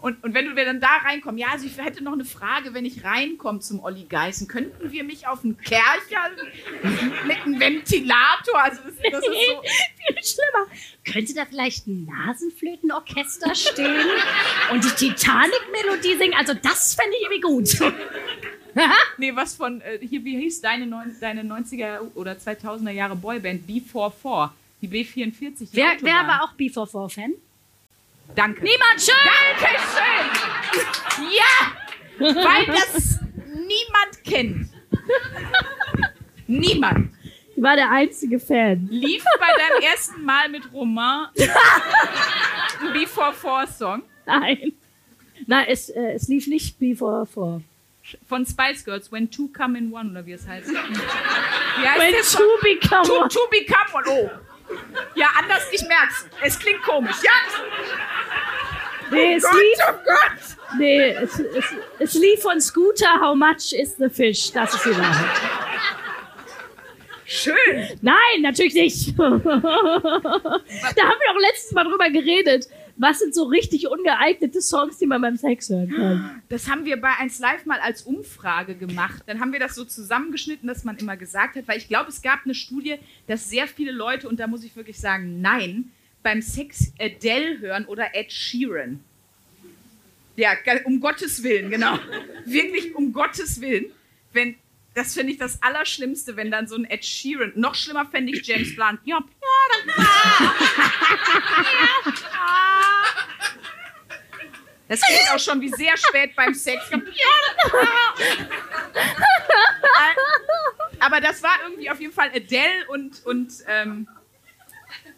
Und, 0.00 0.22
und 0.22 0.32
wenn 0.32 0.46
du 0.46 0.56
wir 0.56 0.64
dann 0.64 0.80
da 0.80 0.96
reinkommen, 1.04 1.38
ja, 1.38 1.48
also 1.52 1.66
ich 1.66 1.76
hätte 1.76 2.02
noch 2.04 2.12
eine 2.12 2.24
Frage, 2.24 2.72
wenn 2.72 2.84
ich 2.84 3.04
reinkomme 3.04 3.58
zum 3.60 3.80
Olli 3.80 4.04
Geißen, 4.04 4.46
könnten 4.46 4.92
wir 4.92 5.04
mich 5.04 5.26
auf 5.26 5.44
einen 5.44 5.58
Kercher 5.58 6.30
mit 7.26 7.36
einem 7.44 7.60
Ventilator, 7.60 8.62
also 8.62 8.80
das, 8.84 8.94
das 9.10 9.24
ist 9.24 9.46
so, 9.48 9.62
Viel 10.06 10.24
schlimmer. 10.24 10.66
Könnte 11.04 11.34
da 11.34 11.44
vielleicht 11.44 11.86
ein 11.86 12.04
Nasenflötenorchester 12.04 13.54
stehen 13.54 14.06
und 14.72 14.84
die 14.84 15.06
Titanic-Melodie 15.06 16.16
singen? 16.16 16.34
Also 16.38 16.54
das 16.54 16.94
fände 16.94 17.16
ich 17.16 17.24
irgendwie 17.24 17.40
gut. 17.40 17.92
nee, 19.18 19.34
was 19.34 19.54
von, 19.54 19.80
äh, 19.80 19.98
hier, 20.00 20.24
wie 20.24 20.38
hieß 20.38 20.60
deine, 20.60 20.86
neun, 20.86 21.14
deine 21.20 21.42
90er 21.42 22.14
oder 22.14 22.32
2000er 22.32 22.90
Jahre 22.90 23.16
Boyband, 23.16 23.68
B44, 23.68 24.50
die 24.82 24.88
B44, 24.88 25.58
die 25.58 25.68
wer, 25.72 25.92
Autobahn. 25.92 26.02
wer 26.02 26.26
war 26.26 26.42
auch 26.44 26.54
B44-Fan? 26.56 27.32
Danke. 28.34 28.62
Niemand 28.62 29.00
schön! 29.00 29.14
Dankeschön! 29.60 30.86
Ja! 31.36 31.72
Weil 32.44 32.66
das 32.66 33.18
niemand 33.46 34.24
kennt. 34.24 34.70
Niemand. 36.46 37.10
Ich 37.56 37.62
war 37.62 37.76
der 37.76 37.90
einzige 37.90 38.38
Fan. 38.40 38.86
Lief 38.90 39.22
bei 39.38 39.46
deinem 39.46 39.82
ersten 39.90 40.24
Mal 40.24 40.48
mit 40.48 40.72
Romain 40.72 41.26
ein 41.36 42.92
B44-Song 42.94 44.02
Nein. 44.26 44.72
Nein, 45.46 45.66
es, 45.68 45.88
äh, 45.90 46.12
es 46.12 46.28
lief 46.28 46.46
nicht 46.46 46.78
B44. 46.80 47.62
von 48.28 48.46
Spice 48.46 48.84
Girls, 48.84 49.10
When 49.10 49.30
Two 49.30 49.48
Come 49.48 49.76
in 49.78 49.92
One, 49.92 50.10
oder 50.10 50.24
wie 50.26 50.32
es 50.32 50.46
heißt. 50.46 50.68
Wie 50.70 50.76
heißt 50.76 51.98
When 52.00 52.14
two 52.22 52.62
become 52.62 53.04
To, 53.04 53.20
one. 53.20 53.28
to 53.28 53.40
become 53.50 53.92
one. 53.92 54.04
Oh. 54.08 54.30
Ja, 55.14 55.28
anders, 55.38 55.62
ich 55.72 55.82
merk's. 55.86 56.26
Es 56.42 56.58
klingt 56.58 56.82
komisch. 56.82 57.16
Ja, 57.22 57.30
Nee, 59.10 59.34
es 59.34 59.42
Gott, 59.42 59.54
lief, 59.54 59.78
oh 59.88 59.92
Gott. 60.06 60.78
nee, 60.78 61.10
es, 61.10 61.38
es, 61.40 61.64
es 61.98 62.14
lief 62.14 62.42
von 62.42 62.60
Scooter, 62.60 63.20
How 63.20 63.34
much 63.34 63.72
is 63.72 63.96
the 63.98 64.08
fish? 64.08 64.52
Das 64.52 64.72
ist 64.74 64.84
die 64.84 64.96
Wahrheit. 64.96 65.36
Schön. 67.24 67.98
Nein, 68.00 68.42
natürlich 68.42 68.74
nicht. 68.74 69.14
da 69.18 69.24
haben 69.24 69.42
wir 69.44 70.94
doch 70.94 71.40
letztes 71.40 71.72
Mal 71.72 71.84
drüber 71.84 72.10
geredet. 72.10 72.66
Was 73.00 73.18
sind 73.18 73.34
so 73.34 73.44
richtig 73.44 73.88
ungeeignete 73.88 74.60
Songs, 74.60 74.98
die 74.98 75.06
man 75.06 75.22
beim 75.22 75.38
Sex 75.38 75.70
hören 75.70 75.90
kann? 75.90 76.42
Das 76.50 76.68
haben 76.68 76.84
wir 76.84 77.00
bei 77.00 77.08
1 77.18 77.38
Live 77.38 77.64
mal 77.64 77.80
als 77.80 78.02
Umfrage 78.02 78.74
gemacht. 78.74 79.22
Dann 79.24 79.40
haben 79.40 79.54
wir 79.54 79.58
das 79.58 79.74
so 79.74 79.86
zusammengeschnitten, 79.86 80.68
dass 80.68 80.84
man 80.84 80.98
immer 80.98 81.16
gesagt 81.16 81.56
hat, 81.56 81.66
weil 81.66 81.78
ich 81.78 81.88
glaube, 81.88 82.10
es 82.10 82.20
gab 82.20 82.40
eine 82.44 82.54
Studie, 82.54 82.96
dass 83.26 83.48
sehr 83.48 83.66
viele 83.66 83.90
Leute, 83.90 84.28
und 84.28 84.38
da 84.38 84.46
muss 84.46 84.64
ich 84.64 84.76
wirklich 84.76 85.00
sagen, 85.00 85.40
nein, 85.40 85.90
beim 86.22 86.42
Sex 86.42 86.92
Adele 87.00 87.60
hören 87.60 87.86
oder 87.86 88.14
Ed 88.14 88.30
Sheeran. 88.30 89.00
Ja, 90.36 90.50
um 90.84 91.00
Gottes 91.00 91.42
Willen, 91.42 91.70
genau. 91.70 91.98
Wirklich 92.44 92.94
um 92.94 93.14
Gottes 93.14 93.62
Willen. 93.62 93.86
Wenn, 94.34 94.56
das 94.94 95.14
finde 95.14 95.32
ich 95.32 95.38
das 95.38 95.62
Allerschlimmste, 95.62 96.36
wenn 96.36 96.50
dann 96.50 96.66
so 96.66 96.76
ein 96.76 96.84
Ed 96.84 97.04
Sheeran, 97.04 97.52
noch 97.54 97.74
schlimmer 97.74 98.06
fände 98.06 98.32
ich 98.32 98.46
James 98.46 98.74
Blunt. 98.74 99.00
Ja, 99.04 99.18
Das 104.88 105.00
klingt 105.02 105.30
auch 105.32 105.38
schon 105.38 105.60
wie 105.60 105.68
sehr 105.68 105.96
spät 105.96 106.34
beim 106.34 106.52
Sex. 106.52 106.82
Aber 110.98 111.20
das 111.20 111.40
war 111.44 111.60
irgendwie 111.62 111.88
auf 111.88 112.00
jeden 112.00 112.12
Fall 112.12 112.28
Adele 112.34 112.88
und, 112.88 113.24
und, 113.24 113.52
ähm, 113.68 114.08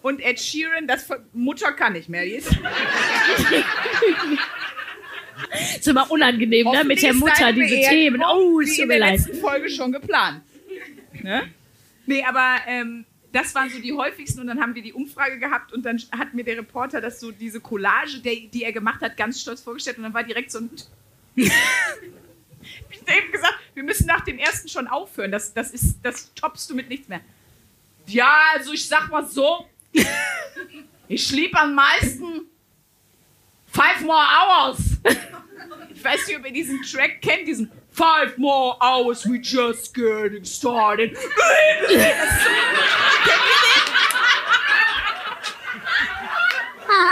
und 0.02 0.20
Ed 0.20 0.38
Sheeran. 0.38 0.86
Das 0.86 1.08
Mutter 1.32 1.72
kann 1.72 1.94
nicht 1.94 2.10
mehr. 2.10 2.26
Die 5.50 5.62
ist, 5.62 5.78
ist 5.78 5.88
immer 5.88 6.10
unangenehm, 6.10 6.66
ne? 6.70 6.84
Mit 6.84 7.02
der 7.02 7.10
ist 7.10 7.20
Mutter, 7.20 7.52
diese 7.52 7.88
Themen. 7.88 8.22
Oh, 8.22 8.60
es 8.60 8.68
wie 8.68 8.70
tut 8.70 8.78
in 8.82 8.88
mir 8.88 8.98
der 8.98 9.00
leid. 9.00 9.18
letzten 9.18 9.36
Folge 9.36 9.70
schon 9.70 9.92
geplant. 9.92 10.42
Ne? 11.22 11.52
Nee, 12.06 12.24
aber 12.24 12.56
ähm, 12.66 13.04
das 13.32 13.54
waren 13.54 13.70
so 13.70 13.78
die 13.78 13.92
häufigsten 13.92 14.40
und 14.40 14.46
dann 14.46 14.60
haben 14.60 14.74
wir 14.74 14.82
die 14.82 14.92
Umfrage 14.92 15.38
gehabt 15.38 15.72
und 15.72 15.84
dann 15.84 16.00
hat 16.16 16.34
mir 16.34 16.44
der 16.44 16.58
Reporter 16.58 17.00
das 17.00 17.20
so, 17.20 17.30
diese 17.30 17.60
Collage, 17.60 18.20
der, 18.20 18.34
die 18.52 18.62
er 18.62 18.72
gemacht 18.72 19.00
hat, 19.00 19.16
ganz 19.16 19.40
stolz 19.40 19.60
vorgestellt 19.62 19.96
und 19.98 20.04
dann 20.04 20.14
war 20.14 20.22
direkt 20.22 20.50
so 20.50 20.60
ein... 20.60 20.70
ich 21.34 21.50
habe 21.50 23.18
eben 23.18 23.32
gesagt, 23.32 23.58
wir 23.74 23.82
müssen 23.82 24.06
nach 24.06 24.20
dem 24.20 24.38
ersten 24.38 24.68
schon 24.68 24.86
aufhören, 24.86 25.32
das, 25.32 25.54
das, 25.54 25.70
ist, 25.70 25.98
das 26.02 26.32
toppst 26.34 26.68
du 26.70 26.74
mit 26.74 26.88
nichts 26.88 27.08
mehr. 27.08 27.20
Ja, 28.06 28.36
also 28.54 28.72
ich 28.72 28.86
sag 28.86 29.10
mal 29.10 29.26
so, 29.26 29.66
ich 31.08 31.30
lieb 31.30 31.54
am 31.56 31.74
meisten 31.74 32.42
Five 33.72 34.02
More 34.02 34.26
Hours. 34.26 34.78
Ich 35.94 36.02
weiß 36.02 36.26
nicht, 36.26 36.36
ob 36.36 36.44
ihr 36.46 36.52
diesen 36.52 36.82
Track 36.82 37.22
kennt, 37.22 37.46
diesen 37.46 37.70
Five 37.92 38.36
More 38.36 38.76
Hours, 38.80 39.24
we 39.24 39.36
just 39.36 39.94
getting 39.94 40.44
started. 40.44 41.14
Kennt 41.16 41.90
ihr 41.90 41.98
den? 41.98 42.14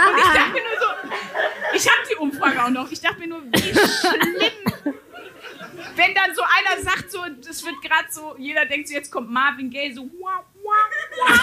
Und 0.09 0.17
ich 0.17 0.25
dachte 0.33 0.51
mir 0.51 0.61
nur 0.61 0.77
so, 0.79 0.87
ich 1.73 1.87
habe 1.87 2.01
die 2.09 2.15
Umfrage 2.17 2.63
auch 2.65 2.69
noch, 2.69 2.91
ich 2.91 2.99
dachte 2.99 3.19
mir 3.19 3.27
nur, 3.27 3.43
wie 3.43 3.73
schlimm. 3.73 4.51
Wenn 5.95 6.13
dann 6.15 6.35
so 6.35 6.41
einer 6.41 6.81
sagt, 6.81 7.11
so, 7.11 7.23
das 7.45 7.63
wird 7.63 7.81
gerade 7.81 8.11
so, 8.11 8.35
jeder 8.37 8.65
denkt 8.65 8.89
so, 8.89 8.93
jetzt 8.93 9.11
kommt 9.11 9.29
Marvin 9.31 9.69
Gaye, 9.69 9.93
so, 9.93 10.09
wah, 10.19 10.43
wah, 10.63 10.89
wah. 11.27 11.39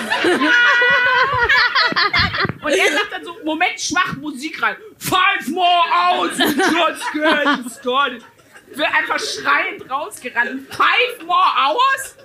Und 2.66 2.72
er 2.72 2.92
sagt 2.92 3.12
dann 3.12 3.24
so, 3.24 3.38
Moment, 3.44 3.80
schwach 3.80 4.14
Musik 4.16 4.60
rein. 4.62 4.76
Five 5.08 5.48
more 5.48 5.84
hours, 5.92 6.38
we 6.38 6.44
just 6.44 7.12
getting 7.12 7.70
started. 7.70 8.22
Wird 8.74 8.88
einfach 8.94 9.18
schreiend 9.18 9.90
rausgerannt. 9.90 10.68
Five 10.74 11.24
more 11.26 11.52
hours? 11.56 12.16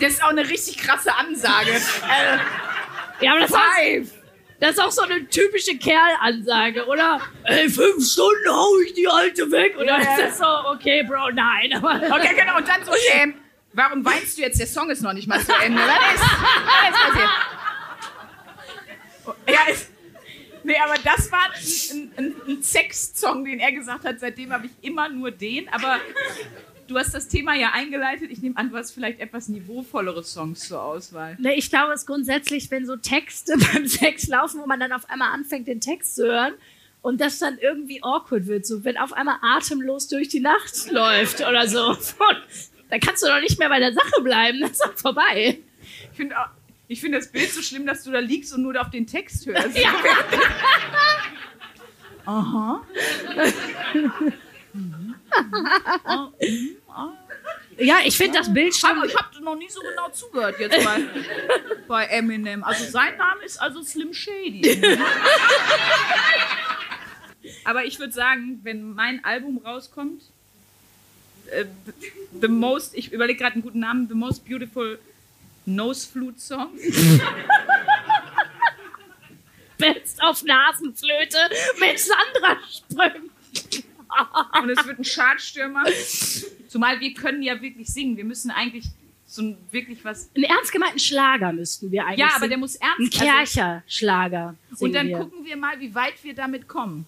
Das 0.00 0.12
ist 0.14 0.22
auch 0.24 0.30
eine 0.30 0.48
richtig 0.48 0.78
krasse 0.78 1.14
Ansage. 1.14 1.70
Äh, 1.70 2.38
Ja, 3.24 3.30
aber 3.32 3.40
das, 3.40 3.50
ist- 3.50 3.56
five. 3.56 4.10
das 4.60 4.70
ist 4.72 4.80
auch 4.80 4.90
so 4.90 5.02
eine 5.02 5.26
typische 5.28 5.78
Kerlansage, 5.78 6.84
oder? 6.86 7.20
Ey, 7.44 7.68
fünf 7.70 8.04
Stunden 8.10 8.48
hau 8.50 8.76
ich 8.84 8.92
die 8.94 9.06
Alte 9.08 9.50
weg. 9.52 9.76
Und 9.78 9.86
dann 9.86 10.00
ist 10.00 10.18
das 10.18 10.38
so, 10.38 10.46
okay, 10.72 11.02
Bro, 11.04 11.30
nein. 11.32 11.72
Okay, 11.82 12.34
genau. 12.36 12.56
Und 12.56 12.66
dann 12.68 12.84
so, 12.84 12.92
ähm, 13.12 13.34
warum 13.72 14.04
weinst 14.04 14.36
du 14.36 14.42
jetzt? 14.42 14.58
Der 14.58 14.66
Song 14.66 14.90
ist 14.90 15.00
noch 15.02 15.12
nicht 15.12 15.28
mal 15.28 15.40
zu 15.40 15.54
Ende. 15.54 15.80
Was 15.80 16.14
ist, 16.14 16.22
was 16.22 16.88
ist 16.90 17.06
passiert? 17.06 17.30
Ja, 19.48 19.60
ist, 19.72 19.90
nee, 20.66 20.76
aber 20.84 20.94
das 21.02 21.30
war 21.32 21.48
ein, 21.54 22.12
ein, 22.16 22.34
ein 22.48 22.62
Sex-Song, 22.62 23.44
den 23.44 23.60
er 23.60 23.72
gesagt 23.72 24.04
hat. 24.04 24.20
Seitdem 24.20 24.52
habe 24.52 24.66
ich 24.66 24.72
immer 24.82 25.08
nur 25.08 25.30
den. 25.30 25.68
Aber 25.70 25.98
du 26.88 26.98
hast 26.98 27.14
das 27.14 27.28
Thema 27.28 27.54
ja 27.54 27.70
eingeleitet. 27.72 28.30
Ich 28.30 28.42
nehme 28.42 28.56
an, 28.56 28.70
du 28.70 28.76
hast 28.76 28.92
vielleicht 28.92 29.20
etwas 29.20 29.48
niveauvollere 29.48 30.22
Songs 30.24 30.68
zur 30.68 30.82
Auswahl. 30.82 31.36
Ne, 31.40 31.54
ich 31.54 31.70
glaube, 31.70 31.92
es 31.94 32.00
ist 32.02 32.06
grundsätzlich, 32.06 32.70
wenn 32.70 32.86
so 32.86 32.96
Texte 32.96 33.54
beim 33.72 33.86
Sex 33.86 34.26
laufen, 34.28 34.60
wo 34.60 34.66
man 34.66 34.80
dann 34.80 34.92
auf 34.92 35.08
einmal 35.08 35.32
anfängt, 35.32 35.66
den 35.68 35.80
Text 35.80 36.16
zu 36.16 36.24
hören 36.26 36.54
und 37.02 37.20
das 37.20 37.38
dann 37.38 37.58
irgendwie 37.58 38.02
awkward 38.02 38.46
wird, 38.46 38.66
so 38.66 38.84
wenn 38.84 38.96
auf 38.96 39.12
einmal 39.12 39.36
atemlos 39.40 40.08
durch 40.08 40.28
die 40.28 40.40
Nacht 40.40 40.90
läuft 40.90 41.40
oder 41.40 41.66
so. 41.68 41.96
Dann 42.88 43.00
kannst 43.00 43.20
du 43.22 43.26
doch 43.26 43.40
nicht 43.40 43.58
mehr 43.58 43.68
bei 43.68 43.80
der 43.80 43.92
Sache 43.92 44.22
bleiben, 44.22 44.60
das 44.60 44.70
ist 44.72 44.80
doch 44.84 44.96
vorbei. 44.96 45.58
Ich 46.12 46.16
finde 46.16 46.38
auch- 46.38 46.50
ich 46.88 47.00
finde 47.00 47.18
das 47.18 47.30
Bild 47.32 47.50
so 47.50 47.62
schlimm, 47.62 47.86
dass 47.86 48.04
du 48.04 48.10
da 48.10 48.18
liegst 48.18 48.52
und 48.52 48.62
nur 48.62 48.80
auf 48.80 48.90
den 48.90 49.06
Text 49.06 49.46
hörst. 49.46 49.76
Ja. 49.76 49.94
Aha. 52.26 52.82
Ja, 57.78 57.98
ich 58.04 58.16
finde 58.16 58.38
das 58.38 58.52
Bild 58.52 58.74
schon. 58.74 58.90
Aber 58.90 59.06
ich 59.06 59.14
habe 59.16 59.40
noch 59.42 59.56
nie 59.56 59.68
so 59.68 59.80
genau 59.80 60.08
zugehört 60.10 60.58
jetzt 60.58 60.84
bei, 60.84 61.00
bei 61.88 62.04
Eminem. 62.06 62.64
Also 62.64 62.84
sein 62.84 63.16
Name 63.16 63.44
ist 63.44 63.60
also 63.60 63.82
Slim 63.82 64.12
Shady. 64.12 64.98
Aber 67.64 67.84
ich 67.84 67.98
würde 67.98 68.12
sagen, 68.12 68.60
wenn 68.62 68.92
mein 68.94 69.24
Album 69.24 69.58
rauskommt, 69.58 70.22
äh, 71.50 71.64
The 72.40 72.48
Most, 72.48 72.96
ich 72.96 73.12
überlege 73.12 73.38
gerade 73.38 73.54
einen 73.54 73.62
guten 73.62 73.80
Namen, 73.80 74.08
The 74.08 74.14
Most 74.14 74.44
Beautiful 74.46 74.98
Nose 75.66 76.06
Flute 76.08 76.38
Songs. 76.38 76.80
Best 79.78 80.22
auf 80.22 80.42
Nasenflöte 80.44 81.38
mit 81.80 81.98
Sandra 81.98 82.58
Sprung. 82.70 83.30
Und 84.62 84.70
es 84.70 84.86
wird 84.86 84.98
ein 85.00 85.04
Chartstürmer. 85.04 85.84
Zumal 86.68 87.00
wir 87.00 87.12
können 87.14 87.42
ja 87.42 87.60
wirklich 87.60 87.88
singen. 87.88 88.16
Wir 88.16 88.24
müssen 88.24 88.50
eigentlich 88.50 88.86
So 89.26 89.42
ein 89.42 89.58
wirklich 89.72 90.04
was. 90.04 90.30
Einen 90.34 90.44
ernst 90.44 90.72
gemeinten 90.72 90.98
Schlager 91.00 91.52
müssten 91.52 91.90
wir 91.90 92.06
eigentlich 92.06 92.20
Ja, 92.20 92.26
aber 92.28 92.38
singen. 92.38 92.50
der 92.50 92.58
muss 92.58 92.76
ernst 92.76 92.98
Ein 92.98 93.04
also- 93.06 93.18
Kercher-Schlager. 93.24 94.54
Und 94.78 94.94
dann 94.94 95.08
wir. 95.08 95.18
gucken 95.18 95.44
wir 95.44 95.56
mal, 95.56 95.78
wie 95.80 95.94
weit 95.94 96.22
wir 96.22 96.34
damit 96.34 96.68
kommen. 96.68 97.04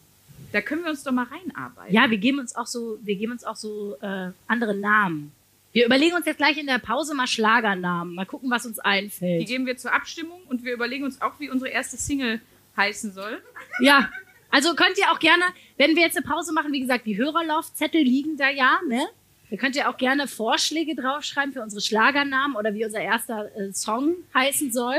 Da 0.52 0.60
können 0.62 0.82
wir 0.82 0.90
uns 0.90 1.02
doch 1.04 1.12
mal 1.12 1.26
reinarbeiten. 1.26 1.94
Ja, 1.94 2.10
wir 2.10 2.16
geben 2.18 2.38
uns 2.38 2.56
auch 2.56 2.66
so, 2.66 2.98
wir 3.02 3.16
geben 3.16 3.32
uns 3.32 3.44
auch 3.44 3.56
so 3.56 3.96
äh, 4.00 4.30
andere 4.46 4.74
Namen. 4.74 5.32
Wir 5.72 5.86
überlegen 5.86 6.14
uns 6.16 6.26
jetzt 6.26 6.38
gleich 6.38 6.56
in 6.56 6.66
der 6.66 6.78
Pause 6.78 7.14
mal 7.14 7.26
Schlagernamen. 7.26 8.14
Mal 8.14 8.26
gucken, 8.26 8.50
was 8.50 8.66
uns 8.66 8.76
Die 8.76 8.84
einfällt. 8.84 9.46
geben 9.46 9.66
wir 9.66 9.76
zur 9.76 9.92
Abstimmung 9.92 10.40
und 10.48 10.64
wir 10.64 10.72
überlegen 10.72 11.04
uns 11.04 11.20
auch, 11.20 11.38
wie 11.38 11.50
unsere 11.50 11.70
erste 11.70 11.96
Single 11.96 12.40
heißen 12.76 13.12
soll. 13.12 13.42
Ja, 13.80 14.10
also 14.50 14.74
könnt 14.74 14.96
ihr 14.98 15.10
auch 15.12 15.18
gerne, 15.18 15.44
wenn 15.76 15.94
wir 15.94 16.02
jetzt 16.02 16.16
eine 16.16 16.26
Pause 16.26 16.52
machen, 16.52 16.72
wie 16.72 16.80
gesagt, 16.80 17.06
die 17.06 17.18
Hörerlaufzettel 17.18 18.00
liegen 18.00 18.36
da 18.36 18.48
ja, 18.48 18.78
ne? 18.88 19.06
Da 19.50 19.56
könnt 19.56 19.76
ihr 19.76 19.88
auch 19.88 19.96
gerne 19.96 20.28
Vorschläge 20.28 20.94
draufschreiben 20.94 21.52
für 21.52 21.62
unsere 21.62 21.80
Schlagernamen 21.80 22.56
oder 22.56 22.74
wie 22.74 22.84
unser 22.84 23.00
erster 23.00 23.50
äh, 23.56 23.72
Song 23.72 24.14
heißen 24.34 24.72
soll. 24.72 24.96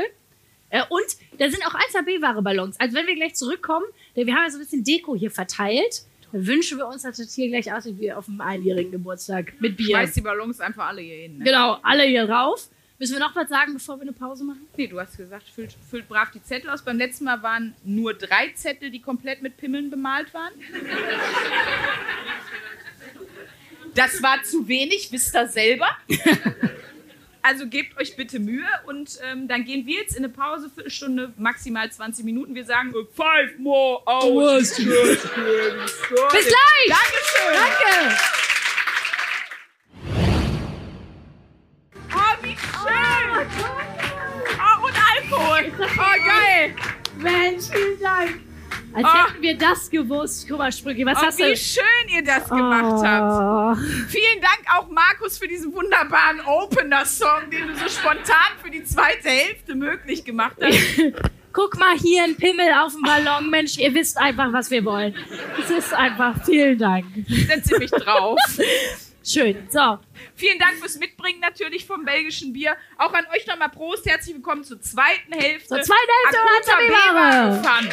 Äh, 0.70 0.82
und 0.88 1.04
da 1.38 1.48
sind 1.50 1.64
auch 1.66 1.74
1AB-Ware-Ballons. 1.74 2.78
Also 2.80 2.96
wenn 2.96 3.06
wir 3.06 3.14
gleich 3.14 3.34
zurückkommen, 3.34 3.86
denn 4.16 4.26
wir 4.26 4.34
haben 4.34 4.44
ja 4.44 4.50
so 4.50 4.58
ein 4.58 4.62
bisschen 4.62 4.82
Deko 4.82 5.14
hier 5.14 5.30
verteilt, 5.30 6.02
wünschen 6.32 6.78
wir 6.78 6.86
uns, 6.86 7.02
dass 7.02 7.16
das 7.16 7.34
hier 7.34 7.48
gleich 7.48 7.72
aussieht 7.72 7.98
wie 7.98 8.12
auf 8.12 8.28
einem 8.28 8.40
einjährigen 8.40 8.92
Geburtstag 8.92 9.52
mit 9.60 9.76
Bier. 9.76 9.96
Schmeiß 9.96 10.14
die 10.14 10.20
Ballons 10.20 10.60
einfach 10.60 10.88
alle 10.88 11.00
hier 11.00 11.22
hin. 11.22 11.38
Ne? 11.38 11.44
Genau, 11.44 11.78
alle 11.82 12.04
hier 12.04 12.28
rauf. 12.28 12.68
Müssen 12.98 13.14
wir 13.14 13.20
noch 13.20 13.34
was 13.34 13.48
sagen, 13.48 13.72
bevor 13.72 13.96
wir 13.96 14.02
eine 14.02 14.12
Pause 14.12 14.44
machen? 14.44 14.60
Nee, 14.76 14.86
du 14.86 15.00
hast 15.00 15.16
gesagt, 15.16 15.48
füllt, 15.48 15.74
füllt 15.88 16.06
brav 16.06 16.30
die 16.32 16.42
Zettel 16.42 16.68
aus. 16.68 16.82
Beim 16.82 16.98
letzten 16.98 17.24
Mal 17.24 17.42
waren 17.42 17.74
nur 17.82 18.12
drei 18.12 18.50
Zettel, 18.54 18.90
die 18.90 19.00
komplett 19.00 19.40
mit 19.40 19.56
Pimmeln 19.56 19.88
bemalt 19.88 20.34
waren. 20.34 20.52
Das 23.94 24.22
war 24.22 24.42
zu 24.42 24.68
wenig, 24.68 25.10
wisst 25.10 25.34
ihr 25.34 25.48
selber. 25.48 25.88
Also 27.42 27.66
gebt 27.68 27.96
euch 27.98 28.16
bitte 28.16 28.38
Mühe 28.38 28.66
und 28.86 29.18
ähm, 29.22 29.48
dann 29.48 29.64
gehen 29.64 29.86
wir 29.86 30.00
jetzt 30.00 30.14
in 30.14 30.24
eine 30.24 30.32
Pause, 30.32 30.68
Viertelstunde, 30.68 31.32
maximal 31.38 31.90
20 31.90 32.24
Minuten. 32.24 32.54
Wir 32.54 32.64
sagen 32.64 32.92
five 33.14 33.58
more 33.58 34.02
hours. 34.06 34.76
Bis 34.76 34.84
gleich! 34.84 35.22
Dankeschön. 36.88 37.54
Danke! 37.54 38.16
Oh, 42.12 42.36
wie 42.42 42.56
schön. 42.56 43.46
Oh, 44.58 44.86
und 44.86 44.94
Alkohol. 45.14 45.72
Oh, 45.78 46.16
geil. 46.26 46.74
Mensch, 47.16 47.64
vielen 47.72 48.00
Dank. 48.00 48.40
Als 48.92 49.04
Ah. 49.06 49.28
hätten 49.28 49.42
wir 49.42 49.56
das 49.56 49.88
gewusst. 49.90 50.46
Guck 50.48 50.58
mal, 50.58 50.72
Sprüche, 50.72 51.04
was 51.06 51.18
Oh, 51.18 51.26
hast 51.26 51.38
du? 51.40 51.44
wie 51.44 51.56
schön 51.56 51.82
ihr 52.08 52.24
das 52.24 52.48
gemacht 52.48 53.06
habt. 53.06 53.78
Oh. 53.78 53.82
Vielen 54.08 54.40
Dank 54.40 54.62
auch 54.76 54.88
Markus 54.88 55.38
für 55.38 55.46
diesen 55.48 55.72
wunderbaren 55.72 56.40
Opener-Song, 56.44 57.50
den 57.50 57.68
du 57.68 57.74
so 57.76 57.88
spontan 57.88 58.52
für 58.62 58.70
die 58.70 58.82
zweite 58.84 59.28
Hälfte 59.28 59.74
möglich 59.74 60.24
gemacht 60.24 60.56
hast. 60.60 60.78
Guck 61.52 61.78
mal 61.78 61.96
hier 61.96 62.22
ein 62.24 62.36
Pimmel 62.36 62.72
auf 62.80 62.92
dem 62.92 63.02
Ballon. 63.02 63.50
Mensch, 63.50 63.76
ihr 63.78 63.92
wisst 63.92 64.16
einfach, 64.18 64.52
was 64.52 64.70
wir 64.70 64.84
wollen. 64.84 65.14
Es 65.60 65.68
ist 65.70 65.92
einfach, 65.92 66.44
vielen 66.44 66.78
Dank. 66.78 67.06
Sind 67.28 67.64
ziemlich 67.64 67.90
drauf. 67.90 68.38
Schön. 69.32 69.68
So, 69.70 69.98
Vielen 70.34 70.58
Dank 70.58 70.74
fürs 70.80 70.98
Mitbringen 70.98 71.38
natürlich 71.40 71.86
vom 71.86 72.04
belgischen 72.04 72.52
Bier. 72.52 72.76
Auch 72.98 73.12
an 73.12 73.24
euch 73.36 73.46
nochmal 73.46 73.68
Prost. 73.68 74.04
Herzlich 74.06 74.34
willkommen 74.34 74.64
zur 74.64 74.80
zweiten 74.80 75.32
Hälfte. 75.32 75.68
zur 75.68 75.82
zweiten 75.82 76.10
Hälfte 76.24 76.72
Ware. 76.92 77.62
Fun. 77.62 77.88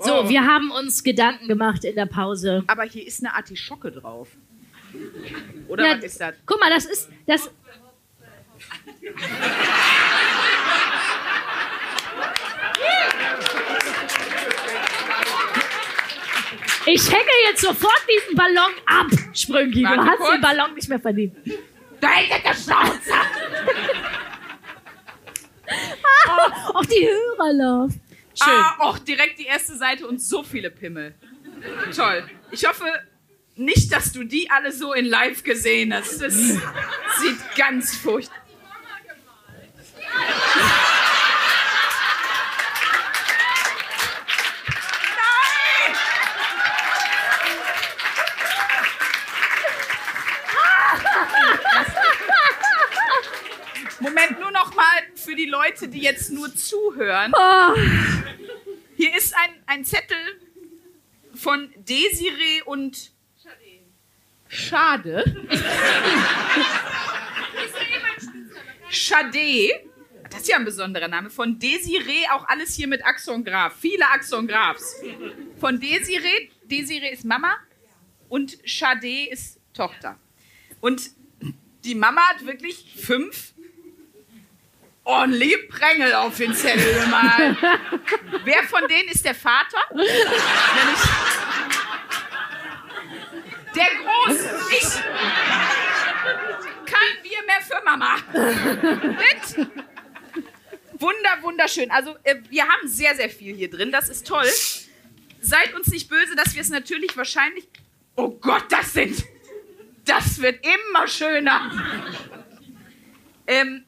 So, 0.00 0.22
Oh. 0.22 0.28
wir 0.28 0.44
haben 0.44 0.72
uns 0.72 1.04
Gedanken 1.04 1.46
gemacht 1.46 1.84
in 1.84 1.94
der 1.94 2.06
Pause. 2.06 2.64
Aber 2.66 2.82
hier 2.82 3.06
ist 3.06 3.22
eine 3.24 3.32
Artischocke 3.34 3.92
drauf. 3.92 4.28
Oder 5.68 5.86
Ja, 5.86 5.96
was 5.98 6.04
ist 6.04 6.20
das? 6.20 6.34
Guck 6.46 6.58
mal, 6.58 6.70
das 6.70 6.84
ist, 6.86 7.08
das, 7.26 7.48
Ich 16.86 17.10
hänge 17.10 17.30
jetzt 17.48 17.62
sofort 17.62 18.02
diesen 18.08 18.36
Ballon 18.36 18.72
ab, 18.86 19.06
Sprünki. 19.32 19.82
Du 19.82 19.88
Warte 19.88 20.02
hast 20.04 20.18
kurz. 20.18 20.32
den 20.32 20.40
Ballon 20.40 20.74
nicht 20.74 20.88
mehr 20.88 21.00
verdient. 21.00 21.34
Da 22.00 22.08
hängt 22.08 22.44
der 22.44 22.54
Schnauze! 22.54 23.12
Auch 26.74 26.84
die 26.84 27.08
Hörerlauf. 27.08 27.92
Schön. 28.34 28.52
Ah, 28.54 28.76
auch 28.80 28.98
direkt 28.98 29.38
die 29.38 29.46
erste 29.46 29.76
Seite 29.76 30.06
und 30.06 30.20
so 30.20 30.42
viele 30.42 30.70
Pimmel. 30.70 31.14
Toll. 31.94 32.28
Ich 32.50 32.66
hoffe 32.66 32.84
nicht, 33.56 33.92
dass 33.92 34.12
du 34.12 34.24
die 34.24 34.50
alle 34.50 34.72
so 34.72 34.92
in 34.92 35.06
live 35.06 35.42
gesehen 35.42 35.94
hast. 35.94 36.20
Das 36.20 36.34
sieht 36.34 36.58
ganz 37.56 37.96
furchtbar. 37.96 38.43
Für 55.34 55.40
die 55.40 55.46
Leute, 55.46 55.88
die 55.88 55.98
jetzt 55.98 56.30
nur 56.30 56.54
zuhören. 56.54 57.32
Oh, 57.34 57.74
Hier 58.96 59.16
ist 59.16 59.34
ein, 59.34 59.50
ein 59.66 59.84
Zettel 59.84 60.16
von 61.34 61.70
Desiree 61.76 62.62
und 62.64 63.10
Schade. 64.46 65.24
Schade. 68.88 69.68
Das 70.30 70.42
ist 70.42 70.48
ja 70.48 70.56
ein 70.56 70.64
besonderer 70.64 71.08
Name. 71.08 71.30
Von 71.30 71.58
Desiree, 71.58 72.28
auch 72.32 72.46
alles 72.46 72.76
hier 72.76 72.86
mit 72.86 73.04
Axon 73.04 73.44
Graf. 73.44 73.74
Viele 73.80 74.08
Axon 74.08 74.46
Grafs. 74.46 75.02
Von 75.58 75.80
Desiree, 75.80 76.50
Desiree 76.62 77.10
ist 77.12 77.24
Mama 77.24 77.56
und 78.28 78.56
Schade 78.64 79.26
ist 79.30 79.58
Tochter. 79.72 80.16
Und 80.80 81.10
die 81.82 81.96
Mama 81.96 82.20
hat 82.28 82.46
wirklich 82.46 82.94
fünf 82.96 83.53
ordentliche 85.04 85.58
Prängel 85.68 86.14
auf 86.14 86.36
den 86.36 86.54
Zettel 86.54 87.00
gemalt. 87.00 87.56
Wer 88.44 88.62
von 88.64 88.88
denen 88.88 89.08
ist 89.08 89.24
der 89.24 89.34
Vater? 89.34 89.78
Der 93.74 93.86
Große. 94.02 94.50
Ich. 94.70 94.88
Kein 96.86 97.22
Bier 97.22 97.42
mehr 97.46 97.60
für 97.60 97.84
Mama. 97.84 98.16
Mit. 99.02 99.68
Wunder, 101.00 101.42
wunderschön. 101.42 101.90
Also, 101.90 102.16
äh, 102.22 102.36
wir 102.48 102.62
haben 102.62 102.86
sehr, 102.88 103.14
sehr 103.14 103.28
viel 103.28 103.54
hier 103.54 103.68
drin. 103.68 103.90
Das 103.90 104.08
ist 104.08 104.26
toll. 104.26 104.46
Seid 105.40 105.74
uns 105.74 105.88
nicht 105.88 106.08
böse, 106.08 106.34
dass 106.36 106.54
wir 106.54 106.62
es 106.62 106.70
natürlich 106.70 107.16
wahrscheinlich. 107.16 107.66
Oh 108.16 108.30
Gott, 108.30 108.64
das 108.70 108.92
sind. 108.92 109.24
Das 110.04 110.40
wird 110.40 110.64
immer 110.64 111.06
schöner. 111.08 111.70
Ähm, 113.46 113.84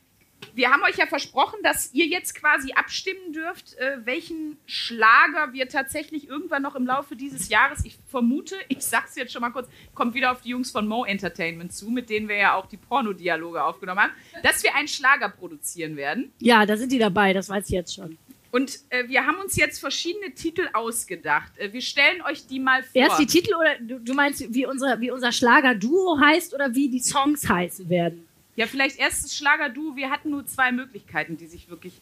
wir 0.56 0.70
haben 0.70 0.82
euch 0.82 0.96
ja 0.96 1.06
versprochen, 1.06 1.58
dass 1.62 1.92
ihr 1.92 2.06
jetzt 2.06 2.34
quasi 2.34 2.72
abstimmen 2.72 3.32
dürft, 3.32 3.74
äh, 3.74 3.98
welchen 4.04 4.56
Schlager 4.64 5.52
wir 5.52 5.68
tatsächlich 5.68 6.28
irgendwann 6.28 6.62
noch 6.62 6.74
im 6.74 6.86
Laufe 6.86 7.14
dieses 7.14 7.48
Jahres, 7.48 7.84
ich 7.84 7.98
vermute, 8.08 8.56
ich 8.68 8.80
sag's 8.80 9.16
jetzt 9.16 9.32
schon 9.32 9.42
mal 9.42 9.50
kurz, 9.50 9.68
kommt 9.94 10.14
wieder 10.14 10.32
auf 10.32 10.40
die 10.40 10.50
Jungs 10.50 10.70
von 10.70 10.88
Mo 10.88 11.04
Entertainment 11.04 11.72
zu, 11.72 11.90
mit 11.90 12.08
denen 12.08 12.28
wir 12.28 12.36
ja 12.36 12.54
auch 12.54 12.66
die 12.66 12.78
Pornodialoge 12.78 13.62
aufgenommen 13.62 14.00
haben, 14.00 14.12
dass 14.42 14.62
wir 14.62 14.74
einen 14.74 14.88
Schlager 14.88 15.28
produzieren 15.28 15.96
werden. 15.96 16.32
ja, 16.38 16.64
da 16.64 16.76
sind 16.76 16.90
die 16.90 16.98
dabei, 16.98 17.32
das 17.32 17.48
weiß 17.48 17.66
ich 17.66 17.72
jetzt 17.72 17.94
schon. 17.94 18.16
Und 18.50 18.78
äh, 18.88 19.06
wir 19.08 19.26
haben 19.26 19.36
uns 19.38 19.56
jetzt 19.56 19.78
verschiedene 19.80 20.32
Titel 20.32 20.66
ausgedacht. 20.72 21.52
Äh, 21.58 21.74
wir 21.74 21.82
stellen 21.82 22.22
euch 22.22 22.46
die 22.46 22.58
mal 22.58 22.82
vor. 22.82 22.92
Erst 22.94 23.18
die 23.18 23.26
Titel 23.26 23.54
oder 23.54 23.78
du, 23.78 24.00
du 24.00 24.14
meinst, 24.14 24.54
wie 24.54 24.64
unser, 24.64 24.98
wie 25.00 25.10
unser 25.10 25.32
Schlager-Duo 25.32 26.18
heißt 26.18 26.54
oder 26.54 26.74
wie 26.74 26.88
die 26.88 27.00
Songs 27.00 27.46
heißen 27.46 27.90
werden? 27.90 28.26
Ja, 28.56 28.66
vielleicht 28.66 28.98
erstes 28.98 29.36
Schlager-Du. 29.36 29.96
Wir 29.96 30.10
hatten 30.10 30.30
nur 30.30 30.46
zwei 30.46 30.72
Möglichkeiten, 30.72 31.36
die 31.36 31.46
sich 31.46 31.68
wirklich, 31.68 32.00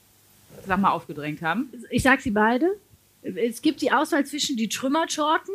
sag 0.67 0.79
mal, 0.79 0.91
aufgedrängt 0.91 1.43
haben. 1.43 1.71
Ich 1.91 2.03
sag 2.03 2.21
sie 2.21 2.31
beide. 2.31 2.79
Es 3.23 3.61
gibt 3.61 3.83
die 3.83 3.93
Auswahl 3.93 4.25
zwischen 4.25 4.57
die 4.57 4.69
Trümmertorten 4.69 5.55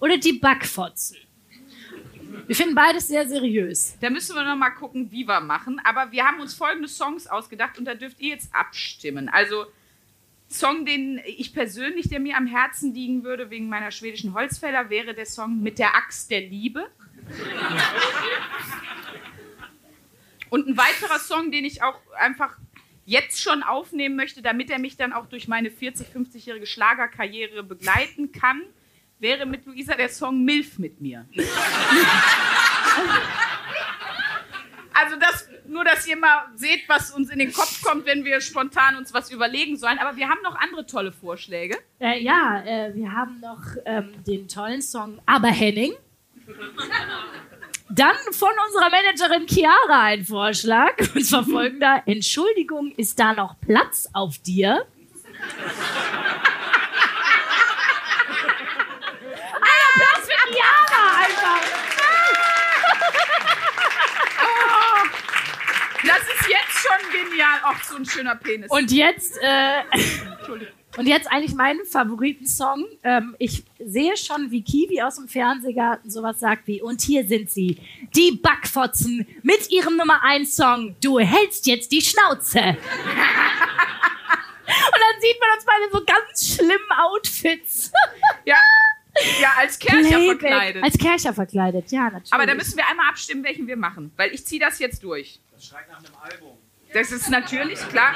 oder 0.00 0.18
die 0.18 0.32
Backfotzen. 0.32 1.16
Wir 2.46 2.56
finden 2.56 2.74
beides 2.74 3.08
sehr 3.08 3.28
seriös. 3.28 3.96
Da 4.00 4.10
müssen 4.10 4.34
wir 4.34 4.44
noch 4.44 4.56
mal 4.56 4.70
gucken, 4.70 5.10
wie 5.10 5.26
wir 5.26 5.40
machen. 5.40 5.80
Aber 5.84 6.10
wir 6.12 6.24
haben 6.24 6.40
uns 6.40 6.54
folgende 6.54 6.88
Songs 6.88 7.26
ausgedacht 7.26 7.78
und 7.78 7.84
da 7.84 7.94
dürft 7.94 8.20
ihr 8.20 8.30
jetzt 8.30 8.54
abstimmen. 8.54 9.28
Also 9.28 9.66
Song, 10.48 10.86
den 10.86 11.20
ich 11.24 11.52
persönlich, 11.52 12.08
der 12.08 12.20
mir 12.20 12.36
am 12.36 12.46
Herzen 12.46 12.94
liegen 12.94 13.24
würde, 13.24 13.50
wegen 13.50 13.68
meiner 13.68 13.90
schwedischen 13.90 14.32
Holzfäller, 14.32 14.90
wäre 14.90 15.12
der 15.14 15.26
Song 15.26 15.60
Mit 15.60 15.78
der 15.78 15.96
Axt 15.96 16.30
der 16.30 16.40
Liebe. 16.40 16.86
Und 20.56 20.66
ein 20.68 20.76
weiterer 20.78 21.18
Song, 21.18 21.50
den 21.50 21.66
ich 21.66 21.82
auch 21.82 22.00
einfach 22.18 22.56
jetzt 23.04 23.42
schon 23.42 23.62
aufnehmen 23.62 24.16
möchte, 24.16 24.40
damit 24.40 24.70
er 24.70 24.78
mich 24.78 24.96
dann 24.96 25.12
auch 25.12 25.26
durch 25.26 25.48
meine 25.48 25.70
40, 25.70 26.08
50-jährige 26.08 26.64
Schlagerkarriere 26.64 27.62
begleiten 27.62 28.32
kann, 28.32 28.62
wäre 29.18 29.44
mit 29.44 29.66
Luisa 29.66 29.96
der 29.96 30.08
Song 30.08 30.46
Milf 30.46 30.78
mit 30.78 31.02
mir. 31.02 31.26
also 34.94 35.16
das, 35.16 35.46
nur, 35.66 35.84
dass 35.84 36.06
ihr 36.06 36.16
mal 36.16 36.46
seht, 36.54 36.88
was 36.88 37.10
uns 37.10 37.28
in 37.28 37.38
den 37.38 37.52
Kopf 37.52 37.82
kommt, 37.82 38.06
wenn 38.06 38.24
wir 38.24 38.40
spontan 38.40 38.96
uns 38.96 39.12
was 39.12 39.30
überlegen 39.30 39.76
sollen. 39.76 39.98
Aber 39.98 40.16
wir 40.16 40.30
haben 40.30 40.40
noch 40.42 40.56
andere 40.56 40.86
tolle 40.86 41.12
Vorschläge. 41.12 41.76
Äh, 42.00 42.22
ja, 42.22 42.64
äh, 42.64 42.94
wir 42.94 43.12
haben 43.12 43.40
noch 43.40 43.60
ähm, 43.84 44.24
den 44.26 44.48
tollen 44.48 44.80
Song 44.80 45.20
Aber 45.26 45.48
Henning. 45.48 45.92
Dann 47.88 48.16
von 48.32 48.50
unserer 48.66 48.90
Managerin 48.90 49.46
Chiara 49.46 50.02
ein 50.02 50.24
Vorschlag. 50.24 50.92
Und 51.14 51.24
zwar 51.24 51.44
folgender. 51.44 52.02
Entschuldigung, 52.06 52.92
ist 52.96 53.18
da 53.18 53.32
noch 53.32 53.54
Platz 53.60 54.08
auf 54.12 54.38
dir? 54.38 54.86
Alter, 59.52 59.90
Platz 59.94 60.26
für 60.26 60.52
Chiara 60.52 61.16
einfach. 61.24 61.60
Das 66.06 66.18
ist 66.18 66.48
jetzt 66.48 66.86
schon 66.86 67.10
genial. 67.12 67.58
Ach, 67.62 67.82
so 67.82 67.96
ein 67.96 68.04
schöner 68.04 68.36
Penis. 68.36 68.70
Und 68.70 68.92
jetzt, 68.92 69.38
äh, 69.42 69.82
und 70.96 71.06
jetzt 71.06 71.30
eigentlich 71.30 71.54
mein 71.54 71.78
Favoritensong. 71.84 72.86
Ähm, 73.02 73.36
ich 73.38 73.64
sehe 73.78 74.16
schon, 74.16 74.50
wie 74.50 74.62
Kiwi 74.62 75.02
aus 75.02 75.16
dem 75.16 75.28
Fernsehgarten 75.28 76.10
sowas 76.10 76.40
sagt 76.40 76.66
wie, 76.66 76.80
und 76.80 77.02
hier 77.02 77.26
sind 77.26 77.50
sie, 77.50 77.78
die 78.14 78.32
Backfotzen 78.32 79.26
mit 79.42 79.70
ihrem 79.70 79.96
Nummer 79.96 80.22
1 80.22 80.56
Song, 80.56 80.96
du 81.02 81.18
hältst 81.18 81.66
jetzt 81.66 81.92
die 81.92 82.00
Schnauze. 82.00 82.58
und 82.60 82.76
dann 84.66 85.20
sieht 85.20 85.36
man 85.40 85.50
uns 85.56 85.64
beide 85.66 85.84
in 85.84 85.92
so 85.92 86.04
ganz 86.04 86.54
schlimmen 86.54 86.92
Outfits. 86.98 87.92
ja, 88.44 88.56
ja, 89.40 89.52
als 89.56 89.78
Kercher 89.80 90.00
Playback. 90.08 90.40
verkleidet. 90.40 90.82
Als 90.82 90.98
Kercher 90.98 91.34
verkleidet, 91.34 91.90
ja, 91.92 92.04
natürlich. 92.04 92.32
Aber 92.32 92.46
da 92.46 92.54
müssen 92.54 92.76
wir 92.76 92.86
einmal 92.88 93.08
abstimmen, 93.08 93.44
welchen 93.44 93.66
wir 93.66 93.76
machen. 93.76 94.12
Weil 94.16 94.32
ich 94.32 94.44
ziehe 94.46 94.60
das 94.60 94.78
jetzt 94.78 95.02
durch. 95.02 95.40
Das 95.52 95.66
schreit 95.66 95.88
nach 95.88 95.98
einem 95.98 96.14
Album. 96.22 96.55
Das 96.96 97.12
ist 97.12 97.28
natürlich 97.28 97.78
klar. 97.90 98.14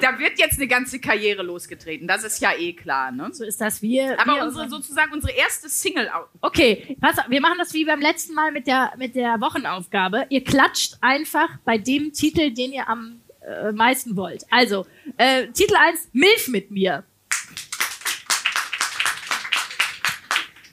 Da 0.00 0.18
wird 0.18 0.38
jetzt 0.38 0.56
eine 0.56 0.66
ganze 0.66 0.98
Karriere 0.98 1.42
losgetreten. 1.42 2.08
Das 2.08 2.24
ist 2.24 2.40
ja 2.40 2.56
eh 2.56 2.72
klar. 2.72 3.12
Ne? 3.12 3.28
so 3.34 3.44
ist 3.44 3.60
das. 3.60 3.82
Wir, 3.82 4.18
Aber 4.18 4.36
wir 4.36 4.44
unsere, 4.44 4.66
sozusagen 4.66 5.12
unsere 5.12 5.34
erste 5.34 5.68
Single. 5.68 6.08
Okay, 6.40 6.96
pass 7.02 7.18
auf, 7.18 7.28
wir 7.28 7.42
machen 7.42 7.56
das 7.58 7.74
wie 7.74 7.84
beim 7.84 8.00
letzten 8.00 8.32
Mal 8.32 8.50
mit 8.50 8.66
der, 8.66 8.94
mit 8.96 9.14
der 9.14 9.38
Wochenaufgabe. 9.42 10.24
Ihr 10.30 10.42
klatscht 10.42 10.96
einfach 11.02 11.50
bei 11.66 11.76
dem 11.76 12.14
Titel, 12.14 12.50
den 12.50 12.72
ihr 12.72 12.88
am 12.88 13.20
äh, 13.42 13.72
meisten 13.72 14.16
wollt. 14.16 14.42
Also, 14.50 14.86
äh, 15.18 15.48
Titel 15.48 15.74
1, 15.76 16.08
Milf 16.14 16.48
mit 16.48 16.70
mir. 16.70 17.04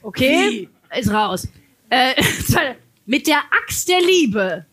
Okay, 0.04 0.70
ist 0.98 1.12
raus. 1.12 1.50
Äh, 1.90 2.14
mit 3.06 3.28
der 3.28 3.42
Axt 3.52 3.90
der 3.90 4.00
Liebe. 4.00 4.66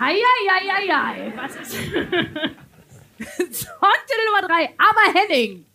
Hei, 0.00 0.14
hei, 0.14 0.48
hei, 0.48 0.64
hei, 0.72 0.86
hei. 0.88 1.32
Was 1.36 1.56
ist... 1.56 1.72
Songtitel 3.52 4.24
Nummer 4.28 4.48
3, 4.48 4.74
Aber 4.78 5.12
Henning. 5.12 5.66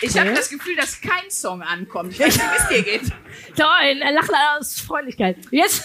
Ich 0.00 0.18
habe 0.18 0.32
das 0.32 0.48
Gefühl, 0.48 0.74
dass 0.74 0.98
kein 1.02 1.30
Song 1.30 1.60
ankommt. 1.60 2.12
Ich 2.14 2.20
weiß 2.20 2.34
nicht, 2.34 2.46
wie 2.50 2.56
es 2.56 2.68
dir 2.68 2.82
geht. 2.82 3.12
Toll, 3.56 4.00
er 4.00 4.12
lacht 4.12 4.30
aus 4.56 4.80
Freundlichkeit. 4.80 5.36
Jetzt 5.50 5.84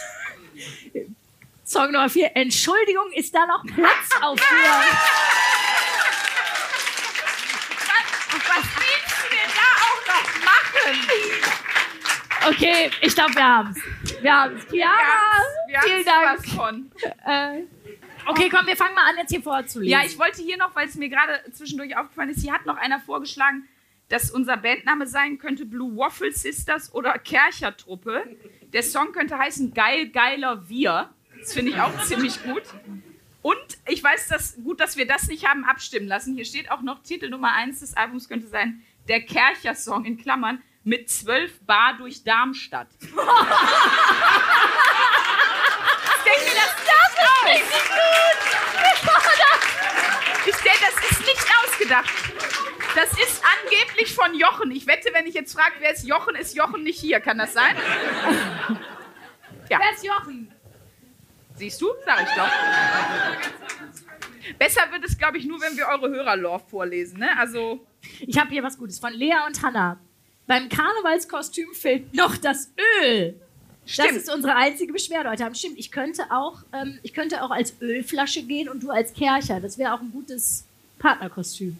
Song 1.66 1.92
Nummer 1.92 2.10
4. 2.10 2.34
Entschuldigung, 2.38 3.12
ist 3.16 3.36
da 3.36 3.46
noch 3.46 3.66
Platz 3.66 4.10
auf 4.22 4.40
dir? 4.50 4.70
Was 8.48 8.64
willst 8.78 9.16
du 9.20 9.28
denn 9.30 9.52
da 9.56 9.68
auch 9.84 10.02
noch 10.08 10.28
machen? 10.46 10.96
Okay, 12.48 12.92
ich 13.02 13.14
glaube, 13.14 13.36
wir 13.36 13.44
haben's. 13.44 13.78
Wir 14.22 14.34
haben's. 14.34 14.65
Chiara, 14.70 15.43
Wir 15.67 15.82
vielen 15.82 16.05
Dank. 16.05 16.39
was 16.39 16.53
von. 16.53 16.91
Äh, 17.26 17.63
okay, 18.28 18.49
komm, 18.49 18.67
wir 18.67 18.76
fangen 18.76 18.95
mal 18.95 19.09
an, 19.09 19.17
jetzt 19.17 19.30
hier 19.30 19.41
vorzulesen. 19.41 19.91
Ja, 19.91 20.05
ich 20.05 20.17
wollte 20.20 20.41
hier 20.41 20.57
noch, 20.57 20.76
weil 20.76 20.88
es 20.88 20.95
mir 20.95 21.09
gerade 21.09 21.39
zwischendurch 21.51 21.95
aufgefallen 21.97 22.30
ist, 22.30 22.41
hier 22.41 22.53
hat 22.53 22.65
noch 22.65 22.78
einer 22.78 22.99
vorgeschlagen, 22.99 23.67
dass 24.09 24.32
unser 24.32 24.57
Bandname 24.57 25.07
sein 25.07 25.38
könnte 25.38 25.65
Blue 25.65 25.95
Waffle 25.95 26.32
Sisters 26.32 26.93
oder 26.93 27.13
Kerchertruppe. 27.20 28.24
Der 28.74 28.84
Song 28.84 29.11
könnte 29.11 29.38
heißen 29.38 29.74
Geil, 29.74 30.09
geiler 30.09 30.67
Wir. 30.67 31.09
Das 31.39 31.53
finde 31.53 31.72
ich 31.72 31.80
auch 31.80 31.97
ziemlich 32.03 32.41
gut. 32.43 32.63
Und 33.41 33.57
ich 33.88 34.03
weiß 34.03 34.28
das 34.28 34.57
gut, 34.63 34.80
dass 34.82 34.97
wir 34.97 35.07
das 35.07 35.28
nicht 35.28 35.47
haben 35.47 35.63
abstimmen 35.63 36.07
lassen. 36.07 36.36
Hier 36.36 36.43
steht 36.45 36.72
auch 36.72 36.82
noch 36.82 37.01
Titel 37.03 37.30
Nummer 37.30 37.53
1 37.53 37.80
des 37.80 37.95
Albums 37.95 38.28
könnte 38.28 38.47
sein 38.47 38.82
Der 39.07 39.22
Kercher-Song 39.22 40.03
in 40.05 40.17
Klammern 40.17 40.61
mit 40.84 41.10
12 41.10 41.66
Bar 41.66 41.98
durch 41.98 42.24
Darmstadt. 42.24 42.88
ich 43.02 43.08
denke 43.10 43.22
mir, 43.22 43.28
das 46.56 46.76
darf 46.86 47.46
richtig 47.46 47.84
gut. 47.90 48.40
Ich 50.46 50.56
denke, 50.56 50.80
das 50.82 51.12
ist 51.12 51.20
nicht 51.20 51.46
ausgedacht. 51.64 52.10
Das 52.96 53.12
ist 53.12 53.44
angeblich 53.64 54.14
von 54.16 54.34
Jochen. 54.34 54.72
Ich 54.72 54.88
wette, 54.88 55.10
wenn 55.14 55.28
ich 55.28 55.36
jetzt 55.36 55.54
frage, 55.54 55.76
wer 55.80 55.92
ist 55.94 56.08
Jochen, 56.08 56.36
ist 56.36 56.56
Jochen 56.56 56.84
nicht 56.84 57.00
hier. 57.00 57.20
Kann 57.20 57.38
das 57.38 57.54
sein? 57.54 57.76
Wer 59.68 59.80
ist 59.94 60.04
Jochen? 60.04 60.52
Siehst 61.56 61.82
du? 61.82 61.88
Sag 62.06 62.22
ich 62.24 62.30
doch. 62.36 62.50
Besser 64.58 64.92
wird 64.92 65.06
es, 65.06 65.18
glaube 65.18 65.38
ich, 65.38 65.46
nur, 65.46 65.62
wenn 65.62 65.78
wir 65.78 65.88
eure 65.88 66.10
Hörerlore 66.10 66.60
vorlesen. 66.60 67.20
Ne? 67.20 67.38
Also, 67.38 67.86
Ich 68.22 68.38
habe 68.40 68.50
hier 68.50 68.64
was 68.64 68.78
Gutes 68.78 68.98
von 68.98 69.14
Lea 69.14 69.36
und 69.46 69.62
Hanna. 69.62 70.00
Beim 70.50 70.68
Karnevalskostüm 70.68 71.76
fehlt 71.76 72.16
noch 72.16 72.36
das 72.36 72.72
Öl. 73.04 73.39
Das 73.84 73.93
stimmt. 73.93 74.14
ist 74.14 74.34
unsere 74.34 74.56
einzige 74.56 74.91
Beschwerde 74.91 75.30
heute. 75.30 75.47
Stimmt, 75.54 75.78
ich 75.78 75.91
könnte 75.91 76.24
auch, 76.32 76.64
ähm, 76.74 76.97
ich 77.04 77.14
könnte 77.14 77.43
auch 77.43 77.52
als 77.52 77.80
Ölflasche 77.80 78.41
gehen 78.41 78.68
und 78.68 78.82
du 78.82 78.89
als 78.89 79.14
Kercher. 79.14 79.60
Das 79.60 79.78
wäre 79.78 79.93
auch 79.93 80.00
ein 80.00 80.12
gutes 80.12 80.66
Partnerkostüm. 80.97 81.78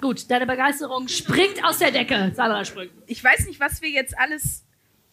Gut, 0.00 0.30
deine 0.30 0.46
Begeisterung 0.46 1.08
springt 1.08 1.64
aus 1.64 1.78
der 1.78 1.90
Decke. 1.90 2.30
Sandra 2.36 2.64
springt. 2.64 2.92
Ich 3.08 3.24
weiß 3.24 3.48
nicht, 3.48 3.58
was 3.58 3.82
wir 3.82 3.90
jetzt 3.90 4.16
alles 4.16 4.62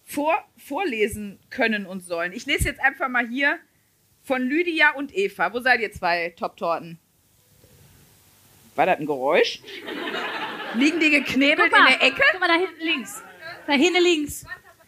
vor, 0.05 0.35
vorlesen 0.63 1.39
können 1.49 1.87
und 1.87 2.05
sollen. 2.05 2.33
Ich 2.33 2.45
lese 2.45 2.65
jetzt 2.65 2.81
einfach 2.81 3.09
mal 3.09 3.27
hier 3.27 3.57
von 4.23 4.43
Lydia 4.43 4.91
und 4.91 5.11
Eva. 5.17 5.51
Wo 5.53 5.59
seid 5.59 5.79
ihr 5.79 5.91
zwei 5.91 6.35
Top-Torten? 6.37 6.99
War 8.75 8.85
das 8.85 8.99
ein 8.99 9.07
Geräusch? 9.07 9.59
Liegen 10.75 10.99
die 10.99 11.09
geknebelt 11.09 11.71
in 11.71 11.85
der 11.85 12.01
Ecke? 12.01 12.21
Guck 12.31 12.39
mal, 12.39 12.47
da 12.47 12.55
hinten 12.55 12.83
links. 12.83 13.23
Da 13.67 13.73
hinten 13.73 14.03
links. 14.03 14.45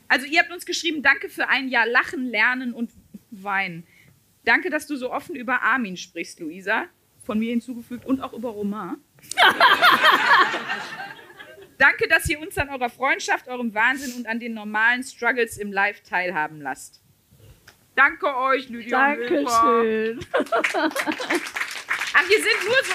Also 0.08 0.26
ihr 0.26 0.40
habt 0.40 0.52
uns 0.52 0.66
geschrieben, 0.66 1.02
danke 1.02 1.30
für 1.30 1.48
ein 1.48 1.68
Jahr 1.68 1.88
Lachen, 1.88 2.26
Lernen 2.26 2.74
und 2.74 2.92
Weinen. 3.32 3.88
Danke, 4.44 4.70
dass 4.70 4.88
du 4.88 4.96
so 4.96 5.12
offen 5.12 5.36
über 5.36 5.62
Armin 5.62 5.98
sprichst, 5.98 6.40
Luisa. 6.40 6.86
Von 7.24 7.40
mir 7.40 7.50
hinzugefügt 7.50 8.06
und 8.06 8.22
auch 8.22 8.34
über 8.34 8.50
Romain. 8.50 8.98
danke, 11.80 12.08
dass 12.08 12.30
ihr 12.30 12.40
uns 12.40 12.56
an 12.58 12.70
eurer 12.70 12.90
Freundschaft, 12.90 13.48
eurem 13.48 13.74
Wahnsinn 13.74 14.14
und 14.16 14.28
an 14.28 14.40
den 14.40 14.54
normalen 14.54 15.04
Struggles 15.04 15.58
im 15.58 15.74
Live 15.74 16.02
teilhaben 16.02 16.62
lasst. 16.62 17.02
Danke 17.96 18.36
euch, 18.38 18.70
Lydia. 18.70 19.16
Dankeschön. 19.16 20.20
Ach, 22.14 22.28
hier 22.28 22.42
sind 22.42 22.66
nur 22.66 22.84
so. 22.84 22.94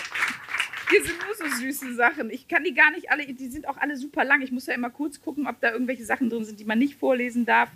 Hier 0.90 1.04
sind 1.04 1.18
nur 1.24 1.34
so 1.50 1.56
süße 1.56 1.94
Sachen. 1.94 2.30
Ich 2.30 2.48
kann 2.48 2.64
die 2.64 2.74
gar 2.74 2.90
nicht 2.90 3.10
alle, 3.10 3.26
die 3.26 3.48
sind 3.48 3.68
auch 3.68 3.76
alle 3.76 3.96
super 3.96 4.24
lang. 4.24 4.42
Ich 4.42 4.52
muss 4.52 4.66
ja 4.66 4.74
immer 4.74 4.90
kurz 4.90 5.20
gucken, 5.20 5.46
ob 5.46 5.60
da 5.60 5.72
irgendwelche 5.72 6.04
Sachen 6.04 6.30
drin 6.30 6.44
sind, 6.44 6.60
die 6.60 6.64
man 6.64 6.78
nicht 6.78 6.96
vorlesen 6.96 7.46
darf. 7.46 7.70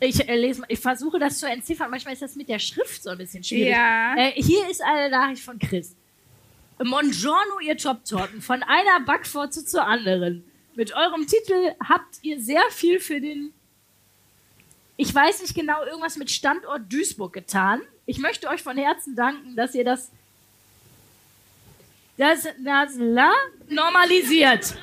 Ich, 0.00 0.28
äh, 0.28 0.36
lese, 0.36 0.62
ich 0.68 0.80
versuche 0.80 1.18
das 1.18 1.38
zu 1.38 1.46
entziffern. 1.46 1.90
Manchmal 1.90 2.14
ist 2.14 2.22
das 2.22 2.34
mit 2.34 2.48
der 2.48 2.58
Schrift 2.58 3.02
so 3.02 3.10
ein 3.10 3.18
bisschen 3.18 3.44
schwierig. 3.44 3.72
Ja. 3.72 4.16
Äh, 4.16 4.32
hier 4.32 4.68
ist 4.68 4.82
eine 4.82 5.10
Nachricht 5.10 5.42
von 5.42 5.58
Chris. 5.58 5.94
Buongiorno, 6.78 7.60
ihr 7.62 7.76
Top-Torten. 7.76 8.40
Von 8.40 8.62
einer 8.62 9.04
Backfotze 9.04 9.64
zur 9.64 9.86
anderen. 9.86 10.44
Mit 10.74 10.94
eurem 10.94 11.26
Titel 11.26 11.74
habt 11.86 12.18
ihr 12.22 12.40
sehr 12.40 12.62
viel 12.70 12.98
für 12.98 13.20
den, 13.20 13.52
ich 14.96 15.14
weiß 15.14 15.42
nicht 15.42 15.54
genau, 15.54 15.84
irgendwas 15.84 16.16
mit 16.16 16.30
Standort 16.30 16.90
Duisburg 16.90 17.32
getan. 17.32 17.82
Ich 18.06 18.18
möchte 18.18 18.48
euch 18.48 18.62
von 18.62 18.76
Herzen 18.76 19.14
danken, 19.14 19.54
dass 19.54 19.74
ihr 19.74 19.84
das, 19.84 20.10
das, 22.22 22.46
das 22.58 22.94
la, 22.98 23.32
normalisiert. 23.68 24.76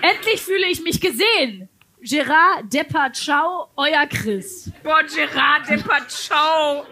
Endlich 0.00 0.42
fühle 0.42 0.66
ich 0.66 0.82
mich 0.82 1.00
gesehen. 1.00 1.68
Gerard 2.00 2.72
Depardieu, 2.72 3.66
euer 3.76 4.04
Chris. 4.08 4.68
Boah, 4.82 5.04
Gerard 5.04 5.68
Depardieu. 5.68 6.34
Oh! 6.34 6.84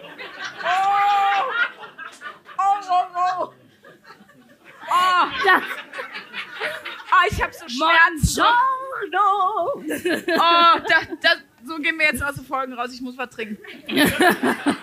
Oh, 2.57 2.79
oh, 2.89 3.03
oh. 3.15 3.53
Oh, 4.93 5.27
Das, 5.45 5.61
oh 7.11 7.27
ich 7.29 7.43
hab 7.43 7.53
so 7.53 7.65
Schmerzen. 7.67 8.43
Buongiorno. 9.11 9.83
Oh, 10.37 10.79
da, 10.87 11.01
da, 11.21 11.29
so 11.65 11.77
gehen 11.79 11.97
wir 11.99 12.05
jetzt 12.05 12.23
aus 12.23 12.35
den 12.35 12.45
Folgen 12.45 12.73
raus. 12.73 12.93
Ich 12.93 13.01
muss 13.01 13.17
was 13.17 13.29
trinken. 13.29 13.57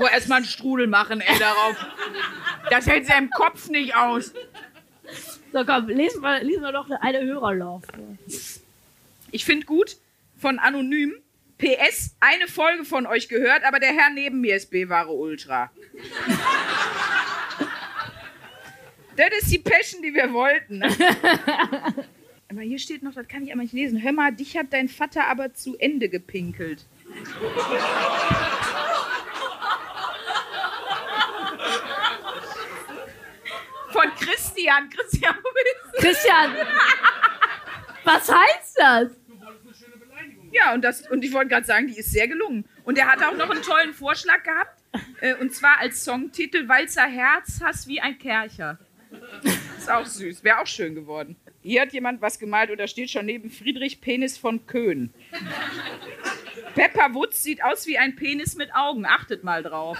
Boah, 0.00 0.10
erstmal 0.10 0.38
einen 0.38 0.46
Strudel 0.46 0.86
machen, 0.86 1.20
ey, 1.20 1.38
darauf. 1.38 1.76
Das 2.70 2.86
hält 2.86 3.06
sie 3.06 3.12
im 3.12 3.28
Kopf 3.28 3.68
nicht 3.68 3.94
aus. 3.94 4.32
So, 5.52 5.62
komm, 5.66 5.88
lesen 5.88 6.22
wir, 6.22 6.42
lesen 6.42 6.62
wir 6.62 6.72
doch 6.72 6.88
eine 6.88 7.20
Hörerlauf. 7.20 7.82
Ich 9.30 9.44
finde 9.44 9.66
gut 9.66 9.98
von 10.38 10.58
Anonym. 10.58 11.14
PS, 11.58 12.16
eine 12.20 12.48
Folge 12.48 12.86
von 12.86 13.06
euch 13.06 13.28
gehört, 13.28 13.64
aber 13.64 13.78
der 13.78 13.90
Herr 13.90 14.08
neben 14.08 14.40
mir 14.40 14.56
ist 14.56 14.70
B-Ware 14.70 15.12
Ultra. 15.12 15.70
das 19.16 19.28
ist 19.42 19.52
die 19.52 19.58
Passion, 19.58 20.00
die 20.00 20.14
wir 20.14 20.32
wollten. 20.32 20.82
aber 22.48 22.62
hier 22.62 22.78
steht 22.78 23.02
noch, 23.02 23.12
das 23.12 23.28
kann 23.28 23.44
ich 23.44 23.52
aber 23.52 23.60
nicht 23.60 23.74
lesen. 23.74 24.02
Hör 24.02 24.12
mal, 24.12 24.32
dich 24.32 24.56
hat 24.56 24.68
dein 24.70 24.88
Vater 24.88 25.26
aber 25.26 25.52
zu 25.52 25.76
Ende 25.76 26.08
gepinkelt. 26.08 26.86
Von 34.68 34.90
Christian. 34.90 34.90
Christian, 34.90 35.34
wo 35.42 35.48
bist 35.54 35.94
du? 35.94 36.00
Christian, 36.00 36.56
was 38.04 38.32
heißt 38.32 38.76
das? 38.78 39.12
Ja, 40.52 40.74
und, 40.74 40.82
das, 40.82 41.08
und 41.08 41.24
ich 41.24 41.32
wollte 41.32 41.48
gerade 41.48 41.66
sagen, 41.66 41.86
die 41.86 41.98
ist 41.98 42.10
sehr 42.10 42.26
gelungen. 42.26 42.64
Und 42.84 42.98
er 42.98 43.06
hat 43.06 43.22
auch 43.22 43.36
noch 43.36 43.50
einen 43.50 43.62
tollen 43.62 43.94
Vorschlag 43.94 44.42
gehabt. 44.42 44.82
Äh, 45.20 45.34
und 45.34 45.54
zwar 45.54 45.78
als 45.78 46.04
Songtitel 46.04 46.68
Walzer 46.68 47.06
Herz 47.06 47.60
hast 47.62 47.86
wie 47.86 48.00
ein 48.00 48.18
Kercher. 48.18 48.78
Ist 49.78 49.90
auch 49.90 50.06
süß. 50.06 50.42
Wäre 50.42 50.58
auch 50.58 50.66
schön 50.66 50.94
geworden. 50.94 51.36
Hier 51.62 51.82
hat 51.82 51.92
jemand 51.92 52.20
was 52.20 52.38
gemalt 52.38 52.70
oder 52.70 52.88
steht 52.88 53.10
schon 53.10 53.26
neben 53.26 53.50
Friedrich 53.50 54.00
Penis 54.00 54.38
von 54.38 54.66
Köhn. 54.66 55.12
Pepper 56.74 57.14
Woods 57.14 57.42
sieht 57.42 57.62
aus 57.62 57.86
wie 57.86 57.98
ein 57.98 58.16
Penis 58.16 58.56
mit 58.56 58.74
Augen. 58.74 59.06
Achtet 59.06 59.44
mal 59.44 59.62
drauf. 59.62 59.98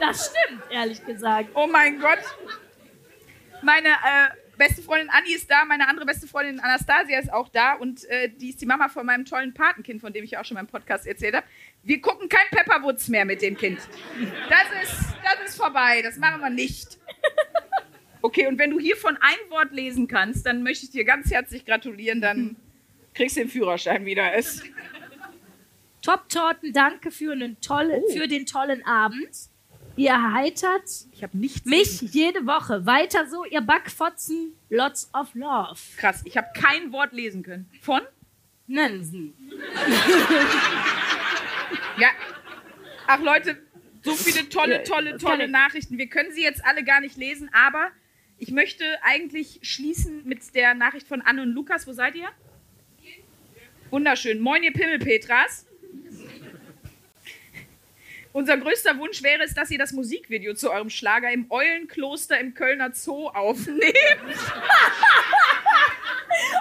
Das 0.00 0.30
stimmt, 0.30 0.62
ehrlich 0.70 1.04
gesagt. 1.04 1.50
Oh 1.54 1.66
mein 1.66 1.98
Gott. 2.00 2.18
Meine 3.62 3.88
äh, 3.88 4.28
beste 4.58 4.82
Freundin 4.82 5.08
Anni 5.10 5.32
ist 5.32 5.50
da, 5.50 5.64
meine 5.64 5.88
andere 5.88 6.04
beste 6.06 6.26
Freundin 6.26 6.60
Anastasia 6.60 7.18
ist 7.18 7.32
auch 7.32 7.48
da 7.48 7.74
und 7.74 8.04
äh, 8.10 8.28
die 8.28 8.50
ist 8.50 8.60
die 8.60 8.66
Mama 8.66 8.88
von 8.88 9.06
meinem 9.06 9.24
tollen 9.24 9.54
Patenkind, 9.54 10.00
von 10.00 10.12
dem 10.12 10.24
ich 10.24 10.36
auch 10.36 10.44
schon 10.44 10.56
im 10.58 10.66
Podcast 10.66 11.06
erzählt 11.06 11.34
habe. 11.34 11.46
Wir 11.82 12.00
gucken 12.00 12.28
kein 12.28 12.46
Pepperwoods 12.50 13.08
mehr 13.08 13.24
mit 13.24 13.40
dem 13.42 13.56
Kind. 13.56 13.78
Das 14.50 14.82
ist, 14.82 15.14
das 15.22 15.50
ist 15.50 15.56
vorbei, 15.56 16.02
das 16.02 16.16
machen 16.18 16.40
wir 16.40 16.50
nicht. 16.50 16.98
Okay, 18.20 18.46
und 18.46 18.58
wenn 18.58 18.70
du 18.70 18.78
hiervon 18.78 19.16
ein 19.20 19.50
Wort 19.50 19.72
lesen 19.72 20.08
kannst, 20.08 20.46
dann 20.46 20.62
möchte 20.62 20.86
ich 20.86 20.90
dir 20.92 21.04
ganz 21.04 21.30
herzlich 21.30 21.64
gratulieren, 21.64 22.20
dann 22.20 22.56
kriegst 23.14 23.36
du 23.36 23.40
den 23.40 23.48
Führerschein 23.50 24.04
wieder. 24.06 24.34
Es, 24.34 24.62
Top-Torten, 26.02 26.72
danke 26.72 27.10
für, 27.10 27.32
einen 27.32 27.60
tollen, 27.60 28.02
Oh. 28.06 28.12
für 28.12 28.28
den 28.28 28.44
tollen 28.46 28.84
Abend. 28.86 29.28
Ihr 29.96 30.10
erheitert 30.10 30.88
ich 31.12 31.22
habe 31.22 31.36
nichts. 31.38 31.64
mich 31.64 32.00
jede 32.00 32.46
Woche. 32.46 32.84
Weiter 32.84 33.26
so, 33.28 33.44
ihr 33.44 33.60
Backfotzen. 33.60 34.54
Lots 34.68 35.08
of 35.14 35.34
love. 35.34 35.78
Krass, 35.96 36.22
ich 36.24 36.36
habe 36.36 36.48
kein 36.54 36.92
Wort 36.92 37.12
lesen 37.12 37.42
können. 37.42 37.70
Von? 37.80 38.00
Nansen. 38.66 39.34
Ja. 41.98 42.08
Ach 43.06 43.20
Leute, 43.20 43.56
so 44.02 44.14
viele 44.14 44.48
tolle, 44.48 44.82
tolle, 44.82 45.16
tolle 45.18 45.44
ich. 45.44 45.50
Nachrichten. 45.50 45.98
Wir 45.98 46.08
können 46.08 46.32
sie 46.32 46.42
jetzt 46.42 46.64
alle 46.64 46.82
gar 46.84 47.00
nicht 47.00 47.16
lesen, 47.16 47.50
aber 47.52 47.90
ich 48.38 48.50
möchte 48.50 48.84
eigentlich 49.02 49.60
schließen 49.62 50.22
mit 50.26 50.54
der 50.54 50.74
Nachricht 50.74 51.06
von 51.06 51.22
Anne 51.22 51.42
und 51.42 51.52
Lukas. 51.52 51.86
Wo 51.86 51.92
seid 51.92 52.16
ihr? 52.16 52.28
Wunderschön. 53.90 54.40
Moin, 54.40 54.62
ihr 54.62 54.72
Pimmelpetras. 54.72 55.66
Unser 58.34 58.56
größter 58.56 58.98
Wunsch 58.98 59.22
wäre 59.22 59.44
es, 59.44 59.54
dass 59.54 59.70
ihr 59.70 59.78
das 59.78 59.92
Musikvideo 59.92 60.54
zu 60.54 60.72
eurem 60.72 60.90
Schlager 60.90 61.30
im 61.30 61.46
Eulenkloster 61.50 62.36
im 62.40 62.52
Kölner 62.52 62.90
Zoo 62.92 63.28
aufnehmt. 63.28 63.80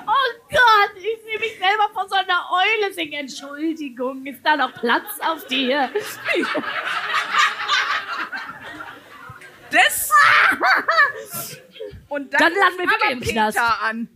Oh 0.06 0.34
Gott, 0.52 0.92
ich 0.98 1.20
sehe 1.24 1.40
mich 1.40 1.58
selber 1.58 1.90
von 1.94 2.08
so 2.08 2.14
einer 2.16 2.48
Eule 2.52 2.94
singen. 2.94 3.22
Entschuldigung, 3.22 4.24
ist 4.28 4.42
da 4.44 4.56
noch 4.56 4.72
Platz 4.72 5.20
auf 5.20 5.48
dir? 5.48 5.90
Das. 9.72 10.12
Und 12.10 12.32
dann, 12.34 12.40
Dann 12.40 12.54
landen 12.54 12.78
wir 12.78 12.96
aber 13.02 13.12
im 13.12 13.22
Knast. 13.22 13.58
Peter 13.58 13.82
an. 13.82 14.08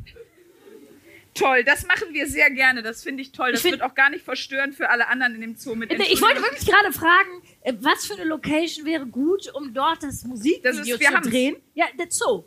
Toll, 1.34 1.64
das 1.64 1.86
machen 1.88 2.14
wir 2.14 2.28
sehr 2.28 2.50
gerne. 2.52 2.84
Das 2.84 3.04
finde 3.04 3.22
ich 3.24 3.32
toll. 3.32 3.52
Das 3.52 3.66
Ich 3.66 3.72
wird 3.72 3.82
auch 3.82 3.96
gar 3.96 4.10
nicht 4.10 4.24
verstörend 4.24 4.76
für 4.76 4.90
alle 4.90 5.08
anderen 5.08 5.36
in 5.36 5.42
dem 5.42 5.56
Zoo 5.56 5.76
mit 5.76 5.92
Ich 5.92 6.22
wollte 6.22 6.42
wirklich 6.42 6.68
gerade 6.68 6.92
fragen, 6.92 7.42
was 7.80 8.06
für 8.06 8.14
eine 8.14 8.24
Location 8.26 8.86
wäre 8.86 9.06
gut, 9.06 9.54
um 9.54 9.74
dort 9.74 10.04
das 10.04 10.24
Musikvideo 10.24 10.72
Das 10.72 10.88
ist- 10.88 11.04
zu 11.24 11.30
drehen? 11.30 11.58
Ja, 11.74 11.86
der 11.98 12.08
Zoo. 12.10 12.44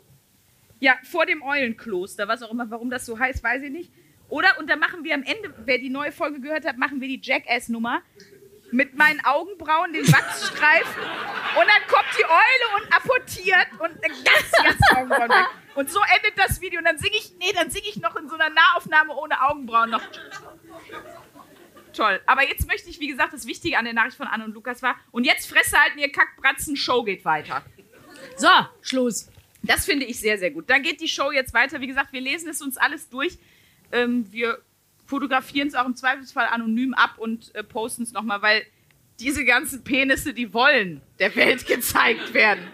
Ja, 0.79 0.95
vor 1.03 1.25
dem 1.25 1.43
Eulenkloster, 1.43 2.27
was 2.27 2.41
auch 2.41 2.51
immer, 2.51 2.69
warum 2.71 2.89
das 2.89 3.05
so 3.05 3.17
heißt, 3.19 3.43
weiß 3.43 3.61
ich 3.63 3.69
nicht. 3.71 3.91
Oder, 4.29 4.57
und 4.59 4.69
da 4.69 4.75
machen 4.77 5.03
wir 5.03 5.13
am 5.13 5.23
Ende, 5.23 5.53
wer 5.65 5.77
die 5.77 5.89
neue 5.89 6.11
Folge 6.11 6.39
gehört 6.39 6.65
hat, 6.65 6.77
machen 6.77 7.01
wir 7.01 7.07
die 7.07 7.19
Jackass-Nummer 7.21 8.01
mit 8.71 8.95
meinen 8.97 9.19
Augenbrauen, 9.25 9.91
den 9.93 10.07
Wachsstreifen 10.07 11.01
und 11.59 11.67
dann 11.67 11.87
kommt 11.89 12.07
die 12.17 12.23
Eule 12.23 12.81
und 12.83 12.93
apportiert 12.95 13.67
und 13.73 14.01
ganz 14.01 14.51
ganzen 14.51 14.95
Augenbrauen 14.97 15.29
weg. 15.29 15.45
Und 15.75 15.89
so 15.91 15.99
endet 16.15 16.37
das 16.39 16.61
Video 16.61 16.79
und 16.79 16.85
dann 16.85 16.97
singe 16.97 17.15
ich, 17.17 17.33
nee, 17.37 17.51
dann 17.53 17.69
singe 17.69 17.87
ich 17.89 17.97
noch 17.97 18.15
in 18.15 18.27
so 18.29 18.35
einer 18.35 18.49
Nahaufnahme 18.49 19.13
ohne 19.15 19.41
Augenbrauen 19.41 19.89
noch. 19.89 20.01
Toll. 21.93 22.21
Aber 22.25 22.47
jetzt 22.47 22.67
möchte 22.67 22.89
ich, 22.89 22.99
wie 22.99 23.07
gesagt, 23.07 23.33
das 23.33 23.45
Wichtige 23.45 23.77
an 23.77 23.85
der 23.85 23.93
Nachricht 23.93 24.17
von 24.17 24.27
Anne 24.27 24.45
und 24.45 24.53
Lukas 24.53 24.81
war, 24.81 24.95
und 25.11 25.25
jetzt 25.25 25.49
Fresse 25.49 25.77
halten, 25.77 25.99
ihr 25.99 26.11
Kackbratzen, 26.11 26.75
Show 26.75 27.03
geht 27.03 27.25
weiter. 27.25 27.63
So, 28.37 28.49
Schluss. 28.81 29.29
Das 29.63 29.85
finde 29.85 30.05
ich 30.05 30.19
sehr, 30.19 30.37
sehr 30.37 30.51
gut. 30.51 30.69
Dann 30.69 30.81
geht 30.81 31.01
die 31.01 31.07
Show 31.07 31.31
jetzt 31.31 31.53
weiter. 31.53 31.81
Wie 31.81 31.87
gesagt, 31.87 32.13
wir 32.13 32.21
lesen 32.21 32.49
es 32.49 32.61
uns 32.61 32.77
alles 32.77 33.09
durch. 33.09 33.37
Ähm, 33.91 34.25
wir 34.31 34.59
fotografieren 35.05 35.67
es 35.67 35.75
auch 35.75 35.85
im 35.85 35.95
Zweifelsfall 35.95 36.47
anonym 36.47 36.93
ab 36.93 37.17
und 37.17 37.53
äh, 37.53 37.63
posten 37.63 38.03
es 38.03 38.13
nochmal, 38.13 38.41
weil 38.41 38.65
diese 39.19 39.45
ganzen 39.45 39.83
Penisse, 39.83 40.33
die 40.33 40.53
wollen 40.53 41.01
der 41.19 41.35
Welt 41.35 41.67
gezeigt 41.67 42.33
werden. 42.33 42.65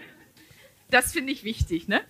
Das 0.90 1.12
finde 1.12 1.32
ich 1.32 1.44
wichtig, 1.44 1.88
ne? 1.88 2.00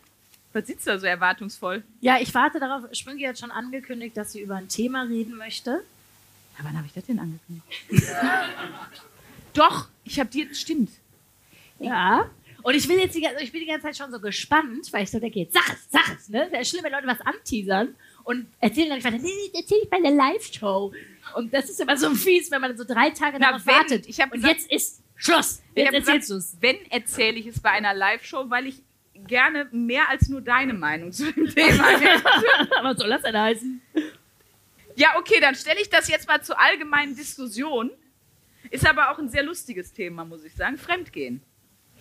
Was 0.53 0.67
sitzt 0.67 0.87
da 0.87 0.99
so 0.99 1.07
erwartungsvoll? 1.07 1.83
Ja, 2.01 2.19
ich 2.21 2.35
warte 2.35 2.61
darauf. 2.61 2.85
Sprünge 2.93 3.29
hat 3.29 3.39
schon 3.39 3.51
angekündigt, 3.51 4.17
dass 4.17 4.33
sie 4.33 4.41
über 4.41 4.57
ein 4.57 4.69
Thema 4.69 5.03
reden 5.03 5.37
möchte. 5.37 5.83
Ja, 6.59 6.65
wann 6.65 6.77
habe 6.77 6.87
ich 6.87 6.93
das 6.93 7.05
denn 7.05 7.19
angekündigt? 7.19 7.67
Doch, 9.55 9.89
ich 10.05 10.19
habe 10.19 10.29
dir, 10.31 10.53
stimmt. 10.55 10.91
Ja. 11.79 12.31
Und 12.63 12.75
ich 12.75 12.89
will 12.89 12.99
jetzt 12.99 13.15
die, 13.15 13.21
ganze- 13.21 13.43
ich 13.43 13.53
bin 13.53 13.61
die 13.61 13.67
ganze 13.67 13.87
Zeit 13.87 13.97
schon 13.97 14.11
so 14.11 14.21
gespannt, 14.21 14.93
weil 14.93 15.05
ich 15.05 15.11
so 15.11 15.19
denke, 15.21 15.39
jetzt 15.41 15.55
sag 15.55 15.69
es, 15.73 15.87
sag 15.91 16.17
es, 16.17 16.29
ne? 16.29 16.49
Wäre 16.51 16.65
schlimm, 16.65 16.83
wenn 16.85 16.93
Leute 16.93 17.07
was 17.07 17.21
anteasern 17.21 17.95
und 18.25 18.47
erzählen 18.61 18.89
dann 18.89 18.99
nicht 18.99 19.05
weiter, 19.07 19.19
nee, 19.19 19.23
nee, 19.53 19.59
erzähl 19.61 19.79
ich 19.83 19.89
bei 19.91 20.01
der 20.01 20.11
Live-Show. 20.11 20.93
Und 21.37 21.55
das 21.55 21.71
ist 21.71 21.81
immer 21.81 21.97
so 21.97 22.11
fies, 22.15 22.51
wenn 22.51 22.61
man 22.61 22.77
so 22.77 22.85
drei 22.85 23.11
Tage 23.11 23.39
darauf 23.39 23.65
wenn- 23.65 23.75
wartet. 23.75 24.09
ich 24.09 24.19
und 24.21 24.33
gesagt- 24.33 24.55
jetzt 24.55 24.71
ist 24.73 25.03
Schluss. 25.17 25.63
Ich 25.75 25.85
Jetzt 25.85 25.95
erzählst 25.95 26.31
du 26.31 26.35
es. 26.35 26.57
wenn 26.61 26.77
erzähle 26.91 27.39
ich 27.39 27.47
es 27.47 27.61
bei 27.61 27.71
einer 27.71 27.95
Live-Show, 27.95 28.51
weil 28.51 28.67
ich 28.67 28.83
gerne 29.27 29.69
mehr 29.73 30.09
als 30.09 30.29
nur 30.29 30.41
deine 30.41 30.75
Meinung 30.75 31.11
zu 31.13 31.33
dem 31.33 31.47
Thema 31.53 31.89
hätte. 31.99 32.23
Was 32.83 32.99
soll 32.99 33.09
das 33.09 33.23
denn 33.23 33.37
heißen? 33.39 33.81
Ja, 34.99 35.17
okay, 35.17 35.39
dann 35.41 35.55
stelle 35.55 35.81
ich 35.81 35.89
das 35.91 36.09
jetzt 36.09 36.27
mal 36.27 36.43
zur 36.43 36.59
allgemeinen 36.59 37.15
Diskussion. 37.15 37.93
Ist 38.71 38.85
aber 38.85 39.11
auch 39.13 39.19
ein 39.19 39.29
sehr 39.29 39.45
lustiges 39.45 39.93
Thema, 39.93 40.25
muss 40.25 40.43
ich 40.43 40.53
sagen. 40.57 40.77
Fremdgehen. 40.77 41.41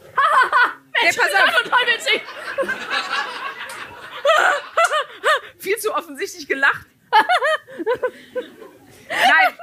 hey, 0.94 1.14
pass 1.16 1.30
auf, 1.32 1.72
viel 5.60 5.78
zu 5.78 5.94
offensichtlich 5.94 6.48
gelacht. 6.48 6.88
Nein, 9.10 9.56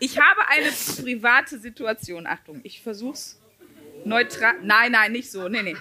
ich 0.00 0.18
habe 0.20 0.46
eine 0.48 0.70
private 0.70 1.58
Situation. 1.58 2.26
Achtung, 2.26 2.60
ich 2.62 2.82
versuch's 2.82 3.40
neutral. 4.04 4.56
Nein, 4.62 4.92
nein, 4.92 5.12
nicht 5.12 5.30
so. 5.32 5.48
Nee, 5.48 5.62
nee. 5.62 5.76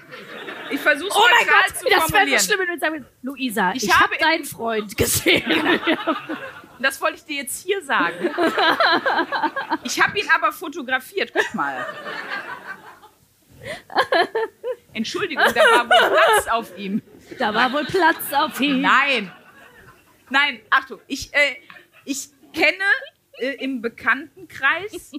Ich 0.72 0.80
versuch's 0.80 1.14
Oh 1.16 1.20
mein 1.20 1.46
neutral 1.46 1.62
Gott, 1.68 1.78
zu 1.78 1.84
das 1.84 1.92
wäre 1.92 2.02
formulieren. 2.10 2.40
so 2.40 2.46
schlimm, 2.46 2.60
wenn 2.60 2.68
du 2.74 2.80
sagst, 2.80 3.02
Luisa, 3.22 3.74
ich, 3.76 3.84
Ich 3.84 3.94
habe 3.94 4.04
habe- 4.14 4.18
deinen 4.18 4.46
Freund 4.46 4.96
gesehen. 4.98 5.44
Das 6.80 7.00
wollte 7.02 7.18
ich 7.18 7.26
dir 7.26 7.38
jetzt 7.38 7.64
hier 7.64 7.84
sagen. 7.84 8.30
Ich 9.84 10.02
habe 10.02 10.18
ihn 10.20 10.28
aber 10.34 10.52
fotografiert. 10.52 11.32
Guck 11.32 11.54
mal. 11.54 11.86
Entschuldigung, 14.94 15.44
da 15.54 15.62
war 15.62 15.90
wohl 15.90 16.10
Platz 16.10 16.48
auf 16.48 16.78
ihm. 16.78 17.02
da 17.38 17.54
war 17.54 17.72
wohl 17.72 17.86
Platz 17.86 18.34
auf 18.34 18.60
ihn. 18.60 18.82
Nein. 18.82 19.32
Nein, 20.30 20.62
Achtung. 20.70 21.00
Ich, 21.08 21.34
äh, 21.34 21.58
ich 22.04 22.30
kenne 22.54 22.84
äh, 23.38 23.64
im 23.64 23.82
Bekanntenkreis 23.82 25.12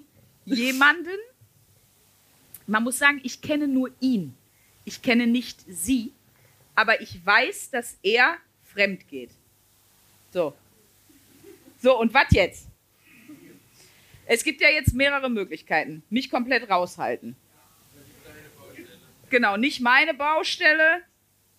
jemanden. 0.44 1.18
Man 2.66 2.82
muss 2.82 2.98
sagen, 2.98 3.20
ich 3.22 3.40
kenne 3.40 3.68
nur 3.68 3.90
ihn. 4.00 4.36
Ich 4.84 5.02
kenne 5.02 5.26
nicht 5.26 5.60
sie. 5.68 6.12
Aber 6.74 7.00
ich 7.00 7.24
weiß, 7.24 7.70
dass 7.70 7.98
er 8.02 8.36
fremd 8.64 9.06
geht. 9.08 9.30
So. 10.30 10.54
So, 11.86 11.96
und 12.00 12.12
was 12.12 12.26
jetzt? 12.32 12.66
Es 14.26 14.42
gibt 14.42 14.60
ja 14.60 14.68
jetzt 14.68 14.92
mehrere 14.92 15.30
Möglichkeiten. 15.30 16.02
Mich 16.10 16.30
komplett 16.30 16.68
raushalten. 16.68 17.36
Genau, 19.30 19.56
nicht 19.56 19.80
meine 19.80 20.12
Baustelle. 20.12 21.02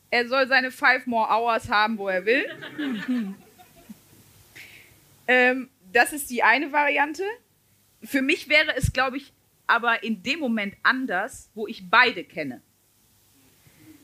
Er 0.09 0.27
soll 0.27 0.45
seine 0.49 0.69
five 0.69 1.05
more 1.05 1.29
hours 1.29 1.69
haben, 1.69 1.97
wo 1.97 2.09
er 2.09 2.25
will. 2.25 2.45
ähm, 5.29 5.69
das 5.93 6.11
ist 6.11 6.29
die 6.29 6.43
eine 6.43 6.73
Variante. 6.73 7.23
Für 8.03 8.21
mich 8.21 8.49
wäre 8.49 8.75
es, 8.75 8.91
glaube 8.91 9.15
ich, 9.15 9.31
aber 9.65 10.03
in 10.03 10.23
dem 10.23 10.39
Moment 10.39 10.75
anders, 10.83 11.49
wo 11.53 11.67
ich 11.67 11.89
beide 11.89 12.25
kenne. 12.25 12.61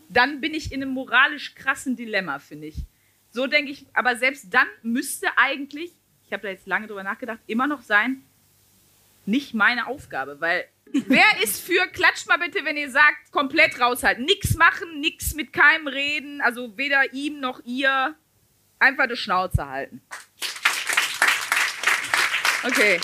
Dann 0.07 0.39
bin 0.39 0.53
ich 0.53 0.71
in 0.71 0.81
einem 0.81 0.93
moralisch 0.93 1.53
krassen 1.53 1.97
Dilemma, 1.97 2.39
finde 2.39 2.67
ich. 2.67 2.77
So 3.29 3.45
denke 3.45 3.73
ich, 3.73 3.87
aber 3.91 4.15
selbst 4.15 4.53
dann 4.53 4.67
müsste 4.83 5.27
eigentlich, 5.35 5.91
ich 6.33 6.35
habe 6.35 6.47
da 6.47 6.51
jetzt 6.51 6.65
lange 6.65 6.87
drüber 6.87 7.03
nachgedacht, 7.03 7.37
immer 7.45 7.67
noch 7.67 7.83
sein, 7.83 8.23
nicht 9.27 9.53
meine 9.53 9.85
Aufgabe, 9.85 10.41
weil 10.41 10.67
wer 10.91 11.25
ist 11.43 11.63
für, 11.63 11.85
klatscht 11.89 12.27
mal 12.27 12.39
bitte, 12.39 12.65
wenn 12.65 12.75
ihr 12.75 12.89
sagt, 12.89 13.31
komplett 13.31 13.79
raushalten. 13.79 14.25
Nix 14.25 14.55
machen, 14.55 14.99
nix 14.99 15.35
mit 15.35 15.53
keinem 15.53 15.87
reden, 15.87 16.41
also 16.41 16.75
weder 16.75 17.13
ihm 17.13 17.39
noch 17.39 17.63
ihr. 17.65 18.15
Einfach 18.79 19.07
die 19.07 19.15
Schnauze 19.15 19.69
halten. 19.69 20.01
Okay. 22.63 22.99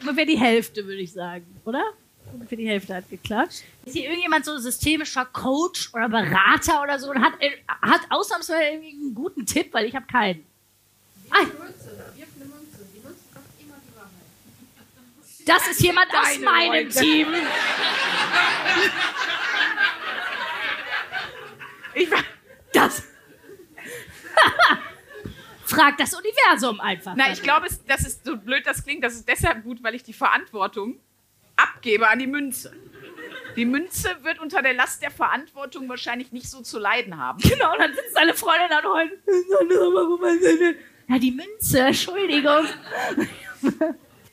Ungefähr 0.00 0.24
die 0.24 0.38
Hälfte, 0.38 0.86
würde 0.86 1.02
ich 1.02 1.12
sagen, 1.12 1.44
oder? 1.66 1.84
Ungefähr 2.32 2.56
die 2.56 2.66
Hälfte 2.66 2.94
hat 2.94 3.10
geklatscht. 3.10 3.62
Ist 3.84 3.92
hier 3.92 4.04
irgendjemand 4.04 4.46
so 4.46 4.56
systemischer 4.56 5.26
Coach 5.26 5.92
oder 5.92 6.08
Berater 6.08 6.82
oder 6.82 6.98
so 6.98 7.10
und 7.10 7.22
hat, 7.22 7.34
äh, 7.40 7.50
hat 7.68 8.00
ausnahmsweise 8.08 8.62
irgendwie 8.62 8.90
einen 8.92 9.14
guten 9.14 9.44
Tipp, 9.44 9.68
weil 9.74 9.84
ich 9.84 9.94
habe 9.94 10.06
keinen. 10.06 10.46
Münze, 11.30 12.12
wirf 12.16 12.28
eine 12.36 12.44
Münze. 12.44 12.86
Die 12.94 13.00
Münze 13.00 13.20
sagt 13.32 13.46
immer 13.60 13.76
die 13.86 13.96
Wahrheit. 13.96 15.46
das 15.46 15.68
ist 15.68 15.80
jemand 15.80 16.08
aus 16.14 16.32
Deine 16.32 16.44
meinem 16.44 16.84
Leute. 16.86 17.00
Team. 17.00 17.28
Ich 21.94 22.10
war, 22.10 22.18
Das. 22.72 23.02
Frag 25.66 25.96
das 25.98 26.12
Universum 26.14 26.78
einfach. 26.80 27.14
na, 27.16 27.32
ich 27.32 27.42
glaube, 27.42 27.66
das 27.86 28.00
ist 28.02 28.24
so 28.24 28.36
blöd, 28.36 28.66
das 28.66 28.84
klingt, 28.84 29.02
das 29.02 29.14
ist 29.14 29.26
deshalb 29.28 29.64
gut, 29.64 29.82
weil 29.82 29.94
ich 29.94 30.02
die 30.02 30.12
Verantwortung 30.12 31.00
abgebe 31.56 32.08
an 32.08 32.18
die 32.18 32.26
Münze. 32.26 32.72
Die 33.56 33.64
Münze 33.64 34.16
wird 34.22 34.40
unter 34.40 34.60
der 34.62 34.74
Last 34.74 35.00
der 35.02 35.10
Verantwortung 35.12 35.88
wahrscheinlich 35.88 36.32
nicht 36.32 36.50
so 36.50 36.60
zu 36.62 36.78
leiden 36.78 37.16
haben. 37.18 37.38
Genau, 37.40 37.76
dann 37.78 37.94
sitzt 37.94 38.14
deine 38.16 38.34
Freundin 38.34 38.68
da 38.68 38.78
und 38.80 38.86
heult. 38.94 39.12
Ja, 41.08 41.18
die 41.18 41.30
Münze, 41.30 41.80
Entschuldigung. 41.80 42.66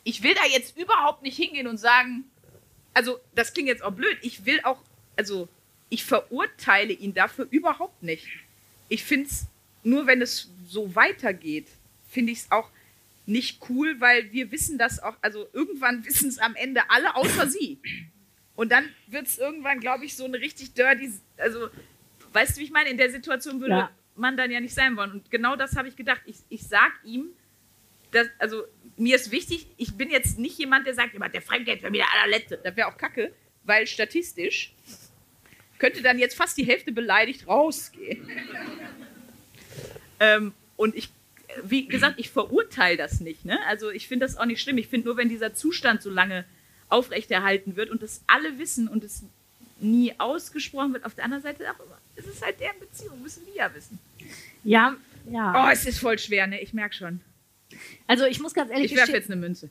ich 0.04 0.24
will 0.24 0.34
da 0.34 0.46
jetzt 0.52 0.78
überhaupt 0.78 1.22
nicht 1.22 1.38
hingehen 1.38 1.68
und 1.68 1.78
sagen, 1.78 2.26
also 2.94 3.20
das 3.36 3.54
klingt 3.54 3.68
jetzt 3.68 3.84
auch 3.84 3.94
blöd, 3.94 4.18
ich 4.22 4.46
will 4.46 4.60
auch, 4.64 4.82
also 5.18 5.48
ich 5.90 6.04
verurteile 6.04 6.94
ihn 6.94 7.14
dafür 7.14 7.48
überhaupt 7.50 8.02
nicht. 8.04 8.28
Ich 8.90 9.04
finde 9.04 9.28
es, 9.28 9.46
nur 9.84 10.08
wenn 10.08 10.22
es 10.22 10.50
so 10.68 10.96
weitergeht, 10.96 11.68
finde 12.10 12.32
ich 12.32 12.40
es 12.40 12.52
auch 12.52 12.70
nicht 13.26 13.62
cool, 13.70 14.00
weil 14.00 14.32
wir 14.32 14.52
wissen 14.52 14.78
das 14.78 15.02
auch, 15.02 15.16
also 15.22 15.48
irgendwann 15.54 16.06
wissen 16.06 16.30
es 16.30 16.40
am 16.40 16.56
Ende 16.56 16.90
alle 16.90 17.16
außer 17.16 17.48
sie. 17.48 17.80
Und 18.56 18.72
dann 18.72 18.86
wird 19.08 19.28
es 19.28 19.38
irgendwann, 19.38 19.80
glaube 19.80 20.06
ich, 20.06 20.16
so 20.16 20.26
eine 20.26 20.40
richtig 20.40 20.74
dirty, 20.74 21.12
also 21.38 21.70
weißt 22.34 22.56
du, 22.56 22.62
wie 22.62 22.66
ich 22.66 22.72
meine, 22.72 22.90
in 22.90 22.98
der 22.98 23.12
Situation 23.12 23.60
würde 23.60 23.74
Ja. 23.74 23.92
Man 24.22 24.38
dann 24.38 24.52
ja 24.52 24.62
nicht 24.62 24.74
sein 24.74 24.96
wollen. 24.96 25.12
Und 25.12 25.32
genau 25.32 25.58
das 25.58 25.76
habe 25.76 25.90
ich 25.90 25.98
gedacht. 25.98 26.22
Ich, 26.26 26.38
ich 26.48 26.66
sag 26.66 26.94
ihm, 27.04 27.32
dass, 28.12 28.28
also 28.40 28.64
mir 28.98 29.16
ist 29.16 29.32
wichtig, 29.32 29.68
ich 29.78 29.96
bin 29.98 30.10
jetzt 30.10 30.40
nicht 30.40 30.58
jemand, 30.58 30.88
der 30.88 30.94
sagt, 30.94 31.14
immer, 31.14 31.28
der 31.28 31.42
Fremdgeld 31.42 31.82
wäre 31.82 31.92
mir 31.92 32.04
der 32.04 32.14
allerletzte. 32.14 32.60
Das 32.64 32.76
wäre 32.76 32.88
auch 32.88 32.98
kacke, 32.98 33.34
weil 33.64 33.88
statistisch 33.88 34.74
könnte 35.78 36.02
dann 36.02 36.20
jetzt 36.20 36.36
fast 36.36 36.58
die 36.58 36.66
Hälfte 36.66 36.92
beleidigt 36.92 37.48
rausgehen. 37.48 38.30
ähm, 40.20 40.54
und 40.78 40.96
ich, 40.96 41.10
wie 41.64 41.88
gesagt, 41.88 42.20
ich 42.20 42.30
verurteile 42.30 42.98
das 42.98 43.20
nicht. 43.20 43.46
Ne? 43.46 43.60
Also 43.66 43.90
ich 43.90 44.08
finde 44.08 44.26
das 44.26 44.38
auch 44.38 44.46
nicht 44.46 44.62
schlimm. 44.62 44.78
Ich 44.78 44.88
finde 44.88 45.08
nur, 45.08 45.18
wenn 45.18 45.30
dieser 45.30 45.54
Zustand 45.54 46.02
so 46.02 46.10
lange 46.10 46.46
aufrechterhalten 46.90 47.76
wird 47.76 47.90
und 47.90 48.04
das 48.04 48.24
alle 48.28 48.60
wissen 48.60 48.88
und 48.88 49.04
es 49.04 49.24
nie 49.82 50.14
ausgesprochen 50.20 50.94
wird, 50.94 51.06
auf 51.06 51.16
der 51.16 51.26
anderen 51.26 51.44
Seite 51.44 51.66
auch 51.72 51.80
immer, 51.86 51.98
es 52.16 52.26
ist 52.26 52.44
halt 52.44 52.60
deren 52.60 52.80
Beziehung, 52.80 53.22
müssen 53.22 53.44
die 53.46 53.58
ja 53.58 53.74
wissen. 53.74 54.00
Ja, 54.64 54.96
ja. 55.30 55.66
Oh, 55.66 55.70
es 55.72 55.86
ist 55.86 56.00
voll 56.00 56.18
schwer, 56.18 56.48
ne? 56.48 56.60
Ich 56.62 56.74
merke 56.74 56.96
schon. 56.96 57.22
Also 58.08 58.26
ich 58.26 58.40
muss 58.40 58.54
ganz 58.54 58.72
ehrlich 58.72 58.92
Ich 58.92 58.98
werfe 58.98 59.14
jetzt 59.14 59.30
eine 59.30 59.40
Münze. 59.40 59.70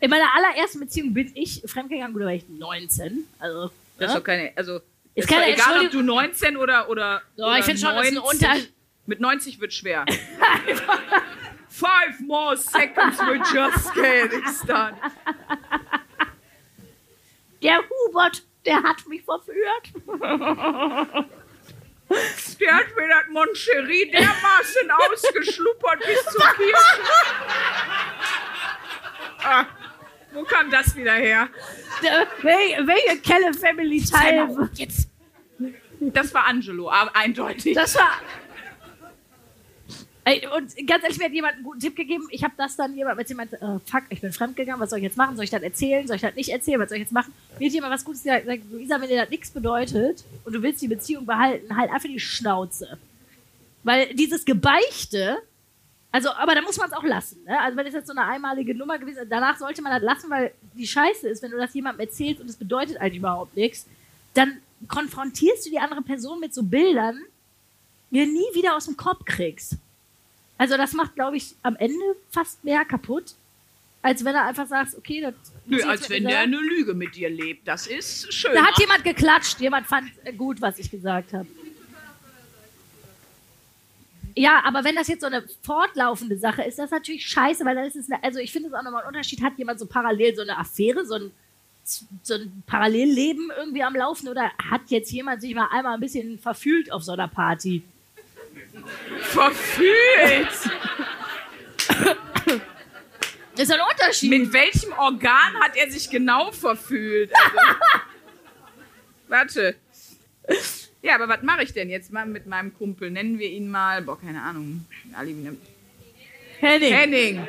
in 0.00 0.10
meiner 0.10 0.34
allerersten 0.34 0.80
Beziehung 0.80 1.14
bin 1.14 1.30
ich 1.34 1.62
fremdgegangen, 1.66 2.12
gut, 2.12 2.22
da 2.22 2.26
war 2.26 2.34
ich 2.34 2.48
19. 2.48 3.24
Also, 3.38 3.70
Das 3.98 4.10
ist 4.10 4.16
doch 4.16 4.24
keine, 4.24 4.52
also 4.56 4.80
Ist 5.14 5.28
keine 5.28 5.52
egal, 5.52 5.84
ob 5.84 5.90
du 5.90 6.02
19 6.02 6.56
oder 6.56 6.88
oder, 6.88 7.22
So, 7.36 7.44
oder 7.44 7.58
ich 7.58 7.64
finde 7.64 7.80
schon, 7.80 7.94
das 7.94 8.06
ist 8.06 8.12
ein 8.12 8.14
90. 8.14 8.48
Unter... 8.48 8.66
Mit 9.06 9.20
90 9.20 9.60
wird 9.60 9.72
schwer. 9.72 10.04
Five 11.68 12.20
more 12.20 12.56
seconds 12.56 13.18
will 13.18 13.40
just 13.52 13.94
get 13.94 14.32
it 14.32 14.68
done. 14.68 14.94
Der 17.66 17.82
Hubert, 17.88 18.44
der 18.64 18.80
hat 18.82 19.06
mich 19.08 19.22
verführt. 19.24 19.92
Der 22.60 22.74
hat 22.76 22.86
mir 22.96 23.08
das 23.08 23.26
Moncherie 23.30 24.10
dermaßen 24.12 24.90
ausgeschluppert 25.10 25.98
bis 26.06 26.22
zur 26.32 26.46
Kirche. 26.56 27.02
Ah, 29.42 29.66
wo 30.32 30.44
kam 30.44 30.70
das 30.70 30.94
wieder 30.94 31.14
her? 31.14 31.48
Welche 32.42 33.20
Kelle 33.20 33.52
Family 33.52 34.04
Teil? 34.04 34.48
Jetzt. 34.74 35.10
Das 35.98 36.32
war 36.32 36.46
Angelo, 36.46 36.88
aber 36.88 37.16
eindeutig. 37.16 37.74
Das 37.74 37.96
war. 37.96 38.20
Und 40.26 40.74
ganz 40.88 41.04
ehrlich, 41.04 41.18
mir 41.18 41.26
hat 41.26 41.32
jemand 41.32 41.54
einen 41.54 41.62
guten 41.62 41.78
Tipp 41.78 41.94
gegeben. 41.94 42.26
Ich 42.30 42.42
habe 42.42 42.54
das 42.56 42.74
dann 42.74 42.96
jemand, 42.96 43.16
als 43.16 43.28
jemand, 43.28 43.52
äh, 43.52 43.78
fuck, 43.86 44.02
ich 44.08 44.20
bin 44.20 44.32
fremdgegangen, 44.32 44.80
was 44.80 44.90
soll 44.90 44.98
ich 44.98 45.04
jetzt 45.04 45.16
machen? 45.16 45.36
Soll 45.36 45.44
ich 45.44 45.50
das 45.50 45.62
erzählen? 45.62 46.04
Soll 46.04 46.16
ich 46.16 46.22
das 46.22 46.34
nicht 46.34 46.48
erzählen? 46.48 46.80
Was 46.80 46.88
soll 46.88 46.96
ich 46.96 47.04
jetzt 47.04 47.12
machen? 47.12 47.32
Mir 47.60 47.68
hat 47.68 47.74
jemand 47.74 47.92
was 47.92 48.04
Gutes 48.04 48.24
gesagt, 48.24 48.44
Luisa, 48.72 49.00
wenn 49.00 49.08
dir 49.08 49.20
das 49.20 49.30
nichts 49.30 49.52
bedeutet 49.52 50.24
und 50.44 50.52
du 50.52 50.60
willst 50.62 50.82
die 50.82 50.88
Beziehung 50.88 51.26
behalten, 51.26 51.76
halt 51.76 51.92
einfach 51.92 52.08
die 52.08 52.18
Schnauze. 52.18 52.98
Weil 53.84 54.12
dieses 54.14 54.44
Gebeichte, 54.44 55.38
also, 56.10 56.30
aber 56.30 56.56
da 56.56 56.62
muss 56.62 56.76
man 56.76 56.88
es 56.88 56.96
auch 56.96 57.04
lassen. 57.04 57.44
Ne? 57.44 57.60
Also, 57.60 57.76
wenn 57.76 57.84
das 57.84 57.94
jetzt 57.94 58.08
so 58.08 58.12
eine 58.12 58.24
einmalige 58.24 58.74
Nummer 58.74 58.98
gewesen 58.98 59.18
ist, 59.18 59.30
danach 59.30 59.56
sollte 59.58 59.80
man 59.80 59.92
das 59.92 60.02
lassen, 60.02 60.28
weil 60.28 60.50
die 60.74 60.88
Scheiße 60.88 61.28
ist, 61.28 61.40
wenn 61.44 61.52
du 61.52 61.56
das 61.56 61.72
jemandem 61.72 62.00
erzählst 62.00 62.40
und 62.40 62.50
es 62.50 62.56
bedeutet 62.56 62.96
eigentlich 62.96 63.18
überhaupt 63.18 63.56
nichts, 63.56 63.86
dann 64.34 64.60
konfrontierst 64.88 65.66
du 65.66 65.70
die 65.70 65.78
andere 65.78 66.02
Person 66.02 66.40
mit 66.40 66.52
so 66.52 66.64
Bildern, 66.64 67.20
die 68.10 68.18
du 68.18 68.26
nie 68.26 68.54
wieder 68.54 68.74
aus 68.74 68.86
dem 68.86 68.96
Kopf 68.96 69.24
kriegst. 69.24 69.76
Also 70.58 70.76
das 70.76 70.92
macht, 70.92 71.14
glaube 71.14 71.36
ich, 71.36 71.54
am 71.62 71.76
Ende 71.76 72.04
fast 72.30 72.64
mehr 72.64 72.84
kaputt, 72.84 73.34
als 74.02 74.24
wenn 74.24 74.32
du 74.32 74.42
einfach 74.42 74.66
sagst, 74.66 74.96
okay, 74.96 75.20
das 75.20 75.34
Nö, 75.66 75.82
als 75.82 76.08
wenn 76.08 76.24
der 76.24 76.40
eine 76.40 76.56
Lüge 76.56 76.94
mit 76.94 77.14
dir 77.14 77.28
lebt. 77.28 77.66
Das 77.66 77.86
ist 77.86 78.32
schön. 78.32 78.54
Da 78.54 78.66
hat 78.66 78.78
jemand 78.78 79.04
geklatscht, 79.04 79.60
jemand 79.60 79.86
fand 79.86 80.10
äh, 80.24 80.32
gut, 80.32 80.60
was 80.60 80.78
ich 80.78 80.90
gesagt 80.90 81.32
habe. 81.32 81.46
Ja, 84.38 84.62
aber 84.64 84.84
wenn 84.84 84.94
das 84.94 85.08
jetzt 85.08 85.22
so 85.22 85.26
eine 85.26 85.44
fortlaufende 85.62 86.36
Sache 86.36 86.62
ist, 86.62 86.78
das 86.78 86.86
ist 86.86 86.90
natürlich 86.92 87.26
scheiße, 87.26 87.64
weil 87.64 87.74
dann 87.74 87.86
ist 87.86 87.96
es, 87.96 88.10
eine, 88.10 88.22
also 88.22 88.38
ich 88.38 88.52
finde 88.52 88.68
es 88.68 88.74
auch 88.74 88.82
nochmal 88.82 89.02
ein 89.02 89.08
Unterschied, 89.08 89.42
hat 89.42 89.56
jemand 89.56 89.80
so 89.80 89.86
parallel 89.86 90.36
so 90.36 90.42
eine 90.42 90.58
Affäre, 90.58 91.06
so 91.06 91.14
ein, 91.14 91.32
so 91.84 92.34
ein 92.34 92.62
Parallelleben 92.66 93.50
irgendwie 93.56 93.82
am 93.82 93.96
Laufen 93.96 94.28
oder 94.28 94.50
hat 94.70 94.82
jetzt 94.88 95.10
jemand 95.10 95.40
sich 95.40 95.54
mal 95.54 95.68
einmal 95.72 95.94
ein 95.94 96.00
bisschen 96.00 96.38
verfühlt 96.38 96.92
auf 96.92 97.02
so 97.02 97.12
einer 97.12 97.28
Party? 97.28 97.82
Verfühlt! 99.20 100.48
Das 103.56 103.68
ist 103.68 103.72
ein 103.72 103.80
Unterschied. 103.90 104.30
Mit 104.30 104.52
welchem 104.52 104.92
Organ 104.92 105.54
hat 105.60 105.76
er 105.76 105.90
sich 105.90 106.10
genau 106.10 106.52
verfühlt? 106.52 107.32
Also, 107.34 107.78
warte. 109.28 109.76
Ja, 111.02 111.14
aber 111.14 111.28
was 111.28 111.42
mache 111.42 111.62
ich 111.62 111.72
denn 111.72 111.88
jetzt 111.88 112.12
mal 112.12 112.26
mit 112.26 112.46
meinem 112.46 112.74
Kumpel? 112.74 113.10
Nennen 113.10 113.38
wir 113.38 113.48
ihn 113.48 113.70
mal, 113.70 114.02
boah, 114.02 114.20
keine 114.20 114.42
Ahnung. 114.42 114.84
Henning. 116.60 116.92
Henning. 116.92 117.46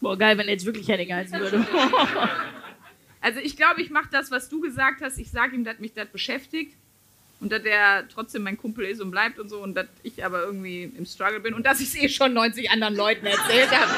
Boah, 0.00 0.18
geil, 0.18 0.36
wenn 0.36 0.48
er 0.48 0.54
jetzt 0.54 0.66
wirklich 0.66 0.88
Henning 0.88 1.12
heißen 1.12 1.38
würde. 1.38 1.66
Also 3.22 3.38
ich 3.38 3.54
glaube, 3.54 3.82
ich 3.82 3.90
mache 3.90 4.08
das, 4.10 4.30
was 4.30 4.48
du 4.48 4.62
gesagt 4.62 5.02
hast. 5.02 5.18
Ich 5.18 5.30
sage 5.30 5.54
ihm, 5.54 5.62
dass 5.62 5.78
mich 5.78 5.92
das 5.92 6.08
beschäftigt 6.08 6.74
und 7.40 7.50
dass 7.50 7.62
er 7.64 8.06
trotzdem 8.08 8.42
mein 8.42 8.56
Kumpel 8.56 8.84
ist 8.84 9.00
und 9.00 9.10
bleibt 9.10 9.38
und 9.38 9.48
so 9.48 9.62
und 9.62 9.74
dass 9.74 9.86
ich 10.02 10.24
aber 10.24 10.42
irgendwie 10.42 10.84
im 10.84 11.06
Struggle 11.06 11.40
bin 11.40 11.54
und 11.54 11.64
dass 11.64 11.80
ich 11.80 11.88
es 11.88 11.94
eh 11.96 12.08
schon 12.08 12.34
90 12.34 12.70
anderen 12.70 12.94
Leuten 12.94 13.26
erzählt 13.26 13.70
habe. 13.70 13.90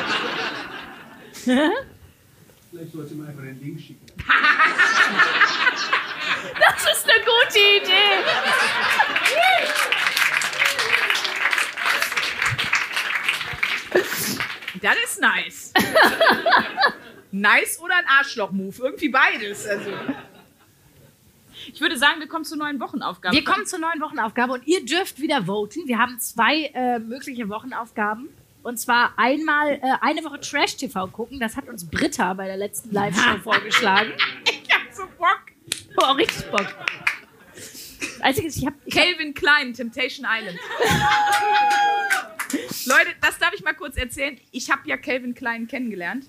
Vielleicht 2.71 2.95
du 2.95 3.03
ihm 3.03 3.27
einfach 3.27 3.43
den 3.43 3.61
Link 3.61 3.81
schicken. 3.81 4.07
Das 6.59 6.83
ist 6.83 7.09
eine 7.09 7.25
gute 7.25 7.59
Idee. 7.59 8.23
Das 14.81 14.97
ist 15.05 15.21
nice. 15.21 15.73
nice 17.31 17.79
oder 17.81 17.97
ein 17.97 18.07
Arschloch-Move. 18.07 18.75
Irgendwie 18.83 19.09
beides. 19.09 19.67
Also. 19.67 19.91
Ich 21.73 21.81
würde 21.81 21.97
sagen, 21.97 22.21
wir 22.21 22.29
kommen 22.29 22.45
zur 22.45 22.59
neuen 22.59 22.81
Wochenaufgabe. 22.81 23.35
Wir 23.35 23.45
kommen 23.45 23.67
zur 23.67 23.79
neuen 23.79 24.01
Wochenaufgabe 24.01 24.55
und 24.55 24.67
ihr 24.67 24.85
dürft 24.85 25.21
wieder 25.21 25.47
voten. 25.47 25.87
Wir 25.87 25.99
haben 25.99 26.19
zwei 26.19 26.71
äh, 26.75 26.99
mögliche 26.99 27.49
Wochenaufgaben. 27.49 28.29
Und 28.63 28.79
zwar 28.79 29.13
einmal 29.17 29.75
äh, 29.75 29.81
eine 30.01 30.23
Woche 30.25 30.41
Trash 30.41 30.77
TV 30.77 31.07
gucken. 31.09 31.41
Das 31.41 31.57
hat 31.57 31.69
uns 31.69 31.89
Britta 31.89 32.33
bei 32.35 32.47
der 32.47 32.57
letzten 32.57 32.93
Live-Show 32.93 33.39
vorgeschlagen. 33.43 34.13
Ich 34.45 34.69
hab 34.73 34.93
so 34.93 35.03
Bock. 35.19 35.43
Oh, 35.97 36.13
richtig 36.13 36.49
Bock. 36.51 36.67
Das 37.55 38.21
Einzige 38.21 38.49
ist, 38.49 38.57
ich 38.57 38.67
habe 38.67 38.77
Calvin 38.91 39.35
Klein, 39.35 39.75
Temptation 39.75 40.27
Island. 40.29 40.59
Leute, 42.87 43.11
das 43.21 43.39
darf 43.39 43.53
ich 43.55 43.65
mal 43.65 43.75
kurz 43.75 43.97
erzählen. 43.97 44.39
Ich 44.53 44.71
habe 44.71 44.83
ja 44.87 44.97
Calvin 44.97 45.35
Klein 45.35 45.67
kennengelernt. 45.67 46.27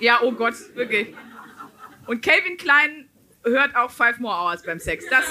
Ja, 0.00 0.20
oh 0.22 0.32
Gott, 0.32 0.54
wirklich. 0.74 1.14
Und 2.06 2.22
Calvin 2.22 2.56
Klein 2.56 3.03
hört 3.44 3.76
auch 3.76 3.90
Five 3.90 4.18
More 4.18 4.34
Hours 4.34 4.62
beim 4.62 4.78
Sex. 4.78 5.04
Das 5.10 5.24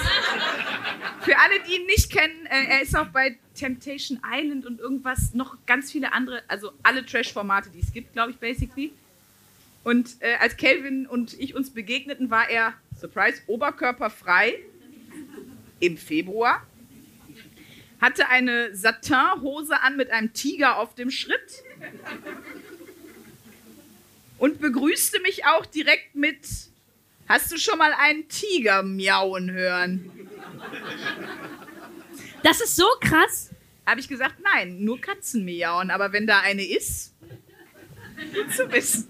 für 1.20 1.38
alle, 1.38 1.60
die 1.68 1.76
ihn 1.76 1.86
nicht 1.86 2.10
kennen, 2.10 2.46
äh, 2.46 2.64
er 2.70 2.82
ist 2.82 2.96
auch 2.96 3.08
bei 3.08 3.38
Temptation 3.54 4.20
Island 4.24 4.66
und 4.66 4.80
irgendwas, 4.80 5.34
noch 5.34 5.56
ganz 5.66 5.92
viele 5.92 6.12
andere, 6.12 6.42
also 6.48 6.72
alle 6.82 7.04
Trash-Formate, 7.04 7.70
die 7.70 7.80
es 7.80 7.92
gibt, 7.92 8.12
glaube 8.12 8.32
ich, 8.32 8.38
basically. 8.38 8.92
Und 9.84 10.16
äh, 10.20 10.36
als 10.40 10.56
Calvin 10.56 11.06
und 11.06 11.38
ich 11.38 11.54
uns 11.54 11.70
begegneten, 11.70 12.30
war 12.30 12.48
er, 12.48 12.74
Surprise, 12.98 13.42
oberkörperfrei 13.46 14.58
im 15.80 15.98
Februar. 15.98 16.66
Hatte 18.00 18.28
eine 18.28 18.74
Satinhose 18.74 19.80
an 19.80 19.96
mit 19.96 20.10
einem 20.10 20.32
Tiger 20.32 20.78
auf 20.78 20.94
dem 20.94 21.10
Schritt. 21.10 21.62
Und 24.38 24.60
begrüßte 24.60 25.20
mich 25.20 25.44
auch 25.46 25.66
direkt 25.66 26.14
mit: 26.14 26.38
Hast 27.28 27.50
du 27.52 27.56
schon 27.58 27.78
mal 27.78 27.92
einen 27.98 28.28
Tiger 28.28 28.82
miauen 28.82 29.50
hören? 29.50 30.10
Das 32.42 32.60
ist 32.60 32.76
so 32.76 32.86
krass. 33.00 33.50
Habe 33.86 34.00
ich 34.00 34.08
gesagt: 34.08 34.36
Nein, 34.42 34.84
nur 34.84 35.00
Katzen 35.00 35.44
miauen. 35.44 35.90
Aber 35.90 36.12
wenn 36.12 36.26
da 36.26 36.40
eine 36.40 36.64
ist, 36.64 37.14
gut 38.34 38.52
zu 38.52 38.70
wissen. 38.72 39.08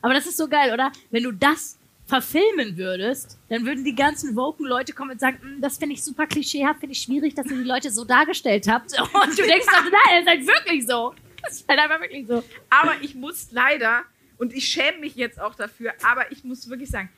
Aber 0.00 0.14
das 0.14 0.26
ist 0.26 0.36
so 0.36 0.48
geil, 0.48 0.72
oder? 0.72 0.90
Wenn 1.10 1.22
du 1.22 1.32
das 1.32 1.78
verfilmen 2.06 2.76
würdest, 2.76 3.38
dann 3.48 3.64
würden 3.64 3.84
die 3.84 3.94
ganzen 3.94 4.34
woken 4.36 4.66
Leute 4.66 4.92
kommen 4.92 5.12
und 5.12 5.20
sagen, 5.20 5.38
"Mm, 5.40 5.60
das 5.60 5.78
finde 5.78 5.94
ich 5.94 6.02
super 6.02 6.26
klischeehaft, 6.26 6.80
finde 6.80 6.92
ich 6.94 7.02
schwierig, 7.02 7.34
dass 7.34 7.46
ihr 7.46 7.56
die 7.56 7.62
Leute 7.62 7.90
so 7.90 8.04
dargestellt 8.04 8.68
habt. 8.68 8.92
Und 9.00 9.38
du 9.38 9.42
denkst 9.42 9.66
doch, 9.66 9.84
nein, 9.84 9.90
das 10.10 10.20
ist 10.22 10.28
halt 10.28 10.46
wirklich 10.46 10.86
so. 10.86 11.14
Das 11.42 11.54
ist 11.54 11.68
halt 11.68 11.78
einfach 11.78 12.00
wirklich 12.00 12.26
so. 12.26 12.42
Aber 12.68 12.94
ich 13.00 13.14
muss 13.14 13.48
leider, 13.52 14.02
und 14.36 14.52
ich 14.52 14.66
schäme 14.68 14.98
mich 14.98 15.14
jetzt 15.14 15.40
auch 15.40 15.54
dafür, 15.54 15.94
aber 16.02 16.30
ich 16.32 16.44
muss 16.44 16.68
wirklich 16.68 16.90
sagen, 16.90 17.08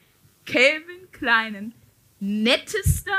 Calvin 0.47 1.11
Kleinen, 1.13 1.75
nettester, 2.21 3.19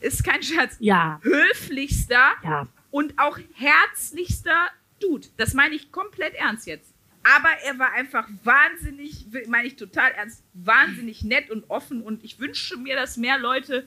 ist 0.00 0.24
kein 0.24 0.42
Scherz, 0.42 0.76
Ja, 0.80 1.20
höflichster 1.22 2.32
ja. 2.42 2.66
und 2.90 3.18
auch 3.18 3.38
herzlichster 3.54 4.68
Dude. 5.00 5.28
Das 5.36 5.54
meine 5.54 5.74
ich 5.74 5.90
komplett 5.92 6.34
ernst 6.34 6.66
jetzt. 6.66 6.92
Aber 7.24 7.50
er 7.64 7.78
war 7.78 7.92
einfach 7.92 8.28
wahnsinnig, 8.42 9.26
meine 9.46 9.68
ich 9.68 9.76
total 9.76 10.10
ernst, 10.12 10.42
wahnsinnig 10.54 11.22
nett 11.22 11.50
und 11.50 11.70
offen 11.70 12.02
und 12.02 12.24
ich 12.24 12.40
wünsche 12.40 12.76
mir, 12.76 12.96
dass 12.96 13.16
mehr 13.16 13.38
Leute 13.38 13.86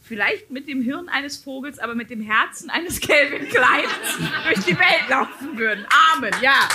vielleicht 0.00 0.50
mit 0.50 0.66
dem 0.66 0.82
Hirn 0.82 1.08
eines 1.08 1.36
Vogels, 1.36 1.78
aber 1.78 1.94
mit 1.94 2.10
dem 2.10 2.20
Herzen 2.20 2.70
eines 2.70 3.00
Calvin 3.06 3.48
Kleins 3.48 4.18
durch 4.44 4.64
die 4.66 4.76
Welt 4.76 5.08
laufen 5.08 5.56
würden. 5.56 5.86
Amen, 6.14 6.34
ja. 6.42 6.68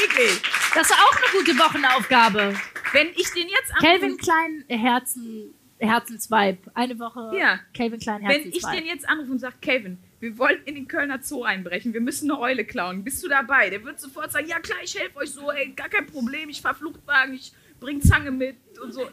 Wirklich. 0.00 0.42
Das 0.74 0.90
ist 0.90 0.96
auch 0.96 1.16
eine 1.16 1.38
gute 1.38 1.58
Wochenaufgabe. 1.58 2.54
Wenn 2.92 3.08
ich 3.16 3.30
den 3.32 3.48
jetzt 3.48 3.72
anrufe- 3.74 3.80
Calvin 3.86 4.16
Klein 4.18 4.64
Herzen, 4.68 5.54
Herzensvibe. 5.78 6.58
Eine 6.74 6.98
Woche 6.98 7.32
Ja. 7.36 7.60
Calvin 7.76 8.00
Klein 8.00 8.22
Wenn 8.22 8.30
ich 8.30 8.44
Herzensvibe. 8.46 8.76
den 8.76 8.86
jetzt 8.86 9.08
anrufe 9.08 9.32
und 9.32 9.38
sage, 9.38 9.56
Kevin, 9.60 9.98
wir 10.20 10.36
wollen 10.38 10.62
in 10.64 10.74
den 10.74 10.88
Kölner 10.88 11.20
Zoo 11.22 11.42
einbrechen, 11.44 11.92
wir 11.92 12.00
müssen 12.00 12.30
eine 12.30 12.40
Eule 12.40 12.64
klauen, 12.64 13.04
bist 13.04 13.22
du 13.24 13.28
dabei? 13.28 13.70
Der 13.70 13.84
wird 13.84 14.00
sofort 14.00 14.32
sagen, 14.32 14.46
ja 14.48 14.58
klar, 14.60 14.78
ich 14.82 14.98
helfe 14.98 15.16
euch 15.18 15.30
so, 15.32 15.50
ey, 15.50 15.72
gar 15.72 15.88
kein 15.88 16.06
Problem, 16.06 16.48
ich 16.48 16.60
fahr 16.62 16.74
Fluchtwagen, 16.74 17.34
ich 17.34 17.52
bring 17.80 18.00
Zange 18.00 18.30
mit 18.30 18.56
und 18.82 18.92
so. 18.92 19.08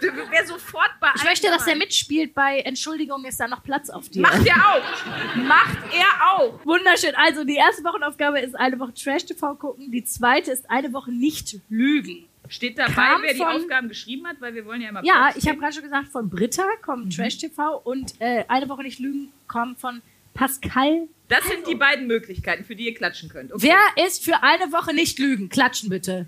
Wäre 0.00 0.46
sofort 0.46 0.90
bei 1.00 1.08
Ich 1.16 1.24
möchte, 1.24 1.48
dass 1.48 1.66
er 1.66 1.76
mitspielt 1.76 2.34
bei 2.34 2.60
Entschuldigung, 2.60 3.24
ist 3.24 3.38
da 3.40 3.48
noch 3.48 3.62
Platz 3.62 3.90
auf 3.90 4.08
dir. 4.08 4.22
Macht 4.22 4.46
er 4.46 4.56
auch. 4.56 5.36
Macht 5.36 5.78
er 5.92 6.30
auch. 6.32 6.64
Wunderschön. 6.64 7.14
Also 7.16 7.44
die 7.44 7.56
erste 7.56 7.84
Wochenaufgabe 7.84 8.40
ist 8.40 8.54
eine 8.56 8.78
Woche 8.78 8.94
Trash 8.94 9.26
TV 9.26 9.54
gucken. 9.54 9.90
Die 9.90 10.04
zweite 10.04 10.50
ist 10.52 10.70
eine 10.70 10.92
Woche 10.92 11.12
nicht 11.12 11.56
lügen. 11.68 12.24
Steht 12.48 12.78
dabei, 12.78 12.92
Kam 12.94 13.22
wer 13.22 13.32
die 13.32 13.38
von- 13.38 13.46
Aufgaben 13.48 13.88
geschrieben 13.88 14.26
hat, 14.26 14.40
weil 14.40 14.54
wir 14.54 14.64
wollen 14.66 14.80
ja 14.80 14.88
immer 14.88 15.04
Ja, 15.04 15.30
ich 15.36 15.46
habe 15.46 15.58
gerade 15.58 15.72
schon 15.72 15.84
gesagt, 15.84 16.08
von 16.08 16.28
Britta 16.28 16.64
kommt 16.82 17.06
Mhm. 17.06 17.10
Trash 17.10 17.38
TV 17.38 17.76
und 17.84 18.14
äh, 18.20 18.44
eine 18.48 18.68
Woche 18.68 18.82
nicht 18.82 18.98
lügen 18.98 19.30
kommt 19.46 19.78
von 19.78 20.02
Pascal. 20.34 21.06
Das 21.28 21.44
sind 21.46 21.66
die 21.68 21.76
beiden 21.76 22.08
Möglichkeiten, 22.08 22.64
für 22.64 22.74
die 22.74 22.86
ihr 22.86 22.94
klatschen 22.94 23.28
könnt. 23.28 23.52
Okay. 23.52 23.68
Wer 23.96 24.04
ist 24.06 24.24
für 24.24 24.42
eine 24.42 24.72
Woche 24.72 24.92
nicht 24.94 25.18
lügen? 25.20 25.48
Klatschen 25.48 25.90
bitte. 25.90 26.26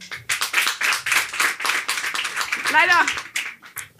Leider. 2.73 3.05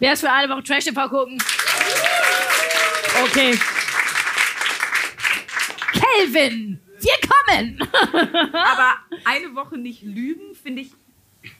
Wer 0.03 0.11
ist 0.11 0.19
für 0.19 0.29
eine 0.29 0.51
Woche 0.53 0.63
Trash 0.63 0.83
TV 0.83 1.07
gucken? 1.07 1.41
Okay. 3.23 3.57
Kelvin, 5.93 6.77
wir 6.99 7.13
kommen. 7.25 7.79
Aber 8.53 8.95
eine 9.23 9.55
Woche 9.55 9.77
nicht 9.77 10.01
lügen, 10.01 10.55
finde 10.61 10.81
ich 10.81 10.91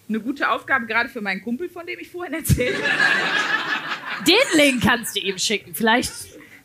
eine 0.09 0.19
gute 0.19 0.49
Aufgabe, 0.49 0.87
gerade 0.87 1.07
für 1.07 1.21
meinen 1.21 1.41
Kumpel, 1.41 1.69
von 1.69 1.87
dem 1.87 1.97
ich 1.99 2.11
vorhin 2.11 2.33
erzählt 2.33 2.75
habe. 2.83 4.25
Den 4.25 4.57
Link 4.57 4.83
kannst 4.83 5.15
du 5.15 5.21
ihm 5.21 5.37
schicken. 5.37 5.73
Vielleicht. 5.73 6.11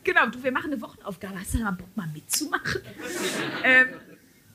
Genau, 0.02 0.26
du, 0.26 0.42
wir 0.42 0.50
machen 0.50 0.72
eine 0.72 0.82
Wochenaufgabe. 0.82 1.38
Hast 1.38 1.54
du 1.54 1.58
da 1.58 1.64
mal 1.66 1.70
Bock, 1.74 1.96
mal 1.96 2.08
mitzumachen? 2.12 2.82
ähm, 3.62 3.86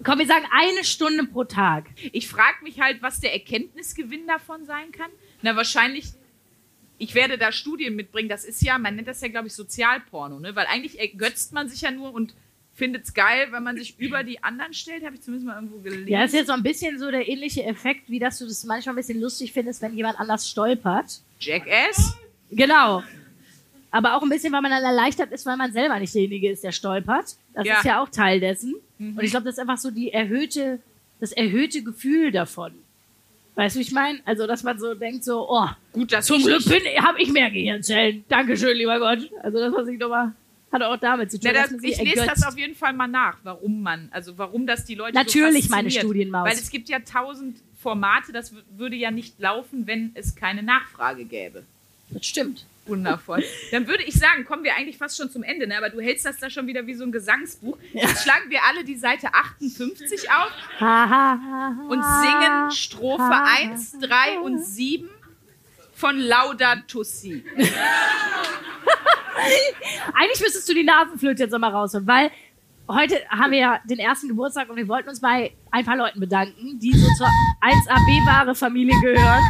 Komm, 0.03 0.19
wir 0.19 0.27
sagen 0.27 0.45
eine 0.51 0.83
Stunde 0.83 1.23
pro 1.23 1.45
Tag. 1.45 1.85
ich 2.11 2.27
frage 2.27 2.57
mich 2.63 2.81
halt, 2.81 3.01
was 3.01 3.21
der 3.21 3.31
Erkenntnisgewinn 3.31 4.27
davon 4.27 4.65
sein 4.65 4.91
kann. 4.91 5.09
Na, 5.41 5.55
wahrscheinlich, 5.55 6.07
ich 7.03 7.15
werde 7.15 7.37
da 7.37 7.51
Studien 7.51 7.95
mitbringen. 7.95 8.29
Das 8.29 8.45
ist 8.45 8.61
ja, 8.61 8.77
man 8.77 8.95
nennt 8.95 9.07
das 9.07 9.21
ja, 9.21 9.27
glaube 9.27 9.47
ich, 9.47 9.53
Sozialporno, 9.53 10.39
ne? 10.39 10.55
Weil 10.55 10.65
eigentlich 10.67 10.99
ergötzt 10.99 11.53
man 11.53 11.67
sich 11.69 11.81
ja 11.81 11.91
nur 11.91 12.13
und 12.13 12.33
findet 12.73 13.03
es 13.03 13.13
geil, 13.13 13.47
wenn 13.51 13.61
man 13.63 13.77
sich 13.77 13.99
über 13.99 14.23
die 14.23 14.41
anderen 14.43 14.73
stellt. 14.73 15.03
Habe 15.05 15.15
ich 15.15 15.21
zumindest 15.21 15.45
mal 15.47 15.55
irgendwo 15.55 15.77
gelesen. 15.79 16.07
Ja, 16.07 16.23
ist 16.23 16.33
jetzt 16.33 16.47
so 16.47 16.53
ein 16.53 16.63
bisschen 16.63 16.97
so 16.97 17.11
der 17.11 17.27
ähnliche 17.27 17.63
Effekt, 17.63 18.09
wie 18.09 18.19
dass 18.19 18.39
du 18.39 18.45
das 18.45 18.63
manchmal 18.63 18.93
ein 18.93 18.97
bisschen 18.97 19.21
lustig 19.21 19.51
findest, 19.53 19.81
wenn 19.81 19.95
jemand 19.95 20.19
anders 20.19 20.49
stolpert. 20.49 21.21
Jackass? 21.39 22.17
Genau. 22.49 23.03
Aber 23.91 24.15
auch 24.15 24.23
ein 24.23 24.29
bisschen, 24.29 24.51
weil 24.53 24.61
man 24.61 24.71
dann 24.71 24.83
erleichtert 24.83 25.31
ist, 25.31 25.45
weil 25.45 25.57
man 25.57 25.71
selber 25.71 25.99
nicht 25.99 26.13
derjenige 26.15 26.49
ist, 26.49 26.63
der 26.63 26.71
stolpert. 26.71 27.35
Das 27.53 27.67
Ja. 27.67 27.77
ist 27.77 27.85
ja 27.85 28.01
auch 28.01 28.09
Teil 28.09 28.39
dessen. 28.39 28.73
Und 28.97 29.21
ich 29.21 29.31
glaube, 29.31 29.45
das 29.45 29.55
ist 29.55 29.59
einfach 29.59 29.77
so 29.77 29.91
die 29.91 30.11
erhöhte, 30.11 30.79
das 31.19 31.31
erhöhte 31.31 31.83
Gefühl 31.83 32.31
davon. 32.31 32.73
Weißt 33.55 33.75
du, 33.75 33.79
wie 33.79 33.83
ich 33.83 33.91
meine? 33.91 34.19
Also, 34.25 34.47
dass 34.47 34.63
man 34.63 34.79
so 34.79 34.93
denkt, 34.95 35.23
so, 35.23 35.47
oh, 35.49 35.67
Gut, 35.91 36.11
dass 36.11 36.25
zum 36.25 36.39
ich 36.39 36.45
Glück 36.45 36.63
habe 36.99 37.21
ich 37.21 37.31
mehr 37.31 37.51
Gehirnzellen. 37.51 38.25
Dankeschön, 38.27 38.75
lieber 38.75 38.97
Gott. 38.99 39.29
Also, 39.43 39.59
das, 39.59 39.73
was 39.73 39.87
ich 39.87 39.99
nochmal, 39.99 40.33
hat 40.71 40.81
auch 40.81 40.97
damit 40.97 41.31
zu 41.31 41.39
tun, 41.39 41.51
Na, 41.53 41.61
das, 41.61 41.71
ich 41.71 41.81
lese 41.81 42.21
ergötzt. 42.21 42.29
das 42.29 42.47
auf 42.47 42.57
jeden 42.57 42.73
Fall 42.75 42.93
mal 42.93 43.07
nach, 43.07 43.37
warum 43.43 43.83
man, 43.83 44.09
also 44.11 44.37
warum 44.37 44.65
das 44.65 44.85
die 44.85 44.95
Leute 44.95 45.13
Natürlich, 45.13 45.65
so 45.65 45.75
meine. 45.75 45.91
Studienmaus. 45.91 46.49
Weil 46.49 46.57
es 46.57 46.71
gibt 46.71 46.89
ja 46.89 46.99
tausend 46.99 47.57
Formate, 47.79 48.31
das 48.31 48.53
würde 48.75 48.95
ja 48.95 49.11
nicht 49.11 49.39
laufen, 49.39 49.85
wenn 49.85 50.11
es 50.15 50.35
keine 50.35 50.63
Nachfrage 50.63 51.25
gäbe. 51.25 51.63
Das 52.09 52.25
stimmt. 52.25 52.65
Wundervoll. 52.85 53.43
Dann 53.71 53.87
würde 53.87 54.03
ich 54.03 54.15
sagen, 54.15 54.43
kommen 54.45 54.63
wir 54.63 54.75
eigentlich 54.75 54.97
fast 54.97 55.17
schon 55.17 55.29
zum 55.29 55.43
Ende, 55.43 55.67
ne? 55.67 55.77
aber 55.77 55.89
du 55.89 56.01
hältst 56.01 56.25
das 56.25 56.37
da 56.37 56.49
schon 56.49 56.67
wieder 56.67 56.85
wie 56.85 56.95
so 56.95 57.05
ein 57.05 57.11
Gesangsbuch. 57.13 57.77
Jetzt 57.93 58.23
schlagen 58.23 58.49
wir 58.49 58.59
alle 58.67 58.83
die 58.83 58.95
Seite 58.95 59.33
58 59.33 60.29
auf 60.29 60.51
und 61.89 62.03
singen 62.03 62.71
Strophe 62.71 63.23
ha, 63.23 63.45
1, 63.57 63.99
3 63.99 64.39
und 64.39 64.63
7 64.63 65.09
von 65.93 66.17
Laudato 66.17 67.03
Si. 67.03 67.45
Eigentlich 70.13 70.41
müsstest 70.41 70.67
du 70.67 70.73
die 70.73 70.83
Nasenflöte 70.83 71.43
jetzt 71.43 71.51
nochmal 71.51 71.71
rausholen, 71.71 72.05
weil 72.05 72.31
heute 72.89 73.21
haben 73.29 73.51
wir 73.51 73.59
ja 73.59 73.79
den 73.85 73.99
ersten 73.99 74.27
Geburtstag 74.27 74.69
und 74.69 74.75
wir 74.75 74.87
wollten 74.87 75.09
uns 75.09 75.21
bei 75.21 75.53
ein 75.71 75.85
paar 75.85 75.97
Leuten 75.97 76.19
bedanken, 76.19 76.79
die 76.79 76.91
so 76.93 77.07
zur 77.15 77.27
1AB-wahre 77.61 78.55
Familie 78.55 78.99
gehören. 79.01 79.41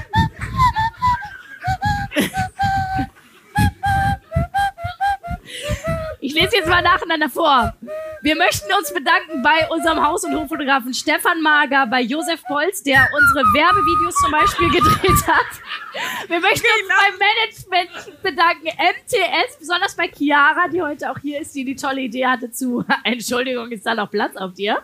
Ich 6.34 6.42
lese 6.42 6.56
jetzt 6.56 6.68
mal 6.68 6.82
nacheinander 6.82 7.30
vor. 7.30 7.76
Wir 8.24 8.36
möchten 8.36 8.66
uns 8.74 8.92
bedanken 8.92 9.44
bei 9.44 9.70
unserem 9.70 10.04
Haus- 10.04 10.24
und 10.24 10.36
Hoffotografen 10.36 10.92
Stefan 10.92 11.44
Mager, 11.44 11.86
bei 11.86 12.02
Josef 12.02 12.42
Bolz, 12.50 12.82
der 12.82 13.08
unsere 13.14 13.46
Werbevideos 13.54 14.16
zum 14.16 14.32
Beispiel 14.32 14.70
gedreht 14.72 15.28
hat. 15.28 16.28
Wir 16.28 16.40
möchten 16.40 16.66
uns 16.66 16.90
beim 16.90 17.20
Management 17.20 18.24
bedanken, 18.24 18.66
MTS, 18.66 19.60
besonders 19.60 19.96
bei 19.96 20.08
Chiara, 20.08 20.68
die 20.70 20.82
heute 20.82 21.12
auch 21.12 21.20
hier 21.20 21.40
ist, 21.40 21.54
die 21.54 21.66
die 21.66 21.76
tolle 21.76 22.02
Idee 22.02 22.26
hatte 22.26 22.50
zu, 22.50 22.84
Entschuldigung, 23.04 23.70
ist 23.70 23.86
da 23.86 23.94
noch 23.94 24.10
Platz 24.10 24.36
auf 24.36 24.56
dir? 24.56 24.82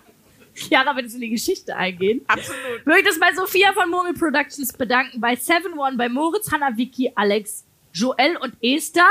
Jana, 0.69 0.95
willst 0.95 1.13
du 1.13 1.17
in 1.17 1.21
die 1.21 1.29
Geschichte 1.31 1.75
eingehen? 1.75 2.21
Absolut. 2.27 2.85
Möchte 2.85 3.09
es 3.09 3.19
bei 3.19 3.33
Sophia 3.33 3.73
von 3.73 3.89
Murmel 3.89 4.13
Productions 4.13 4.71
bedanken, 4.73 5.19
bei 5.19 5.35
Seven 5.35 5.73
One, 5.79 5.97
bei 5.97 6.09
Moritz, 6.09 6.51
Hanna, 6.51 6.77
Vicky, 6.77 7.11
Alex, 7.15 7.65
Joel 7.91 8.37
und 8.37 8.53
Esther. 8.61 9.09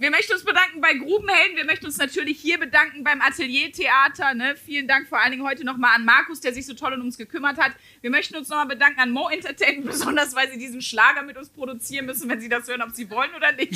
Wir 0.00 0.10
möchten 0.10 0.32
uns 0.32 0.44
bedanken 0.44 0.80
bei 0.80 0.94
Grubenhelden. 0.94 1.58
Wir 1.58 1.66
möchten 1.66 1.84
uns 1.84 1.98
natürlich 1.98 2.40
hier 2.40 2.58
bedanken 2.58 3.04
beim 3.04 3.20
Ateliertheater. 3.20 4.32
Ne? 4.32 4.56
Vielen 4.56 4.88
Dank 4.88 5.06
vor 5.06 5.20
allen 5.20 5.30
Dingen 5.30 5.46
heute 5.46 5.62
nochmal 5.62 5.94
an 5.94 6.06
Markus, 6.06 6.40
der 6.40 6.54
sich 6.54 6.64
so 6.64 6.72
toll 6.72 6.94
um 6.94 7.02
uns 7.02 7.18
gekümmert 7.18 7.58
hat. 7.58 7.72
Wir 8.00 8.08
möchten 8.08 8.34
uns 8.34 8.48
nochmal 8.48 8.68
bedanken 8.68 8.98
an 8.98 9.10
Mo 9.10 9.28
Entertainment, 9.28 9.84
besonders 9.90 10.34
weil 10.34 10.50
sie 10.50 10.58
diesen 10.58 10.80
Schlager 10.80 11.20
mit 11.20 11.36
uns 11.36 11.50
produzieren 11.50 12.06
müssen, 12.06 12.30
wenn 12.30 12.40
sie 12.40 12.48
das 12.48 12.66
hören, 12.66 12.80
ob 12.80 12.92
sie 12.92 13.10
wollen 13.10 13.34
oder 13.34 13.52
nicht. 13.52 13.74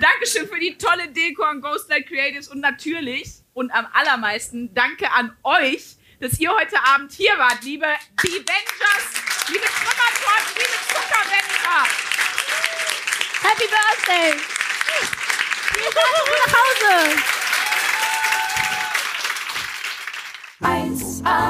Dankeschön 0.00 0.48
für 0.48 0.58
die 0.58 0.78
tolle 0.78 1.08
Deko 1.08 1.42
an 1.42 1.60
Ghostlight 1.60 2.06
Creatives 2.06 2.48
und 2.48 2.60
natürlich 2.60 3.28
und 3.52 3.70
am 3.72 3.86
allermeisten 3.92 4.72
danke 4.72 5.12
an 5.12 5.36
euch, 5.42 5.96
dass 6.18 6.40
ihr 6.40 6.50
heute 6.50 6.82
Abend 6.82 7.12
hier 7.12 7.36
wart, 7.36 7.62
liebe 7.62 7.84
Avengers, 7.84 9.48
liebe 9.48 9.66
Trümmertorten, 9.66 10.54
liebe 10.56 10.78
Zuckerwänder. 10.88 11.88
Happy 13.42 13.68
Birthday! 13.68 14.52
Ihr 15.76 15.90
seid 15.92 16.14
gut 16.18 16.38
nach 16.46 16.52
Hause! 16.58 16.94
1a, 20.62 21.40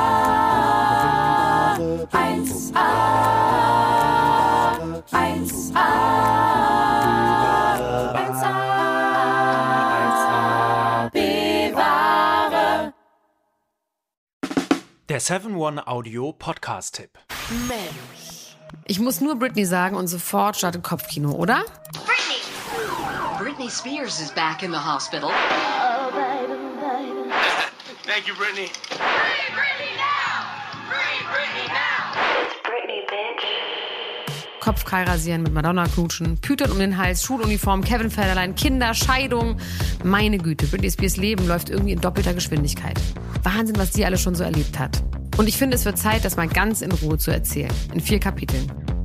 1a, 2.13 2.89
1a, 5.13 5.87
1a, 8.15 8.55
1a, 9.99 11.11
bewahre. 11.13 12.95
Der 15.09 15.21
7-One 15.21 15.87
Audio 15.87 16.33
Podcast-Tipp. 16.33 17.19
Ich 18.87 18.99
muss 18.99 19.21
nur 19.21 19.37
Britney 19.37 19.65
sagen 19.67 19.97
und 19.97 20.07
sofort 20.07 20.57
startet 20.57 20.83
Kopfkino, 20.83 21.33
oder? 21.33 21.65
Britney 21.93 22.22
Spears 23.73 24.21
is 24.21 24.31
back 24.31 24.63
in 24.63 24.71
the 24.71 24.77
hospital. 24.77 25.31
Thank 28.05 28.29
you, 28.29 28.35
Brittany. 28.35 28.69
Kopfkeil 34.61 35.09
rasieren, 35.09 35.43
mit 35.43 35.55
Madonna 35.55 35.87
knutschen, 35.87 36.37
Pütern 36.39 36.71
um 36.71 36.79
den 36.79 36.99
Hals, 36.99 37.25
Schuluniform, 37.25 37.83
Kevin 37.83 38.11
Federlein, 38.11 38.55
Kinder, 38.55 38.93
Scheidung. 38.93 39.57
Meine 40.05 40.37
Güte, 40.37 40.67
Britney 40.67 40.91
Spears 40.91 41.17
Leben 41.17 41.49
läuft 41.49 41.71
irgendwie 41.71 41.93
in 41.93 42.01
doppelter 42.01 42.35
Geschwindigkeit. 42.35 43.01
Wahnsinn, 43.43 43.77
was 43.79 43.93
die 43.93 44.05
alles 44.05 44.21
schon 44.21 44.35
so 44.35 44.45
erlebt 44.45 44.79
hat. 44.79 45.03
Und 45.39 45.49
ich 45.49 45.57
finde, 45.57 45.77
es 45.77 45.87
wird 45.87 45.97
Zeit, 45.97 46.27
das 46.27 46.37
mal 46.37 46.47
ganz 46.47 46.83
in 46.83 46.93
Ruhe 46.93 47.17
zu 47.17 47.31
erzählen. 47.31 47.73
In 47.95 48.01
vier 48.01 48.21
Kapiteln. 48.21 48.71